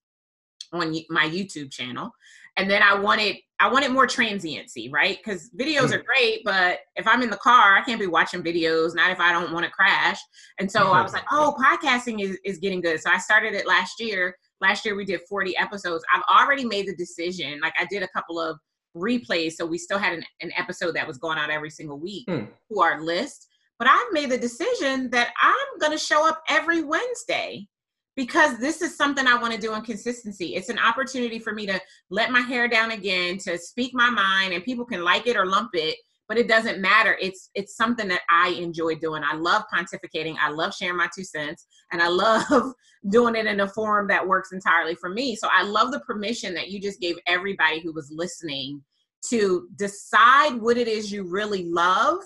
on 0.71 0.95
my 1.09 1.27
YouTube 1.27 1.71
channel 1.71 2.11
and 2.57 2.69
then 2.69 2.83
I 2.83 2.93
wanted 2.95 3.37
I 3.59 3.71
wanted 3.71 3.91
more 3.91 4.07
transiency, 4.07 4.89
right? 4.89 5.17
Because 5.23 5.51
videos 5.51 5.89
mm. 5.89 5.93
are 5.93 6.03
great, 6.03 6.41
but 6.43 6.79
if 6.95 7.07
I'm 7.07 7.21
in 7.21 7.29
the 7.29 7.37
car, 7.37 7.77
I 7.77 7.81
can't 7.81 7.99
be 7.99 8.07
watching 8.07 8.41
videos. 8.41 8.95
Not 8.95 9.11
if 9.11 9.19
I 9.19 9.31
don't 9.31 9.53
want 9.53 9.65
to 9.65 9.71
crash. 9.71 10.17
And 10.59 10.69
so 10.69 10.91
I 10.91 11.01
was 11.01 11.13
like, 11.17 11.25
oh, 11.31 11.55
podcasting 11.59 12.21
is 12.21 12.37
is 12.43 12.57
getting 12.57 12.81
good. 12.81 12.99
So 12.99 13.09
I 13.09 13.17
started 13.17 13.53
it 13.53 13.67
last 13.67 13.99
year. 13.99 14.35
Last 14.59 14.85
year 14.85 14.95
we 14.95 15.05
did 15.05 15.21
40 15.29 15.57
episodes. 15.57 16.03
I've 16.13 16.23
already 16.29 16.65
made 16.65 16.87
the 16.87 16.95
decision. 16.95 17.59
Like 17.61 17.73
I 17.79 17.85
did 17.85 18.03
a 18.03 18.07
couple 18.09 18.39
of 18.39 18.59
replays, 18.95 19.54
so 19.54 19.65
we 19.65 19.77
still 19.77 19.97
had 19.97 20.13
an, 20.13 20.23
an 20.41 20.51
episode 20.58 20.95
that 20.95 21.08
was 21.08 21.17
going 21.17 21.38
out 21.38 21.49
every 21.49 21.69
single 21.69 21.99
week 21.99 22.27
mm. 22.27 22.47
to 22.71 22.80
our 22.80 23.01
list. 23.01 23.47
But 23.80 23.88
I've 23.89 24.12
made 24.12 24.30
the 24.30 24.38
decision 24.38 25.10
that 25.10 25.34
I'm 25.41 25.80
going 25.80 25.91
to 25.91 25.97
show 25.97 26.27
up 26.27 26.43
every 26.49 26.84
Wednesday 26.84 27.67
because 28.15 28.60
this 28.60 28.82
is 28.82 28.95
something 28.95 29.25
I 29.25 29.41
want 29.41 29.54
to 29.54 29.60
do 29.60 29.73
in 29.73 29.82
consistency. 29.82 30.56
It's 30.56 30.69
an 30.69 30.77
opportunity 30.77 31.39
for 31.39 31.54
me 31.54 31.65
to 31.65 31.80
let 32.10 32.32
my 32.32 32.41
hair 32.41 32.67
down 32.67 32.91
again, 32.91 33.38
to 33.39 33.58
speak 33.58 33.93
my 33.93 34.10
mind, 34.10 34.54
and 34.54 34.63
people 34.63 34.86
can 34.86 35.04
like 35.04 35.27
it 35.27 35.38
or 35.38 35.45
lump 35.45 35.71
it, 35.73 35.95
but 36.32 36.38
it 36.38 36.48
doesn't 36.48 36.80
matter. 36.80 37.17
It's 37.20 37.50
it's 37.56 37.76
something 37.76 38.08
that 38.08 38.22
I 38.30 38.52
enjoy 38.52 38.96
doing. 38.96 39.22
I 39.22 39.36
love 39.36 39.63
pontificating. 39.70 40.38
I 40.39 40.50
love 40.50 40.74
sharing 40.74 40.96
my 40.96 41.10
two 41.13 41.26
cents, 41.26 41.67
and 41.91 42.02
I 42.02 42.08
love 42.08 42.72
doing 43.10 43.36
it 43.36 43.48
in 43.48 43.60
a 43.60 43.67
form 43.67 44.08
that 44.08 44.26
works 44.26 44.54
entirely 44.54 44.96
for 44.96 45.10
me. 45.10 45.36
So 45.36 45.50
I 45.52 45.63
love 45.63 45.91
the 45.91 46.00
permission 46.00 46.54
that 46.54 46.70
you 46.70 46.80
just 46.80 47.02
gave 47.02 47.17
everybody 47.28 47.82
who 47.82 47.91
was 47.91 48.10
listening 48.15 48.82
to 49.28 49.67
decide 49.76 50.54
what 50.54 50.78
it 50.78 50.88
is 50.88 51.12
you 51.12 51.30
really 51.30 51.65
love 51.65 52.20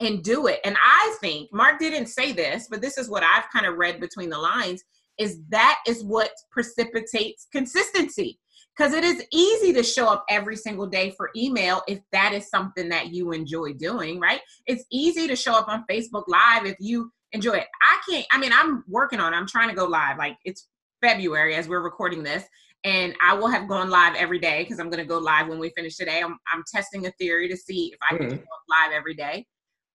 and 0.00 0.24
do 0.24 0.48
it. 0.48 0.58
And 0.64 0.76
I 0.84 1.16
think 1.20 1.48
Mark 1.52 1.78
didn't 1.78 2.06
say 2.06 2.32
this, 2.32 2.66
but 2.68 2.80
this 2.80 2.98
is 2.98 3.08
what 3.08 3.22
I've 3.22 3.48
kind 3.52 3.66
of 3.66 3.76
read 3.76 4.00
between 4.00 4.28
the 4.28 4.38
lines 4.38 4.82
is 5.18 5.38
that 5.50 5.78
is 5.86 6.02
what 6.02 6.32
precipitates 6.50 7.46
consistency 7.52 8.40
because 8.76 8.92
it 8.94 9.04
is 9.04 9.24
easy 9.32 9.72
to 9.72 9.82
show 9.82 10.08
up 10.08 10.24
every 10.28 10.56
single 10.56 10.86
day 10.86 11.10
for 11.16 11.30
email 11.36 11.82
if 11.86 12.00
that 12.12 12.32
is 12.32 12.48
something 12.48 12.88
that 12.88 13.12
you 13.12 13.32
enjoy 13.32 13.72
doing 13.72 14.18
right 14.20 14.40
it's 14.66 14.84
easy 14.90 15.26
to 15.26 15.36
show 15.36 15.54
up 15.54 15.68
on 15.68 15.84
facebook 15.90 16.24
live 16.28 16.64
if 16.64 16.76
you 16.80 17.10
enjoy 17.32 17.52
it 17.52 17.66
i 17.82 17.98
can't 18.08 18.26
i 18.30 18.38
mean 18.38 18.52
i'm 18.52 18.84
working 18.88 19.20
on 19.20 19.32
it. 19.32 19.36
i'm 19.36 19.46
trying 19.46 19.68
to 19.68 19.74
go 19.74 19.84
live 19.84 20.18
like 20.18 20.36
it's 20.44 20.68
february 21.02 21.54
as 21.54 21.68
we're 21.68 21.82
recording 21.82 22.22
this 22.22 22.44
and 22.84 23.14
i 23.22 23.34
will 23.34 23.48
have 23.48 23.68
gone 23.68 23.90
live 23.90 24.14
every 24.16 24.38
day 24.38 24.62
because 24.62 24.78
i'm 24.78 24.90
going 24.90 25.02
to 25.02 25.08
go 25.08 25.18
live 25.18 25.48
when 25.48 25.58
we 25.58 25.70
finish 25.70 25.96
today 25.96 26.20
I'm, 26.22 26.38
I'm 26.52 26.62
testing 26.72 27.06
a 27.06 27.10
theory 27.12 27.48
to 27.48 27.56
see 27.56 27.92
if 27.92 27.98
i 28.02 28.16
can 28.16 28.26
mm-hmm. 28.26 28.36
go 28.36 28.42
live 28.68 28.92
every 28.92 29.14
day 29.14 29.46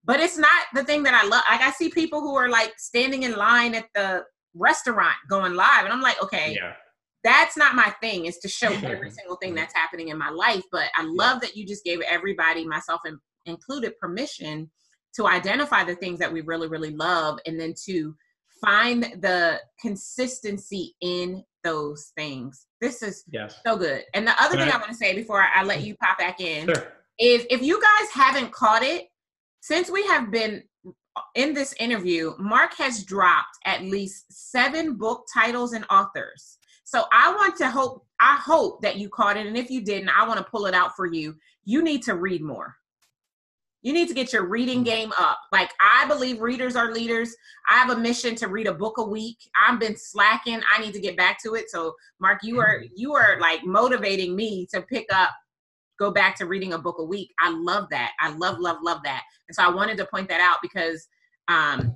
but 0.04 0.20
it's 0.20 0.38
not 0.38 0.66
the 0.74 0.84
thing 0.84 1.04
that 1.04 1.14
i 1.14 1.28
love 1.28 1.44
like 1.50 1.62
i 1.62 1.72
see 1.72 1.90
people 1.90 2.22
who 2.22 2.36
are 2.36 2.50
like 2.50 2.74
standing 2.78 3.24
in 3.24 3.36
line 3.36 3.76
at 3.76 3.86
the 3.94 4.24
restaurant 4.58 5.16
going 5.30 5.54
live. 5.54 5.84
And 5.84 5.94
I'm 5.94 6.02
like, 6.02 6.22
okay, 6.22 6.56
yeah. 6.56 6.74
That's 7.24 7.58
not 7.58 7.76
my 7.76 7.94
thing, 8.02 8.26
is 8.26 8.38
to 8.40 8.48
show 8.48 8.72
every 8.72 9.12
single 9.18 9.38
thing 9.38 9.56
that's 9.56 9.74
happening 9.74 10.10
in 10.10 10.18
my 10.18 10.30
life. 10.30 10.64
But 10.72 10.90
I 10.96 11.04
love 11.06 11.42
that 11.42 11.56
you 11.56 11.66
just 11.66 11.84
gave 11.84 12.00
everybody, 12.02 12.66
myself 12.66 13.02
included, 13.46 13.98
permission 14.00 14.70
to 15.16 15.28
identify 15.28 15.84
the 15.84 15.96
things 15.96 16.20
that 16.20 16.32
we 16.32 16.42
really, 16.42 16.68
really 16.68 16.92
love 16.92 17.40
and 17.46 17.60
then 17.60 17.74
to 17.86 18.16
find 18.64 19.04
the 19.22 19.60
consistency 19.82 20.96
in 21.02 21.44
those 21.64 22.12
things. 22.16 22.68
This 22.82 23.02
is 23.02 23.24
yes. 23.32 23.60
so 23.66 23.78
good. 23.78 24.04
And 24.14 24.26
the 24.26 24.32
other 24.42 24.56
Can 24.56 24.66
thing 24.66 24.74
I, 24.74 24.78
I 24.78 24.80
want 24.80 24.92
to 24.92 24.98
say 24.98 25.16
before 25.16 25.42
I, 25.42 25.62
I, 25.62 25.64
let 25.64 25.82
you 25.82 25.96
pop 25.96 26.18
back 26.18 26.40
in 26.40 26.66
sure. 26.66 26.94
is 27.20 27.46
if 27.50 27.62
you 27.62 27.82
guys 27.82 28.10
haven't 28.14 28.52
caught 28.52 28.84
it, 28.84 29.08
since 29.62 29.90
we 29.90 30.06
have 30.08 30.32
been 30.32 30.64
in 31.36 31.54
this 31.54 31.74
interview, 31.80 32.34
Mark 32.38 32.74
has 32.76 33.04
dropped 33.04 33.58
at 33.66 33.84
least 33.84 34.26
seven 34.32 34.96
book 34.96 35.26
titles 35.34 35.74
and 35.74 35.86
authors. 35.90 36.57
So 36.88 37.04
I 37.12 37.36
want 37.36 37.58
to 37.58 37.70
hope, 37.70 38.06
I 38.22 38.38
hope 38.38 38.82
that 38.82 38.96
you 38.96 39.10
caught 39.10 39.36
it. 39.36 39.46
And 39.46 39.58
if 39.58 39.70
you 39.70 39.82
didn't, 39.82 40.08
I 40.08 40.26
want 40.26 40.38
to 40.38 40.46
pull 40.46 40.68
it 40.68 40.74
out 40.74 40.96
for 40.96 41.06
you. 41.06 41.36
You 41.66 41.84
need 41.84 42.02
to 42.04 42.16
read 42.16 42.42
more. 42.42 42.78
You 43.82 43.92
need 43.92 44.08
to 44.08 44.14
get 44.14 44.32
your 44.32 44.46
reading 44.46 44.84
mm. 44.84 44.86
game 44.86 45.12
up. 45.20 45.38
Like 45.52 45.70
I 45.82 46.08
believe 46.08 46.40
readers 46.40 46.78
are 46.78 46.94
leaders. 46.94 47.36
I 47.70 47.74
have 47.74 47.90
a 47.90 48.00
mission 48.00 48.36
to 48.36 48.48
read 48.48 48.68
a 48.68 48.74
book 48.74 49.00
a 49.00 49.04
week. 49.04 49.36
I've 49.62 49.82
been 49.82 49.98
slacking. 49.98 50.62
I 50.74 50.80
need 50.80 50.94
to 50.94 51.02
get 51.02 51.18
back 51.18 51.44
to 51.44 51.56
it. 51.56 51.70
So 51.70 51.94
Mark, 52.22 52.40
you 52.42 52.58
are 52.60 52.80
mm. 52.80 52.90
you 52.96 53.14
are 53.16 53.38
like 53.42 53.66
motivating 53.66 54.34
me 54.34 54.66
to 54.74 54.82
pick 54.82 55.08
up 55.14 55.32
go 56.00 56.10
back 56.10 56.38
to 56.38 56.46
reading 56.46 56.72
a 56.72 56.80
book 56.80 57.00
a 57.00 57.04
week. 57.04 57.34
I 57.42 57.50
love 57.50 57.90
that. 57.90 58.14
I 58.22 58.32
love, 58.34 58.60
love, 58.60 58.78
love 58.82 59.02
that. 59.04 59.24
And 59.50 59.56
so 59.56 59.64
I 59.64 59.70
wanted 59.70 59.98
to 59.98 60.06
point 60.06 60.30
that 60.30 60.40
out 60.40 60.60
because 60.62 61.06
um, 61.50 61.96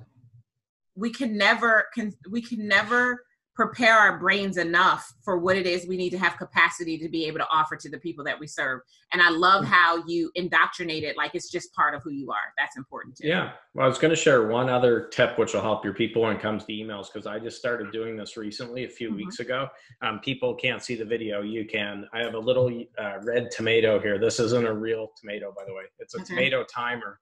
we 0.96 1.10
can 1.10 1.38
never 1.38 1.86
can 1.94 2.12
we 2.30 2.42
can 2.42 2.68
never 2.68 3.24
prepare 3.54 3.94
our 3.94 4.18
brains 4.18 4.56
enough 4.56 5.12
for 5.22 5.38
what 5.38 5.56
it 5.56 5.66
is 5.66 5.86
we 5.86 5.96
need 5.96 6.10
to 6.10 6.18
have 6.18 6.36
capacity 6.38 6.96
to 6.96 7.08
be 7.08 7.26
able 7.26 7.38
to 7.38 7.46
offer 7.52 7.76
to 7.76 7.90
the 7.90 7.98
people 7.98 8.24
that 8.24 8.38
we 8.38 8.46
serve. 8.46 8.80
And 9.12 9.20
I 9.20 9.28
love 9.28 9.64
how 9.64 10.02
you 10.06 10.30
indoctrinate 10.34 11.04
it 11.04 11.16
like 11.18 11.34
it's 11.34 11.50
just 11.50 11.74
part 11.74 11.94
of 11.94 12.02
who 12.02 12.10
you 12.10 12.30
are. 12.30 12.52
That's 12.56 12.76
important 12.76 13.16
too. 13.16 13.28
Yeah. 13.28 13.52
Well, 13.74 13.84
I 13.84 13.88
was 13.88 13.98
going 13.98 14.10
to 14.10 14.16
share 14.16 14.46
one 14.48 14.70
other 14.70 15.08
tip 15.08 15.38
which 15.38 15.52
will 15.52 15.60
help 15.60 15.84
your 15.84 15.92
people 15.92 16.22
when 16.22 16.34
it 16.34 16.40
comes 16.40 16.64
to 16.64 16.72
emails 16.72 17.12
because 17.12 17.26
I 17.26 17.38
just 17.38 17.58
started 17.58 17.92
doing 17.92 18.16
this 18.16 18.36
recently 18.36 18.84
a 18.84 18.88
few 18.88 19.08
mm-hmm. 19.08 19.16
weeks 19.16 19.40
ago. 19.40 19.68
Um, 20.00 20.20
people 20.20 20.54
can't 20.54 20.82
see 20.82 20.94
the 20.94 21.04
video. 21.04 21.42
You 21.42 21.66
can. 21.66 22.08
I 22.14 22.20
have 22.20 22.34
a 22.34 22.38
little 22.38 22.84
uh, 22.98 23.18
red 23.22 23.50
tomato 23.50 24.00
here. 24.00 24.18
This 24.18 24.40
isn't 24.40 24.66
a 24.66 24.72
real 24.72 25.10
tomato, 25.20 25.52
by 25.54 25.64
the 25.66 25.74
way. 25.74 25.82
It's 25.98 26.14
a 26.14 26.18
okay. 26.18 26.26
tomato 26.26 26.64
timer. 26.64 27.20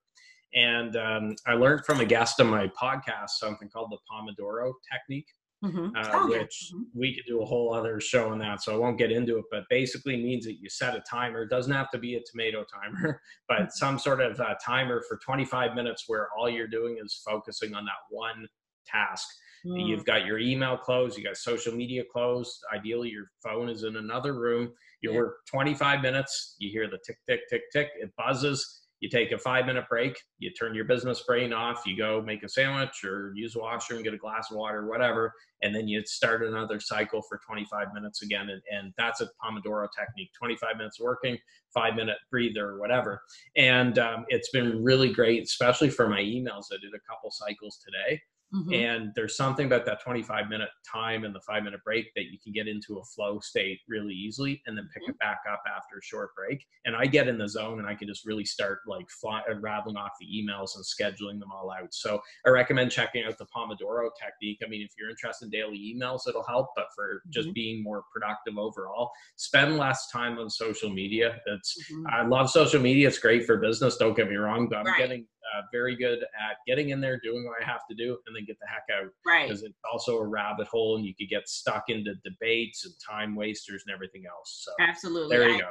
And 0.54 0.96
um, 0.96 1.36
I 1.46 1.54
learned 1.54 1.84
from 1.84 2.00
a 2.00 2.04
guest 2.04 2.40
on 2.40 2.48
my 2.48 2.68
podcast 2.68 3.30
something 3.38 3.68
called 3.68 3.92
the 3.92 3.98
Pomodoro 4.10 4.72
technique 4.92 5.28
mm-hmm. 5.64 5.88
uh, 5.96 6.08
oh, 6.12 6.28
which 6.28 6.70
mm-hmm. 6.72 6.82
we 6.94 7.14
could 7.14 7.24
do 7.26 7.42
a 7.42 7.44
whole 7.44 7.72
other 7.72 8.00
show 8.00 8.30
on 8.30 8.38
that. 8.38 8.62
So 8.62 8.74
I 8.74 8.78
won't 8.78 8.98
get 8.98 9.12
into 9.12 9.38
it, 9.38 9.44
but 9.50 9.64
basically 9.68 10.16
means 10.16 10.44
that 10.46 10.58
you 10.60 10.68
set 10.68 10.94
a 10.94 11.02
timer. 11.08 11.42
It 11.42 11.50
doesn't 11.50 11.72
have 11.72 11.90
to 11.90 11.98
be 11.98 12.16
a 12.16 12.20
tomato 12.30 12.64
timer, 12.64 13.20
but 13.48 13.58
mm-hmm. 13.58 13.70
some 13.70 13.98
sort 13.98 14.20
of 14.20 14.40
uh, 14.40 14.54
timer 14.64 15.02
for 15.08 15.18
25 15.24 15.74
minutes 15.74 16.04
where 16.06 16.28
all 16.38 16.48
you're 16.48 16.68
doing 16.68 16.98
is 17.02 17.22
focusing 17.24 17.74
on 17.74 17.84
that 17.84 18.00
one 18.10 18.46
task. 18.86 19.26
Mm. 19.66 19.86
You've 19.86 20.06
got 20.06 20.24
your 20.24 20.38
email 20.38 20.76
closed, 20.76 21.18
you 21.18 21.24
got 21.24 21.36
social 21.36 21.74
media 21.74 22.02
closed. 22.10 22.58
Ideally, 22.74 23.10
your 23.10 23.26
phone 23.42 23.68
is 23.68 23.84
in 23.84 23.96
another 23.96 24.32
room. 24.32 24.72
You 25.02 25.12
yeah. 25.12 25.18
work 25.18 25.36
25 25.50 26.00
minutes, 26.00 26.56
you 26.58 26.70
hear 26.70 26.88
the 26.88 26.98
tick, 27.06 27.18
tick, 27.28 27.40
tick, 27.50 27.62
tick, 27.72 27.88
it 28.00 28.10
buzzes 28.16 28.80
you 29.00 29.08
take 29.08 29.32
a 29.32 29.38
five 29.38 29.66
minute 29.66 29.84
break, 29.88 30.16
you 30.38 30.50
turn 30.52 30.74
your 30.74 30.84
business 30.84 31.22
brain 31.22 31.52
off, 31.52 31.82
you 31.86 31.96
go 31.96 32.22
make 32.22 32.42
a 32.42 32.48
sandwich 32.48 33.02
or 33.04 33.32
use 33.34 33.56
a 33.56 33.58
washroom, 33.58 34.02
get 34.02 34.14
a 34.14 34.18
glass 34.18 34.50
of 34.50 34.58
water, 34.58 34.86
whatever, 34.86 35.32
and 35.62 35.74
then 35.74 35.88
you 35.88 36.04
start 36.04 36.44
another 36.44 36.78
cycle 36.78 37.22
for 37.22 37.40
25 37.46 37.88
minutes 37.94 38.22
again. 38.22 38.50
And, 38.50 38.62
and 38.70 38.92
that's 38.96 39.20
a 39.20 39.28
Pomodoro 39.42 39.88
technique 39.98 40.30
25 40.38 40.76
minutes 40.76 41.00
working, 41.00 41.38
five 41.72 41.94
minute 41.94 42.18
breather, 42.30 42.70
or 42.70 42.78
whatever. 42.78 43.22
And 43.56 43.98
um, 43.98 44.26
it's 44.28 44.50
been 44.50 44.82
really 44.82 45.12
great, 45.12 45.42
especially 45.42 45.90
for 45.90 46.08
my 46.08 46.20
emails. 46.20 46.66
I 46.72 46.76
did 46.80 46.94
a 46.94 47.00
couple 47.10 47.30
cycles 47.30 47.82
today 47.84 48.20
Mm-hmm. 48.54 48.72
And 48.72 49.12
there's 49.14 49.36
something 49.36 49.66
about 49.66 49.86
that 49.86 50.02
25 50.02 50.48
minute 50.48 50.70
time 50.90 51.24
and 51.24 51.34
the 51.34 51.40
five 51.40 51.62
minute 51.62 51.80
break 51.84 52.06
that 52.16 52.24
you 52.32 52.38
can 52.42 52.52
get 52.52 52.66
into 52.66 52.98
a 52.98 53.04
flow 53.04 53.38
state 53.38 53.78
really 53.88 54.12
easily 54.12 54.60
and 54.66 54.76
then 54.76 54.88
pick 54.92 55.04
mm-hmm. 55.04 55.12
it 55.12 55.18
back 55.18 55.40
up 55.50 55.62
after 55.66 55.98
a 55.98 56.02
short 56.02 56.30
break. 56.34 56.64
And 56.84 56.96
I 56.96 57.06
get 57.06 57.28
in 57.28 57.38
the 57.38 57.48
zone 57.48 57.78
and 57.78 57.86
I 57.86 57.94
can 57.94 58.08
just 58.08 58.26
really 58.26 58.44
start 58.44 58.80
like 58.86 59.08
fly, 59.08 59.42
uh, 59.48 59.54
rattling 59.60 59.96
off 59.96 60.10
the 60.20 60.26
emails 60.26 60.70
and 60.74 60.84
scheduling 60.84 61.38
them 61.38 61.50
all 61.52 61.70
out. 61.70 61.94
So 61.94 62.20
I 62.44 62.50
recommend 62.50 62.90
checking 62.90 63.24
out 63.24 63.38
the 63.38 63.46
Pomodoro 63.54 64.10
technique. 64.20 64.58
I 64.64 64.68
mean, 64.68 64.82
if 64.82 64.90
you're 64.98 65.10
interested 65.10 65.44
in 65.44 65.50
daily 65.50 65.94
emails, 65.96 66.22
it'll 66.28 66.44
help, 66.44 66.70
but 66.74 66.86
for 66.94 67.22
just 67.30 67.48
mm-hmm. 67.48 67.54
being 67.54 67.82
more 67.84 68.02
productive 68.12 68.58
overall, 68.58 69.10
spend 69.36 69.76
less 69.76 70.10
time 70.10 70.38
on 70.38 70.50
social 70.50 70.90
media. 70.90 71.38
It's, 71.46 71.76
mm-hmm. 71.92 72.06
I 72.08 72.26
love 72.26 72.50
social 72.50 72.80
media. 72.80 73.06
It's 73.06 73.18
great 73.18 73.46
for 73.46 73.58
business. 73.58 73.96
Don't 73.96 74.16
get 74.16 74.28
me 74.28 74.36
wrong, 74.36 74.68
but 74.68 74.78
I'm 74.78 74.86
right. 74.86 74.98
getting 74.98 75.26
uh, 75.54 75.62
very 75.72 75.96
good 75.96 76.20
at 76.20 76.56
getting 76.66 76.90
in 76.90 77.00
there, 77.00 77.18
doing 77.22 77.44
what 77.44 77.62
I 77.62 77.64
have 77.64 77.86
to 77.88 77.96
do, 77.96 78.18
and 78.26 78.34
then 78.34 78.44
get 78.44 78.58
the 78.60 78.66
heck 78.66 78.84
out. 78.96 79.10
Right. 79.26 79.48
Because 79.48 79.62
it's 79.62 79.78
also 79.90 80.18
a 80.18 80.26
rabbit 80.26 80.66
hole, 80.66 80.96
and 80.96 81.04
you 81.04 81.14
could 81.14 81.28
get 81.28 81.48
stuck 81.48 81.84
into 81.88 82.14
debates 82.24 82.84
and 82.84 82.94
time 83.06 83.34
wasters 83.34 83.84
and 83.86 83.94
everything 83.94 84.24
else. 84.26 84.64
So 84.64 84.72
absolutely. 84.80 85.36
There 85.36 85.48
you 85.48 85.56
I, 85.56 85.60
go. 85.60 85.70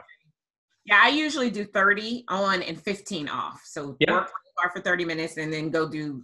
Yeah, 0.85 1.01
I 1.03 1.09
usually 1.09 1.49
do 1.51 1.65
30 1.65 2.25
on 2.29 2.63
and 2.63 2.81
15 2.81 3.29
off. 3.29 3.61
So 3.65 3.95
yeah. 3.99 4.13
work 4.13 4.29
for 4.73 4.81
30 4.81 5.05
minutes 5.05 5.37
and 5.37 5.53
then 5.53 5.69
go 5.69 5.87
do 5.87 6.23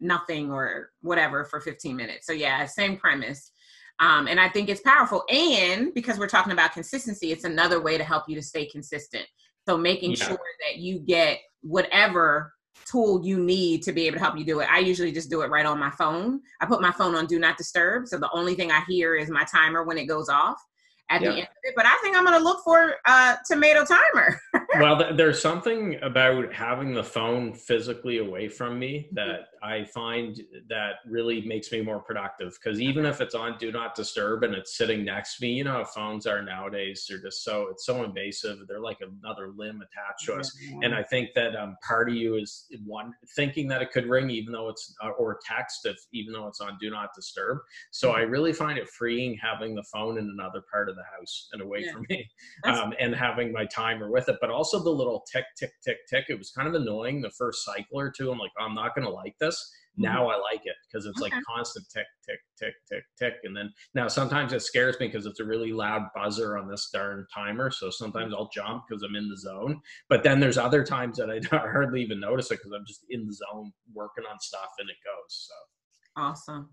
nothing 0.00 0.50
or 0.50 0.90
whatever 1.00 1.44
for 1.44 1.60
15 1.60 1.96
minutes. 1.96 2.26
So 2.26 2.32
yeah, 2.32 2.66
same 2.66 2.96
premise. 2.96 3.52
Um, 4.00 4.26
and 4.26 4.40
I 4.40 4.48
think 4.48 4.68
it's 4.68 4.80
powerful. 4.80 5.24
And 5.30 5.94
because 5.94 6.18
we're 6.18 6.28
talking 6.28 6.52
about 6.52 6.72
consistency, 6.72 7.30
it's 7.30 7.44
another 7.44 7.80
way 7.80 7.96
to 7.96 8.04
help 8.04 8.24
you 8.28 8.34
to 8.34 8.42
stay 8.42 8.66
consistent. 8.66 9.26
So 9.68 9.78
making 9.78 10.12
yeah. 10.12 10.26
sure 10.26 10.40
that 10.66 10.78
you 10.78 10.98
get 10.98 11.38
whatever 11.60 12.52
tool 12.84 13.24
you 13.24 13.38
need 13.38 13.82
to 13.82 13.92
be 13.92 14.06
able 14.06 14.18
to 14.18 14.22
help 14.22 14.36
you 14.36 14.44
do 14.44 14.60
it. 14.60 14.68
I 14.70 14.78
usually 14.78 15.12
just 15.12 15.30
do 15.30 15.42
it 15.42 15.50
right 15.50 15.66
on 15.66 15.78
my 15.78 15.90
phone. 15.90 16.40
I 16.60 16.66
put 16.66 16.82
my 16.82 16.92
phone 16.92 17.14
on 17.14 17.26
do 17.26 17.38
not 17.38 17.56
disturb. 17.56 18.06
So 18.06 18.18
the 18.18 18.30
only 18.32 18.54
thing 18.54 18.70
I 18.70 18.82
hear 18.88 19.14
is 19.14 19.30
my 19.30 19.44
timer 19.44 19.84
when 19.84 19.98
it 19.98 20.06
goes 20.06 20.28
off 20.28 20.58
at 21.12 21.20
yeah. 21.20 21.28
the 21.28 21.36
end 21.36 21.48
of 21.48 21.56
it. 21.62 21.74
But 21.76 21.86
I 21.86 21.98
think 22.02 22.16
I'm 22.16 22.24
going 22.24 22.38
to 22.38 22.44
look 22.44 22.64
for 22.64 22.94
a 23.06 23.36
tomato 23.46 23.84
timer. 23.84 24.40
well, 24.80 24.98
th- 24.98 25.16
there's 25.16 25.40
something 25.40 25.98
about 26.02 26.52
having 26.52 26.94
the 26.94 27.04
phone 27.04 27.52
physically 27.52 28.18
away 28.18 28.48
from 28.48 28.78
me 28.78 29.06
mm-hmm. 29.06 29.14
that 29.16 29.48
I 29.62 29.84
find 29.84 30.40
that 30.68 30.94
really 31.06 31.42
makes 31.42 31.70
me 31.70 31.82
more 31.82 32.00
productive. 32.00 32.58
Because 32.62 32.80
even 32.80 33.04
if 33.04 33.20
it's 33.20 33.34
on 33.34 33.58
do 33.58 33.70
not 33.70 33.94
disturb 33.94 34.42
and 34.42 34.54
it's 34.54 34.76
sitting 34.76 35.04
next 35.04 35.36
to 35.36 35.44
me, 35.44 35.52
you 35.52 35.64
know 35.64 35.72
how 35.72 35.84
phones 35.84 36.26
are 36.26 36.42
nowadays. 36.42 37.06
They're 37.08 37.18
just 37.20 37.44
so 37.44 37.68
it's 37.70 37.86
so 37.86 38.02
invasive. 38.02 38.58
They're 38.66 38.80
like 38.80 38.98
another 39.00 39.52
limb 39.54 39.82
attached 39.82 40.26
to 40.26 40.34
us. 40.34 40.56
Yeah. 40.60 40.78
And 40.82 40.94
I 40.94 41.02
think 41.02 41.30
that 41.34 41.54
um, 41.54 41.76
part 41.86 42.08
of 42.08 42.14
you 42.14 42.36
is 42.36 42.66
one 42.84 43.12
thinking 43.36 43.68
that 43.68 43.82
it 43.82 43.92
could 43.92 44.06
ring, 44.06 44.30
even 44.30 44.52
though 44.52 44.68
it's 44.68 44.94
uh, 45.02 45.10
or 45.10 45.38
text, 45.46 45.84
if 45.84 45.96
even 46.12 46.32
though 46.32 46.48
it's 46.48 46.60
on 46.60 46.78
do 46.80 46.90
not 46.90 47.10
disturb. 47.14 47.58
So 47.90 48.08
mm-hmm. 48.08 48.18
I 48.18 48.22
really 48.22 48.52
find 48.52 48.78
it 48.78 48.88
freeing 48.88 49.38
having 49.40 49.74
the 49.74 49.84
phone 49.84 50.18
in 50.18 50.28
another 50.28 50.62
part 50.70 50.88
of 50.88 50.96
the 51.02 51.18
house 51.18 51.48
and 51.52 51.62
away 51.62 51.84
yeah. 51.84 51.92
from 51.92 52.06
me, 52.10 52.28
um, 52.64 52.92
and 52.98 53.14
having 53.14 53.52
my 53.52 53.64
timer 53.66 54.10
with 54.10 54.28
it. 54.28 54.36
But 54.40 54.50
also 54.50 54.82
the 54.82 54.90
little 54.90 55.24
tick, 55.32 55.44
tick, 55.58 55.72
tick, 55.84 55.98
tick. 56.08 56.26
It 56.28 56.38
was 56.38 56.50
kind 56.50 56.68
of 56.68 56.74
annoying 56.74 57.20
the 57.20 57.30
first 57.30 57.64
cycle 57.64 57.98
or 57.98 58.10
two. 58.10 58.30
I'm 58.30 58.38
like, 58.38 58.50
oh, 58.58 58.64
I'm 58.64 58.74
not 58.74 58.94
going 58.94 59.06
to 59.06 59.12
like 59.12 59.34
this. 59.40 59.56
Mm-hmm. 59.92 60.04
Now 60.04 60.28
I 60.28 60.38
like 60.38 60.62
it 60.64 60.74
because 60.86 61.04
it's 61.04 61.20
okay. 61.20 61.34
like 61.34 61.44
constant 61.44 61.86
tick, 61.92 62.06
tick, 62.26 62.38
tick, 62.58 62.72
tick, 62.90 63.02
tick. 63.18 63.34
And 63.44 63.54
then 63.54 63.70
now 63.94 64.08
sometimes 64.08 64.54
it 64.54 64.62
scares 64.62 64.98
me 64.98 65.06
because 65.06 65.26
it's 65.26 65.40
a 65.40 65.44
really 65.44 65.72
loud 65.72 66.08
buzzer 66.14 66.56
on 66.56 66.66
this 66.66 66.88
darn 66.92 67.26
timer. 67.34 67.70
So 67.70 67.90
sometimes 67.90 68.32
I'll 68.32 68.48
jump 68.48 68.84
because 68.88 69.02
I'm 69.02 69.16
in 69.16 69.28
the 69.28 69.36
zone. 69.36 69.80
But 70.08 70.22
then 70.22 70.40
there's 70.40 70.56
other 70.56 70.82
times 70.82 71.18
that 71.18 71.30
I 71.30 71.40
hardly 71.56 72.02
even 72.02 72.20
notice 72.20 72.50
it 72.50 72.58
because 72.58 72.72
I'm 72.72 72.86
just 72.86 73.04
in 73.10 73.26
the 73.26 73.34
zone 73.34 73.72
working 73.92 74.24
on 74.30 74.40
stuff 74.40 74.70
and 74.78 74.88
it 74.88 74.96
goes. 75.04 75.48
So 75.48 75.54
awesome 76.22 76.70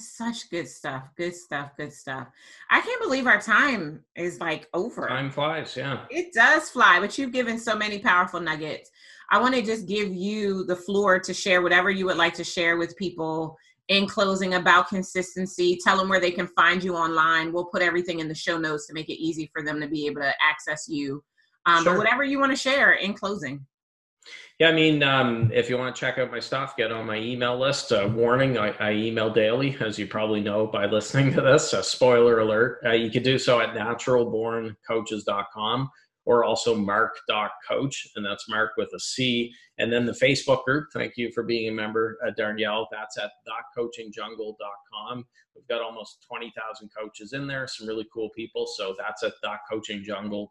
such 0.00 0.50
good 0.50 0.68
stuff 0.68 1.04
good 1.16 1.34
stuff 1.34 1.70
good 1.76 1.92
stuff. 1.92 2.28
I 2.70 2.80
can't 2.80 3.02
believe 3.02 3.26
our 3.26 3.40
time 3.40 4.04
is 4.16 4.40
like 4.40 4.68
over. 4.74 5.08
Time 5.08 5.30
flies 5.30 5.76
yeah. 5.76 6.04
It 6.10 6.32
does 6.32 6.70
fly 6.70 7.00
but 7.00 7.16
you've 7.18 7.32
given 7.32 7.58
so 7.58 7.76
many 7.76 7.98
powerful 7.98 8.40
nuggets. 8.40 8.90
I 9.30 9.40
want 9.40 9.54
to 9.54 9.62
just 9.62 9.86
give 9.86 10.12
you 10.12 10.64
the 10.64 10.76
floor 10.76 11.18
to 11.18 11.32
share 11.32 11.62
whatever 11.62 11.90
you 11.90 12.04
would 12.06 12.18
like 12.18 12.34
to 12.34 12.44
share 12.44 12.76
with 12.76 12.96
people 12.96 13.56
in 13.88 14.06
closing 14.06 14.54
about 14.54 14.88
consistency. 14.88 15.78
Tell 15.82 15.96
them 15.96 16.08
where 16.08 16.20
they 16.20 16.30
can 16.30 16.48
find 16.48 16.82
you 16.82 16.94
online. 16.96 17.52
We'll 17.52 17.66
put 17.66 17.82
everything 17.82 18.20
in 18.20 18.28
the 18.28 18.34
show 18.34 18.58
notes 18.58 18.86
to 18.86 18.94
make 18.94 19.08
it 19.08 19.22
easy 19.22 19.50
for 19.52 19.62
them 19.62 19.80
to 19.80 19.88
be 19.88 20.06
able 20.06 20.20
to 20.22 20.32
access 20.42 20.86
you. 20.88 21.22
Um, 21.66 21.84
sure. 21.84 21.92
but 21.92 21.98
whatever 21.98 22.24
you 22.24 22.38
want 22.38 22.52
to 22.52 22.56
share 22.56 22.92
in 22.92 23.14
closing 23.14 23.64
yeah, 24.58 24.68
I 24.68 24.72
mean, 24.72 25.02
um, 25.02 25.50
if 25.52 25.68
you 25.68 25.76
want 25.76 25.94
to 25.94 26.00
check 26.00 26.16
out 26.18 26.30
my 26.30 26.38
stuff, 26.38 26.76
get 26.76 26.92
on 26.92 27.04
my 27.06 27.16
email 27.16 27.58
list. 27.58 27.90
Uh, 27.90 28.08
warning, 28.14 28.58
I, 28.58 28.68
I, 28.78 28.92
email 28.92 29.28
daily, 29.28 29.76
as 29.80 29.98
you 29.98 30.06
probably 30.06 30.40
know 30.40 30.66
by 30.66 30.86
listening 30.90 31.32
to 31.34 31.40
this. 31.40 31.70
Spoiler 31.70 32.38
alert. 32.40 32.78
Uh, 32.84 32.92
you 32.92 33.10
can 33.10 33.22
do 33.22 33.38
so 33.38 33.60
at 33.60 33.74
naturalborncoaches.com 33.74 35.90
or 36.24 36.44
also 36.44 36.76
mark.coach, 36.76 38.06
and 38.14 38.24
that's 38.24 38.48
Mark 38.48 38.70
with 38.76 38.88
a 38.94 39.00
C. 39.00 39.52
And 39.78 39.92
then 39.92 40.06
the 40.06 40.12
Facebook 40.12 40.62
group, 40.64 40.86
thank 40.92 41.16
you 41.16 41.32
for 41.32 41.42
being 41.42 41.68
a 41.68 41.72
member, 41.72 42.16
uh, 42.24 42.30
Darnyelle. 42.38 42.86
That's 42.92 43.18
at 43.18 43.32
coachingjungle.com. 43.76 45.26
We've 45.56 45.66
got 45.68 45.82
almost 45.82 46.24
20,000 46.28 46.90
coaches 46.96 47.32
in 47.32 47.48
there, 47.48 47.66
some 47.66 47.88
really 47.88 48.06
cool 48.14 48.30
people. 48.36 48.68
So 48.76 48.94
that's 48.96 49.24
at 49.24 49.32
coachingjungle.com. 49.70 50.48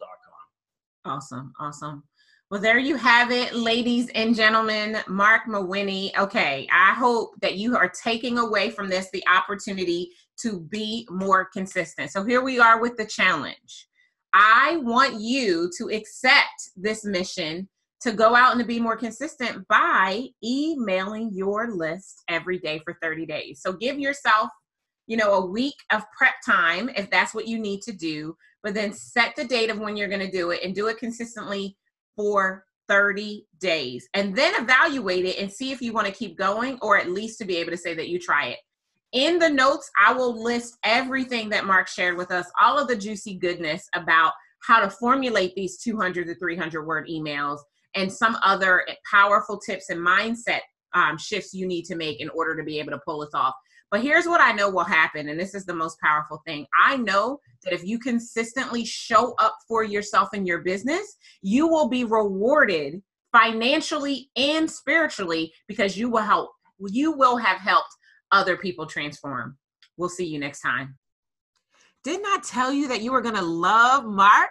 Awesome. 1.05 1.53
Awesome. 1.59 2.03
Well, 2.51 2.59
there 2.59 2.77
you 2.77 2.97
have 2.97 3.31
it, 3.31 3.55
ladies 3.55 4.09
and 4.13 4.35
gentlemen. 4.35 4.97
Mark 5.07 5.43
Mawhinney. 5.47 6.11
Okay, 6.17 6.67
I 6.69 6.93
hope 6.93 7.31
that 7.39 7.55
you 7.55 7.77
are 7.77 7.87
taking 7.87 8.39
away 8.39 8.71
from 8.71 8.89
this 8.89 9.09
the 9.13 9.23
opportunity 9.25 10.11
to 10.41 10.59
be 10.59 11.07
more 11.09 11.45
consistent. 11.45 12.11
So 12.11 12.25
here 12.25 12.41
we 12.41 12.59
are 12.59 12.81
with 12.81 12.97
the 12.97 13.05
challenge. 13.05 13.87
I 14.33 14.81
want 14.81 15.21
you 15.21 15.71
to 15.77 15.91
accept 15.91 16.71
this 16.75 17.05
mission 17.05 17.69
to 18.01 18.11
go 18.11 18.35
out 18.35 18.51
and 18.51 18.59
to 18.59 18.67
be 18.67 18.81
more 18.81 18.97
consistent 18.97 19.65
by 19.69 20.27
emailing 20.43 21.31
your 21.31 21.73
list 21.73 22.21
every 22.27 22.59
day 22.59 22.81
for 22.83 22.97
30 23.01 23.27
days. 23.27 23.61
So 23.61 23.71
give 23.71 23.97
yourself, 23.97 24.49
you 25.07 25.15
know, 25.15 25.35
a 25.35 25.45
week 25.45 25.75
of 25.93 26.03
prep 26.17 26.35
time 26.45 26.89
if 26.97 27.09
that's 27.09 27.33
what 27.33 27.47
you 27.47 27.59
need 27.59 27.81
to 27.83 27.93
do, 27.93 28.35
but 28.61 28.73
then 28.73 28.91
set 28.91 29.37
the 29.37 29.45
date 29.45 29.69
of 29.69 29.79
when 29.79 29.95
you're 29.95 30.09
going 30.09 30.19
to 30.19 30.29
do 30.29 30.51
it 30.51 30.61
and 30.65 30.75
do 30.75 30.87
it 30.87 30.97
consistently 30.97 31.77
for 32.15 32.65
30 32.87 33.45
days 33.59 34.07
and 34.13 34.35
then 34.35 34.53
evaluate 34.61 35.25
it 35.25 35.39
and 35.39 35.51
see 35.51 35.71
if 35.71 35.81
you 35.81 35.93
want 35.93 36.07
to 36.07 36.13
keep 36.13 36.37
going 36.37 36.77
or 36.81 36.97
at 36.97 37.09
least 37.09 37.37
to 37.39 37.45
be 37.45 37.57
able 37.57 37.71
to 37.71 37.77
say 37.77 37.93
that 37.93 38.09
you 38.09 38.19
try 38.19 38.47
it. 38.47 38.59
In 39.13 39.39
the 39.39 39.49
notes, 39.49 39.89
I 39.99 40.13
will 40.13 40.41
list 40.41 40.77
everything 40.83 41.49
that 41.49 41.65
Mark 41.65 41.87
shared 41.87 42.17
with 42.17 42.31
us, 42.31 42.47
all 42.61 42.79
of 42.79 42.87
the 42.87 42.95
juicy 42.95 43.35
goodness 43.35 43.87
about 43.93 44.33
how 44.65 44.79
to 44.81 44.89
formulate 44.89 45.53
these 45.55 45.77
200 45.77 46.27
to 46.27 46.35
300 46.35 46.85
word 46.85 47.07
emails 47.09 47.59
and 47.95 48.11
some 48.11 48.37
other 48.43 48.85
powerful 49.09 49.57
tips 49.59 49.89
and 49.89 49.99
mindset 49.99 50.61
um, 50.93 51.17
shifts 51.17 51.53
you 51.53 51.67
need 51.67 51.83
to 51.85 51.95
make 51.95 52.21
in 52.21 52.29
order 52.29 52.55
to 52.55 52.63
be 52.63 52.79
able 52.79 52.91
to 52.91 53.01
pull 53.05 53.19
this 53.19 53.33
off. 53.33 53.53
But 53.91 54.01
here's 54.01 54.25
what 54.25 54.39
I 54.39 54.53
know 54.53 54.69
will 54.69 54.85
happen, 54.85 55.27
and 55.27 55.39
this 55.39 55.53
is 55.53 55.65
the 55.65 55.75
most 55.75 55.99
powerful 55.99 56.41
thing. 56.47 56.65
I 56.81 56.95
know 56.97 57.39
that 57.63 57.73
if 57.73 57.83
you 57.83 57.99
consistently 57.99 58.85
show 58.85 59.35
up 59.37 59.57
for 59.67 59.83
yourself 59.83 60.29
in 60.33 60.45
your 60.45 60.59
business, 60.59 61.17
you 61.41 61.67
will 61.67 61.89
be 61.89 62.05
rewarded 62.05 63.03
financially 63.33 64.29
and 64.35 64.69
spiritually 64.69 65.53
because 65.67 65.97
you 65.97 66.09
will 66.09 66.21
help 66.23 66.51
you 66.89 67.11
will 67.11 67.37
have 67.37 67.59
helped 67.59 67.95
other 68.31 68.57
people 68.57 68.85
transform. 68.85 69.57
We'll 69.97 70.09
see 70.09 70.25
you 70.25 70.39
next 70.39 70.61
time. 70.61 70.97
Didn't 72.03 72.25
I 72.25 72.39
tell 72.43 72.73
you 72.73 72.87
that 72.87 73.01
you 73.01 73.11
were 73.11 73.21
going 73.21 73.35
to 73.35 73.41
love 73.41 74.05
Mark? 74.05 74.49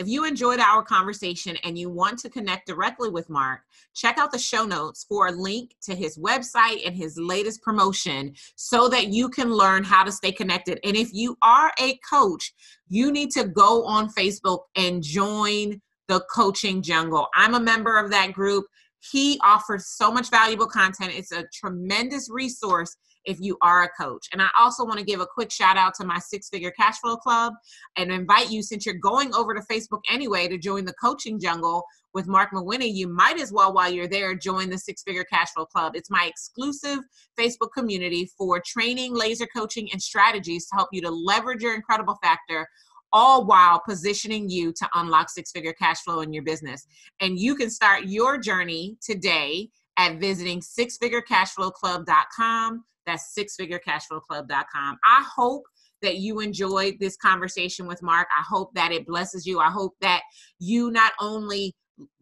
If 0.00 0.08
you 0.08 0.24
enjoyed 0.24 0.60
our 0.60 0.82
conversation 0.82 1.58
and 1.62 1.76
you 1.76 1.90
want 1.90 2.18
to 2.20 2.30
connect 2.30 2.66
directly 2.66 3.10
with 3.10 3.28
Mark, 3.28 3.60
check 3.94 4.16
out 4.16 4.32
the 4.32 4.38
show 4.38 4.64
notes 4.64 5.04
for 5.06 5.26
a 5.26 5.30
link 5.30 5.74
to 5.82 5.94
his 5.94 6.16
website 6.16 6.86
and 6.86 6.96
his 6.96 7.18
latest 7.18 7.60
promotion 7.60 8.32
so 8.56 8.88
that 8.88 9.08
you 9.08 9.28
can 9.28 9.52
learn 9.52 9.84
how 9.84 10.02
to 10.02 10.10
stay 10.10 10.32
connected. 10.32 10.80
And 10.84 10.96
if 10.96 11.12
you 11.12 11.36
are 11.42 11.70
a 11.78 11.98
coach, 11.98 12.54
you 12.88 13.12
need 13.12 13.30
to 13.32 13.44
go 13.44 13.84
on 13.84 14.08
Facebook 14.14 14.60
and 14.74 15.02
join 15.02 15.82
the 16.08 16.24
coaching 16.34 16.80
jungle. 16.80 17.28
I'm 17.34 17.52
a 17.52 17.60
member 17.60 17.98
of 17.98 18.10
that 18.10 18.32
group. 18.32 18.64
He 19.00 19.38
offers 19.44 19.88
so 19.88 20.10
much 20.10 20.30
valuable 20.30 20.66
content. 20.66 21.12
It's 21.14 21.30
a 21.30 21.44
tremendous 21.52 22.30
resource 22.30 22.96
if 23.24 23.38
you 23.40 23.56
are 23.62 23.84
a 23.84 23.88
coach. 24.02 24.28
And 24.32 24.40
I 24.40 24.48
also 24.58 24.84
want 24.84 24.98
to 24.98 25.04
give 25.04 25.20
a 25.20 25.26
quick 25.26 25.50
shout 25.50 25.76
out 25.76 25.94
to 25.96 26.06
my 26.06 26.18
Six 26.18 26.48
Figure 26.48 26.70
Cash 26.70 26.98
Flow 27.00 27.16
Club 27.16 27.54
and 27.96 28.10
invite 28.10 28.50
you, 28.50 28.62
since 28.62 28.86
you're 28.86 28.94
going 28.96 29.34
over 29.34 29.54
to 29.54 29.60
Facebook 29.70 30.00
anyway, 30.10 30.48
to 30.48 30.58
join 30.58 30.84
the 30.84 30.94
coaching 30.94 31.38
jungle 31.38 31.84
with 32.12 32.26
Mark 32.26 32.50
Mawhinney. 32.52 32.92
You 32.92 33.08
might 33.08 33.40
as 33.40 33.52
well, 33.52 33.72
while 33.72 33.90
you're 33.90 34.08
there, 34.08 34.34
join 34.34 34.70
the 34.70 34.78
Six 34.78 35.02
Figure 35.02 35.24
Cash 35.24 35.50
Flow 35.52 35.66
Club. 35.66 35.92
It's 35.94 36.10
my 36.10 36.26
exclusive 36.26 36.98
Facebook 37.38 37.72
community 37.76 38.30
for 38.36 38.60
training, 38.64 39.14
laser 39.14 39.46
coaching, 39.54 39.88
and 39.92 40.02
strategies 40.02 40.66
to 40.68 40.76
help 40.76 40.88
you 40.92 41.02
to 41.02 41.10
leverage 41.10 41.62
your 41.62 41.74
incredible 41.74 42.18
factor 42.22 42.66
all 43.12 43.44
while 43.44 43.82
positioning 43.86 44.48
you 44.48 44.72
to 44.72 44.88
unlock 44.94 45.28
six 45.28 45.50
figure 45.50 45.72
cash 45.72 45.98
flow 46.02 46.20
in 46.20 46.32
your 46.32 46.44
business. 46.44 46.86
And 47.20 47.38
you 47.38 47.54
can 47.54 47.70
start 47.70 48.04
your 48.04 48.38
journey 48.38 48.96
today 49.02 49.70
at 49.96 50.18
visiting 50.18 50.60
sixfigurecashflowclub.com. 50.60 52.84
That's 53.06 53.32
sixfigurecashflowclub.com. 53.36 54.98
I 55.04 55.24
hope 55.34 55.62
that 56.02 56.18
you 56.18 56.40
enjoyed 56.40 56.96
this 56.98 57.16
conversation 57.16 57.86
with 57.86 58.02
Mark. 58.02 58.26
I 58.36 58.42
hope 58.42 58.74
that 58.74 58.90
it 58.92 59.06
blesses 59.06 59.46
you. 59.46 59.60
I 59.60 59.70
hope 59.70 59.94
that 60.00 60.22
you 60.58 60.90
not 60.90 61.12
only 61.20 61.76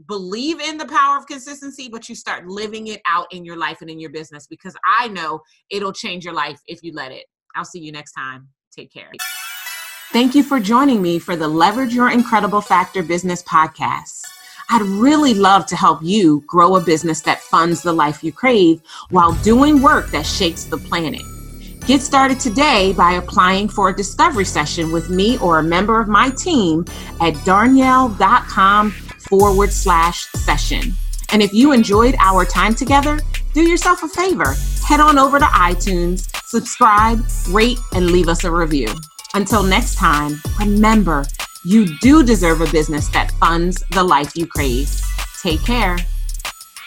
believe 0.06 0.60
in 0.60 0.78
the 0.78 0.86
power 0.86 1.16
of 1.16 1.26
consistency, 1.26 1.88
but 1.88 2.08
you 2.08 2.14
start 2.14 2.46
living 2.46 2.88
it 2.88 3.00
out 3.06 3.26
in 3.32 3.44
your 3.44 3.56
life 3.56 3.78
and 3.80 3.90
in 3.90 4.00
your 4.00 4.10
business 4.10 4.46
because 4.46 4.76
I 4.98 5.08
know 5.08 5.40
it'll 5.70 5.92
change 5.92 6.24
your 6.24 6.34
life 6.34 6.60
if 6.66 6.82
you 6.82 6.92
let 6.92 7.12
it. 7.12 7.24
I'll 7.54 7.64
see 7.64 7.80
you 7.80 7.92
next 7.92 8.12
time. 8.12 8.48
Take 8.74 8.92
care. 8.92 9.10
Thank 10.12 10.34
you 10.34 10.42
for 10.42 10.58
joining 10.58 11.02
me 11.02 11.18
for 11.18 11.36
the 11.36 11.48
Leverage 11.48 11.94
Your 11.94 12.10
Incredible 12.10 12.60
Factor 12.60 13.02
Business 13.02 13.42
Podcast. 13.42 14.22
I'd 14.70 14.82
really 14.82 15.32
love 15.32 15.64
to 15.66 15.76
help 15.76 16.00
you 16.02 16.44
grow 16.46 16.76
a 16.76 16.80
business 16.80 17.22
that 17.22 17.40
funds 17.40 17.82
the 17.82 17.92
life 17.92 18.22
you 18.22 18.32
crave 18.32 18.82
while 19.10 19.32
doing 19.42 19.80
work 19.80 20.10
that 20.10 20.26
shakes 20.26 20.64
the 20.64 20.76
planet. 20.76 21.22
Get 21.86 22.02
started 22.02 22.38
today 22.38 22.92
by 22.92 23.12
applying 23.12 23.68
for 23.68 23.88
a 23.88 23.96
discovery 23.96 24.44
session 24.44 24.92
with 24.92 25.08
me 25.08 25.38
or 25.38 25.58
a 25.58 25.62
member 25.62 26.00
of 26.00 26.06
my 26.06 26.28
team 26.28 26.84
at 27.22 27.32
darnyelle.com 27.46 28.90
forward 28.90 29.72
slash 29.72 30.26
session. 30.32 30.92
And 31.32 31.40
if 31.40 31.54
you 31.54 31.72
enjoyed 31.72 32.14
our 32.18 32.44
time 32.44 32.74
together, 32.74 33.18
do 33.54 33.62
yourself 33.62 34.02
a 34.02 34.08
favor. 34.08 34.54
Head 34.86 35.00
on 35.00 35.18
over 35.18 35.38
to 35.38 35.44
iTunes, 35.46 36.28
subscribe, 36.44 37.24
rate, 37.48 37.78
and 37.94 38.10
leave 38.10 38.28
us 38.28 38.44
a 38.44 38.50
review. 38.50 38.88
Until 39.32 39.62
next 39.62 39.94
time, 39.94 40.42
remember 40.58 41.24
you 41.68 41.84
do 41.98 42.22
deserve 42.22 42.62
a 42.62 42.72
business 42.72 43.08
that 43.08 43.30
funds 43.32 43.84
the 43.90 44.02
life 44.02 44.34
you 44.34 44.46
crave. 44.46 44.90
Take 45.42 45.62
care. 45.62 45.98